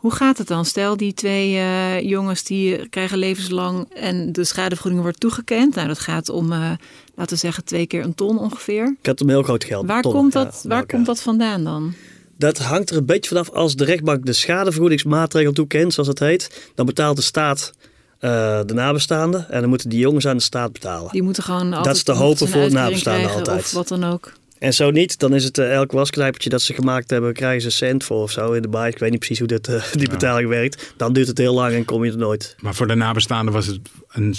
Hoe 0.00 0.12
gaat 0.12 0.38
het 0.38 0.46
dan? 0.46 0.64
Stel, 0.64 0.96
die 0.96 1.14
twee 1.14 1.56
eh, 1.56 2.00
jongens 2.00 2.44
die 2.44 2.88
krijgen 2.88 3.18
levenslang 3.18 3.88
en 3.94 4.32
de 4.32 4.44
schadevergoeding 4.44 5.02
wordt 5.02 5.20
toegekend. 5.20 5.74
Nou, 5.74 5.88
dat 5.88 5.98
gaat 5.98 6.28
om, 6.28 6.52
eh, 6.52 6.70
laten 7.14 7.34
we 7.34 7.36
zeggen, 7.36 7.64
twee 7.64 7.86
keer 7.86 8.04
een 8.04 8.14
ton 8.14 8.38
ongeveer. 8.38 8.96
Ik 9.00 9.06
had 9.06 9.20
om 9.20 9.28
heel 9.28 9.42
groot 9.42 9.64
geld. 9.64 9.86
Waar, 9.86 10.02
komt 10.02 10.32
dat, 10.32 10.64
waar 10.68 10.86
komt 10.86 11.06
dat 11.06 11.20
vandaan 11.20 11.64
dan? 11.64 11.94
Dat 12.36 12.58
hangt 12.58 12.90
er 12.90 12.96
een 12.96 13.06
beetje 13.06 13.28
vanaf. 13.28 13.50
Als 13.50 13.76
de 13.76 13.84
rechtbank 13.84 14.26
de 14.26 14.32
schadevergoedingsmaatregel 14.32 15.52
toekent, 15.52 15.92
zoals 15.92 16.08
dat 16.08 16.18
heet, 16.18 16.70
dan 16.74 16.86
betaalt 16.86 17.16
de 17.16 17.22
staat 17.22 17.72
eh, 18.18 18.60
de 18.66 18.74
nabestaanden. 18.74 19.50
En 19.50 19.60
dan 19.60 19.68
moeten 19.68 19.88
die 19.88 19.98
jongens 19.98 20.26
aan 20.26 20.36
de 20.36 20.42
staat 20.42 20.72
betalen. 20.72 21.12
Die 21.12 21.22
moeten 21.22 21.42
gewoon 21.42 21.72
altijd 21.72 21.96
is 21.96 22.02
te 22.02 22.12
hopen 22.12 22.48
voor 22.48 22.70
nabestaanden 22.72 23.30
altijd. 23.30 23.58
Of 23.58 23.72
wat 23.72 23.88
dan 23.88 24.04
ook. 24.04 24.32
En 24.60 24.74
zo 24.74 24.90
niet, 24.90 25.18
dan 25.18 25.34
is 25.34 25.44
het 25.44 25.58
eh, 25.58 25.72
elk 25.72 25.92
wasknijpertje 25.92 26.50
dat 26.50 26.62
ze 26.62 26.74
gemaakt 26.74 27.10
hebben, 27.10 27.32
krijgen 27.32 27.60
ze 27.60 27.66
een 27.66 27.72
cent 27.72 28.04
voor 28.04 28.22
of 28.22 28.30
zo 28.30 28.52
in 28.52 28.62
de 28.62 28.68
baai. 28.68 28.90
Ik 28.92 28.98
weet 28.98 29.10
niet 29.10 29.18
precies 29.18 29.38
hoe 29.38 29.48
dit, 29.48 29.68
eh, 29.68 29.82
die 29.92 30.08
betaling 30.08 30.48
werkt. 30.48 30.94
Dan 30.96 31.12
duurt 31.12 31.26
het 31.26 31.38
heel 31.38 31.54
lang 31.54 31.74
en 31.74 31.84
kom 31.84 32.04
je 32.04 32.10
er 32.10 32.16
nooit. 32.18 32.56
Maar 32.60 32.74
voor 32.74 32.86
de 32.86 32.94
nabestaanden 32.94 33.54
was 33.54 33.66
het 33.66 33.78
een, 34.08 34.34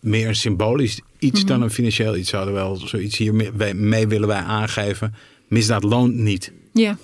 meer 0.00 0.28
een 0.28 0.34
symbolisch 0.36 1.00
iets 1.18 1.38
Mhm. 1.40 1.48
dan 1.48 1.62
een 1.62 1.70
financieel 1.70 2.16
iets. 2.16 2.30
Zouden 2.30 2.54
wel 2.54 2.76
zoiets 2.76 3.16
hier 3.16 3.34
mee, 3.34 3.74
mee 3.74 4.08
willen 4.08 4.28
wij 4.28 4.38
aangeven. 4.40 5.14
Misdaad 5.48 5.82
loont 5.84 6.14
niet. 6.14 6.52
Ja, 6.72 6.96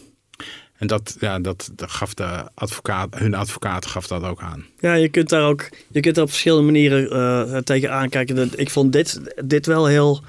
En 0.77 0.87
dat, 0.87 1.17
ja, 1.21 1.39
dat, 1.41 1.71
dat 1.77 1.91
gaf 1.91 2.15
de 2.15 2.29
advocaat, 2.55 3.19
hun 3.19 3.35
advocaat 3.35 3.87
gaf 3.87 4.07
dat 4.07 4.23
ook 4.23 4.41
aan. 4.41 4.65
Ja, 4.79 4.95
je 4.95 5.09
kunt 5.09 5.29
daar 5.29 5.43
ook 5.49 5.69
je 5.91 6.01
kunt 6.01 6.17
er 6.17 6.23
op 6.23 6.29
verschillende 6.29 6.65
manieren 6.65 7.11
eh 7.11 7.57
tegen 7.59 7.93
aankijken. 7.93 8.35
Dat- 8.37 8.59
Ik 8.59 8.71
vond 8.71 8.93
dit, 8.93 9.21
dit 9.45 9.67
wel 9.67 9.87
heel 9.87 10.23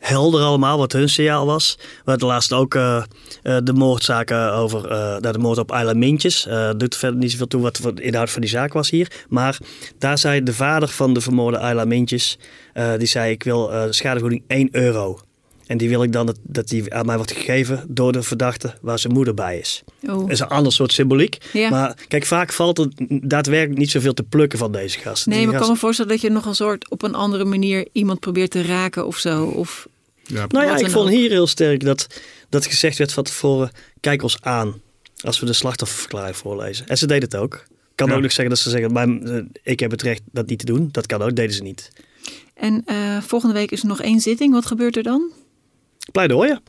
helder 0.00 0.42
allemaal, 0.42 0.78
wat 0.78 0.92
hun 0.92 1.08
signaal 1.08 1.46
was. 1.46 1.76
We 1.78 2.10
hadden 2.10 2.28
laatst 2.28 2.52
ook 2.52 2.74
eh, 2.74 2.96
eh, 3.42 3.56
de 3.64 3.72
moordzaken 3.72 4.52
over 4.52 4.88
nou, 4.88 5.32
de 5.32 5.38
moord 5.38 5.58
op 5.58 5.72
Ayla 5.72 5.92
Mintjes. 5.92 6.48
Doet 6.76 6.96
verder 6.96 7.18
niet 7.18 7.30
zoveel 7.30 7.46
toe 7.46 7.60
wat 7.60 7.76
de 7.76 8.02
inhoud 8.02 8.30
van 8.30 8.40
die 8.40 8.50
zaak 8.50 8.72
was 8.72 8.90
hier. 8.90 9.24
Maar 9.28 9.58
daar 9.98 10.18
zei 10.18 10.42
de 10.42 10.54
vader 10.54 10.88
van 10.88 11.14
de 11.14 11.20
vermoorde 11.20 11.58
Ayla 11.58 11.84
Mintjes, 11.84 12.38
die 12.98 13.06
zei 13.06 13.30
ik 13.30 13.42
wil 13.42 13.70
schadevergoeding 13.90 14.44
1 14.46 14.68
euro. 14.72 15.20
En 15.70 15.76
die 15.78 15.88
wil 15.88 16.02
ik 16.02 16.12
dan 16.12 16.26
dat, 16.26 16.38
dat 16.42 16.68
die 16.68 16.94
aan 16.94 17.06
mij 17.06 17.16
wordt 17.16 17.32
gegeven 17.32 17.84
door 17.88 18.12
de 18.12 18.22
verdachte 18.22 18.74
waar 18.80 18.98
zijn 18.98 19.12
moeder 19.12 19.34
bij 19.34 19.58
is. 19.58 19.82
oh. 20.02 20.08
Dat 20.20 20.30
is 20.30 20.40
een 20.40 20.46
ander 20.48 20.72
soort 20.72 20.92
symboliek. 20.92 21.38
Ja. 21.52 21.70
Maar 21.70 21.96
kijk, 22.08 22.26
vaak 22.26 22.52
valt 22.52 22.78
er 22.78 22.88
daadwerkelijk 23.22 23.78
niet 23.78 23.90
zoveel 23.90 24.14
te 24.14 24.22
plukken 24.22 24.58
van 24.58 24.72
deze 24.72 24.98
gasten. 24.98 25.28
Nee, 25.30 25.38
Die 25.38 25.46
maar 25.48 25.56
ik 25.56 25.62
kan 25.62 25.72
me 25.72 25.78
voorstellen 25.78 26.10
dat 26.10 26.20
je 26.20 26.30
nog 26.30 26.46
een 26.46 26.54
soort 26.54 26.90
op 26.90 27.02
een 27.02 27.14
andere 27.14 27.44
manier 27.44 27.88
iemand 27.92 28.20
probeert 28.20 28.50
te 28.50 28.62
raken 28.62 29.06
of 29.06 29.16
zo. 29.18 29.44
Of, 29.44 29.88
Ja, 30.24 30.44
Nou 30.48 30.66
ja, 30.66 30.76
ik 30.76 30.90
vond 30.90 31.06
ook. 31.08 31.14
hier 31.14 31.30
heel 31.30 31.46
sterk 31.46 31.84
dat, 31.84 32.06
dat 32.48 32.66
gezegd 32.66 32.98
werd 32.98 33.12
van 33.12 33.24
tevoren, 33.24 33.70
kijk 34.00 34.22
ons 34.22 34.36
aan 34.40 34.74
als 35.20 35.40
we 35.40 35.46
de 35.46 35.52
slachtofferverklaring 35.52 36.36
voorlezen. 36.36 36.86
En 36.86 36.98
ze 36.98 37.06
deden 37.06 37.22
het 37.24 37.36
ook. 37.36 37.64
Kan 37.94 38.08
Ja. 38.08 38.14
ook 38.14 38.22
nog 38.22 38.32
zeggen 38.32 38.48
dat 38.54 38.58
ze 38.58 38.70
zeggen, 38.70 38.92
maar, 38.92 39.08
eh, 39.08 39.42
ik 39.62 39.80
heb 39.80 39.90
het 39.90 40.02
recht 40.02 40.22
dat 40.32 40.46
niet 40.46 40.58
te 40.58 40.64
doen. 40.66 40.88
Dat 40.92 41.06
kan 41.06 41.22
ook, 41.22 41.36
deden 41.36 41.54
ze 41.54 41.62
niet. 41.62 41.90
En 42.54 42.82
eh, 42.86 43.22
volgende 43.22 43.54
week 43.54 43.70
is 43.70 43.80
er 43.82 43.88
nog 43.88 44.00
één 44.00 44.20
zitting. 44.20 44.52
Wat 44.52 44.66
gebeurt 44.66 44.96
er 44.96 45.02
dan? 45.02 45.30
Pleidooien. 46.12 46.60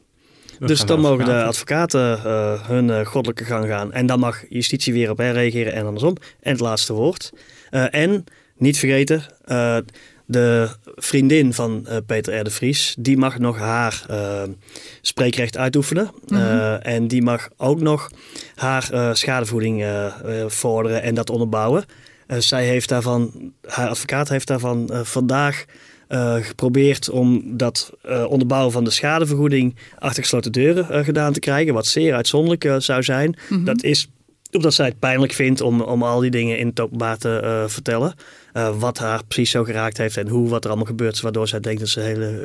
dat 0.59 0.67
Dus 0.67 0.85
dan 0.85 0.99
mogen 0.99 1.25
de 1.25 1.43
advocaten. 1.43 2.23
eh, 2.25 2.67
hun 2.67 2.89
eh, 2.89 3.05
goddelijke 3.05 3.45
gang 3.45 3.67
gaan. 3.67 3.93
En 3.93 4.05
dan 4.05 4.19
mag 4.19 4.43
justitie 4.49 4.93
weer 4.93 5.09
op 5.09 5.17
hen 5.17 5.33
reageren 5.33 5.73
en 5.73 5.85
andersom. 5.85 6.15
En 6.39 6.51
het 6.51 6.59
laatste 6.59 6.93
woord. 6.93 7.31
Eh, 7.69 7.85
en, 7.93 8.23
niet 8.57 8.77
vergeten, 8.77 9.23
eh, 9.45 9.77
De 10.25 10.69
vriendin 10.95 11.53
van 11.53 11.85
uh, 11.89 11.97
Peter 12.05 12.39
R. 12.39 12.43
de 12.43 12.49
Vries, 12.49 12.95
die 12.99 13.17
mag 13.17 13.37
nog 13.37 13.57
haar 13.57 14.05
uh, 14.11 14.41
spreekrecht 15.01 15.57
uitoefenen. 15.57 16.11
Mhm. 16.27 16.77
en 16.81 17.07
die 17.07 17.21
mag 17.21 17.49
ook 17.57 17.79
nog 17.79 18.09
haar 18.55 19.15
schadevoeding 19.17 19.85
vorderen 20.47 21.01
en 21.01 21.15
dat 21.15 21.29
onderbouwen. 21.29 21.85
zij 22.37 22.65
heeft 22.65 22.89
daarvan, 22.89 23.53
haar 23.67 23.89
advocaat 23.89 24.29
heeft 24.29 24.47
daarvan 24.47 24.89
vandaag 25.03 25.65
geprobeerd 26.41 27.09
om 27.09 27.43
dat 27.57 27.91
onderbouwen 28.27 28.71
van 28.71 28.83
de 28.83 28.89
schadevergoeding 28.89 29.75
achter 29.99 30.23
gesloten 30.23 30.51
deuren 30.51 31.05
gedaan 31.05 31.33
te 31.33 31.39
krijgen. 31.39 31.73
Wat 31.73 31.87
zeer 31.87 32.13
uitzonderlijk 32.13 32.83
zou 32.83 33.03
zijn. 33.03 33.35
Mhm. 33.49 33.63
Dat 33.63 33.83
is 33.83 34.07
omdat 34.51 34.73
zij 34.73 34.85
het 34.85 34.99
pijnlijk 34.99 35.33
vindt 35.33 35.61
om, 35.61 35.81
om 35.81 36.03
al 36.03 36.19
die 36.19 36.31
dingen 36.31 36.57
in 36.57 36.67
het 36.67 36.79
openbaar 36.79 37.17
te 37.17 37.65
vertellen. 37.67 38.13
Uh, 38.53 38.79
wat 38.79 38.97
haar 38.97 39.21
precies 39.27 39.51
zo 39.51 39.63
geraakt 39.63 39.97
heeft 39.97 40.17
en 40.17 40.27
hoe, 40.27 40.49
wat 40.49 40.63
er 40.63 40.69
allemaal 40.69 40.87
gebeurt 40.87 41.13
is, 41.13 41.21
waardoor 41.21 41.47
zij 41.47 41.59
denkt 41.59 41.79
dat 41.79 41.89
ze 41.89 41.99
hele. 41.99 42.39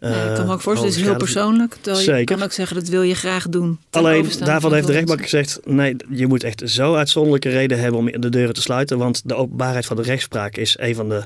Uh, 0.00 0.28
ik 0.28 0.34
kan 0.34 0.46
me 0.46 0.52
ook 0.52 0.60
voorstellen, 0.60 0.92
het 0.92 1.00
is 1.00 1.06
heel 1.06 1.16
persoonlijk. 1.16 1.76
Zeker. 1.82 2.18
Je 2.18 2.24
kan 2.24 2.42
ook 2.42 2.52
zeggen 2.52 2.76
dat 2.76 2.88
wil 2.88 3.02
je 3.02 3.14
graag 3.14 3.48
doen. 3.48 3.78
Alleen 3.90 4.30
daarvan 4.38 4.74
heeft 4.74 4.86
de 4.86 4.92
rechtbank 4.92 5.22
gezegd: 5.22 5.60
nee, 5.64 5.96
je 6.10 6.26
moet 6.26 6.44
echt 6.44 6.62
zo 6.64 6.94
uitzonderlijke 6.94 7.48
reden 7.48 7.80
hebben 7.80 8.00
om 8.00 8.20
de 8.20 8.28
deuren 8.28 8.54
te 8.54 8.60
sluiten. 8.60 8.98
Want 8.98 9.22
de 9.24 9.34
openbaarheid 9.34 9.86
van 9.86 9.96
de 9.96 10.02
rechtspraak 10.02 10.56
is 10.56 10.76
een 10.78 10.94
van 10.94 11.08
de 11.08 11.22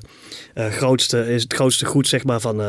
grootste, 0.55 1.29
is 1.29 1.43
het 1.43 1.55
grootste 1.55 1.85
goed 1.85 2.09
zeg 2.09 2.25
maar, 2.25 2.41
van, 2.41 2.61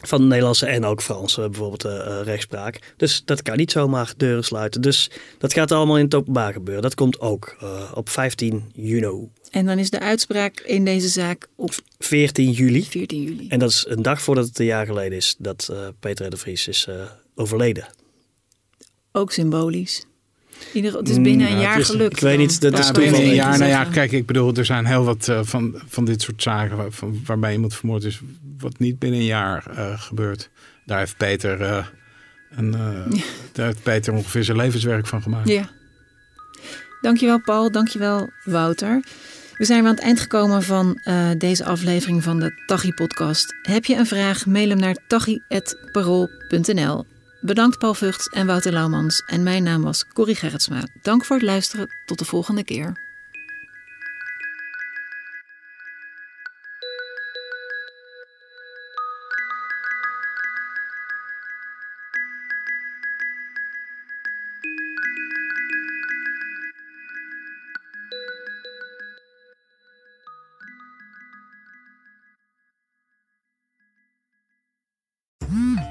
van 0.00 0.20
de 0.20 0.26
Nederlandse 0.26 0.66
en 0.66 0.84
ook 0.84 1.02
Franse 1.02 1.48
bijvoorbeeld 1.48 1.84
uh, 1.84 2.20
rechtspraak. 2.24 2.94
Dus 2.96 3.22
dat 3.24 3.42
kan 3.42 3.56
niet 3.56 3.70
zomaar 3.70 4.12
deuren 4.16 4.44
sluiten. 4.44 4.80
Dus 4.80 5.10
dat 5.38 5.52
gaat 5.52 5.72
allemaal 5.72 5.98
in 5.98 6.04
het 6.04 6.14
openbaar 6.14 6.52
gebeuren. 6.52 6.82
Dat 6.82 6.94
komt 6.94 7.20
ook 7.20 7.56
uh, 7.62 7.92
op 7.94 8.08
15 8.08 8.70
juni. 8.74 9.28
En 9.50 9.66
dan 9.66 9.78
is 9.78 9.90
de 9.90 10.00
uitspraak 10.00 10.60
in 10.60 10.84
deze 10.84 11.08
zaak 11.08 11.48
op 11.54 11.74
14 11.98 12.50
juli. 12.50 12.84
14 12.84 13.22
juli. 13.22 13.48
En 13.48 13.58
dat 13.58 13.70
is 13.70 13.86
een 13.88 14.02
dag 14.02 14.22
voordat 14.22 14.46
het 14.46 14.58
een 14.58 14.64
jaar 14.64 14.86
geleden 14.86 15.16
is 15.16 15.34
dat 15.38 15.68
uh, 15.70 15.78
Peter 16.00 16.30
de 16.30 16.36
Vries 16.36 16.68
is 16.68 16.88
overleden. 17.34 17.88
Ook 19.12 19.32
symbolisch. 19.32 20.04
Ieder, 20.72 20.96
het 20.96 21.08
is 21.08 21.20
binnen 21.20 21.46
een 21.46 21.54
mm, 21.54 21.60
jaar 21.60 21.84
gelukt. 21.84 22.12
Ik 22.12 22.20
weet 22.20 22.38
niet, 22.38 22.60
dat 22.60 22.72
ja, 22.72 22.78
is 22.78 22.90
binnen 22.90 23.20
een 23.20 23.34
jaar. 23.34 23.58
Nou 23.58 23.70
ja, 23.70 23.84
kijk, 23.84 24.12
ik 24.12 24.26
bedoel, 24.26 24.54
er 24.54 24.64
zijn 24.64 24.86
heel 24.86 25.04
wat 25.04 25.28
uh, 25.28 25.40
van, 25.42 25.82
van 25.86 26.04
dit 26.04 26.22
soort 26.22 26.42
zaken 26.42 26.76
waar, 26.76 26.90
van, 26.90 27.20
waarbij 27.26 27.52
iemand 27.52 27.74
vermoord 27.74 28.04
is, 28.04 28.20
wat 28.60 28.78
niet 28.78 28.98
binnen 28.98 29.20
een 29.20 29.26
jaar 29.26 29.64
uh, 29.70 30.00
gebeurt. 30.00 30.50
Daar 30.84 30.98
heeft 30.98 31.16
Peter, 31.16 31.60
uh, 31.60 31.86
een, 32.50 32.72
ja. 32.72 33.06
daar 33.52 33.66
heeft 33.66 33.82
Peter 33.82 34.12
ongeveer 34.12 34.44
zijn 34.44 34.56
levenswerk 34.56 35.06
van 35.06 35.22
gemaakt. 35.22 35.48
Ja. 35.48 35.68
Dankjewel 37.00 37.40
Paul, 37.40 37.70
dankjewel 37.70 38.30
Wouter. 38.44 39.04
We 39.56 39.64
zijn 39.64 39.86
aan 39.86 39.94
het 39.94 40.00
eind 40.00 40.20
gekomen 40.20 40.62
van 40.62 41.00
deze 41.38 41.64
aflevering 41.64 42.22
van 42.22 42.40
de 42.40 42.62
Tachi 42.66 42.92
podcast. 42.92 43.54
Heb 43.62 43.84
je 43.84 43.96
een 43.96 44.06
vraag? 44.06 44.46
Mail 44.46 44.68
hem 44.68 44.78
naar 44.78 44.96
tachi.parool.nl. 45.06 47.06
Bedankt 47.40 47.78
Paul 47.78 47.94
Vugts 47.94 48.28
en 48.28 48.46
Wouter 48.46 48.72
Laumans. 48.72 49.22
En 49.26 49.42
mijn 49.42 49.62
naam 49.62 49.82
was 49.82 50.04
Corrie 50.12 50.34
Gerritsma. 50.34 50.82
Dank 51.02 51.24
voor 51.24 51.36
het 51.36 51.44
luisteren. 51.44 51.86
Tot 52.06 52.18
de 52.18 52.24
volgende 52.24 52.64
keer. 52.64 53.09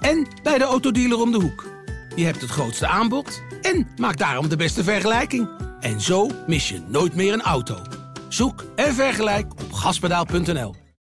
en 0.00 0.26
bij 0.42 0.58
de 0.58 0.64
autodealer 0.64 1.20
om 1.20 1.32
de 1.32 1.40
hoek. 1.40 1.68
Je 2.14 2.24
hebt 2.24 2.40
het 2.40 2.50
grootste 2.50 2.86
aanbod 2.86 3.42
en 3.62 3.88
maakt 3.96 4.18
daarom 4.18 4.48
de 4.48 4.56
beste 4.56 4.84
vergelijking. 4.84 5.48
En 5.80 6.00
zo 6.00 6.30
mis 6.46 6.68
je 6.68 6.80
nooit 6.86 7.14
meer 7.14 7.32
een 7.32 7.42
auto. 7.42 7.76
Zoek 8.28 8.64
en 8.76 8.94
vergelijk 8.94 9.52
op 9.52 9.72
gaspedaal.nl. 9.72 10.80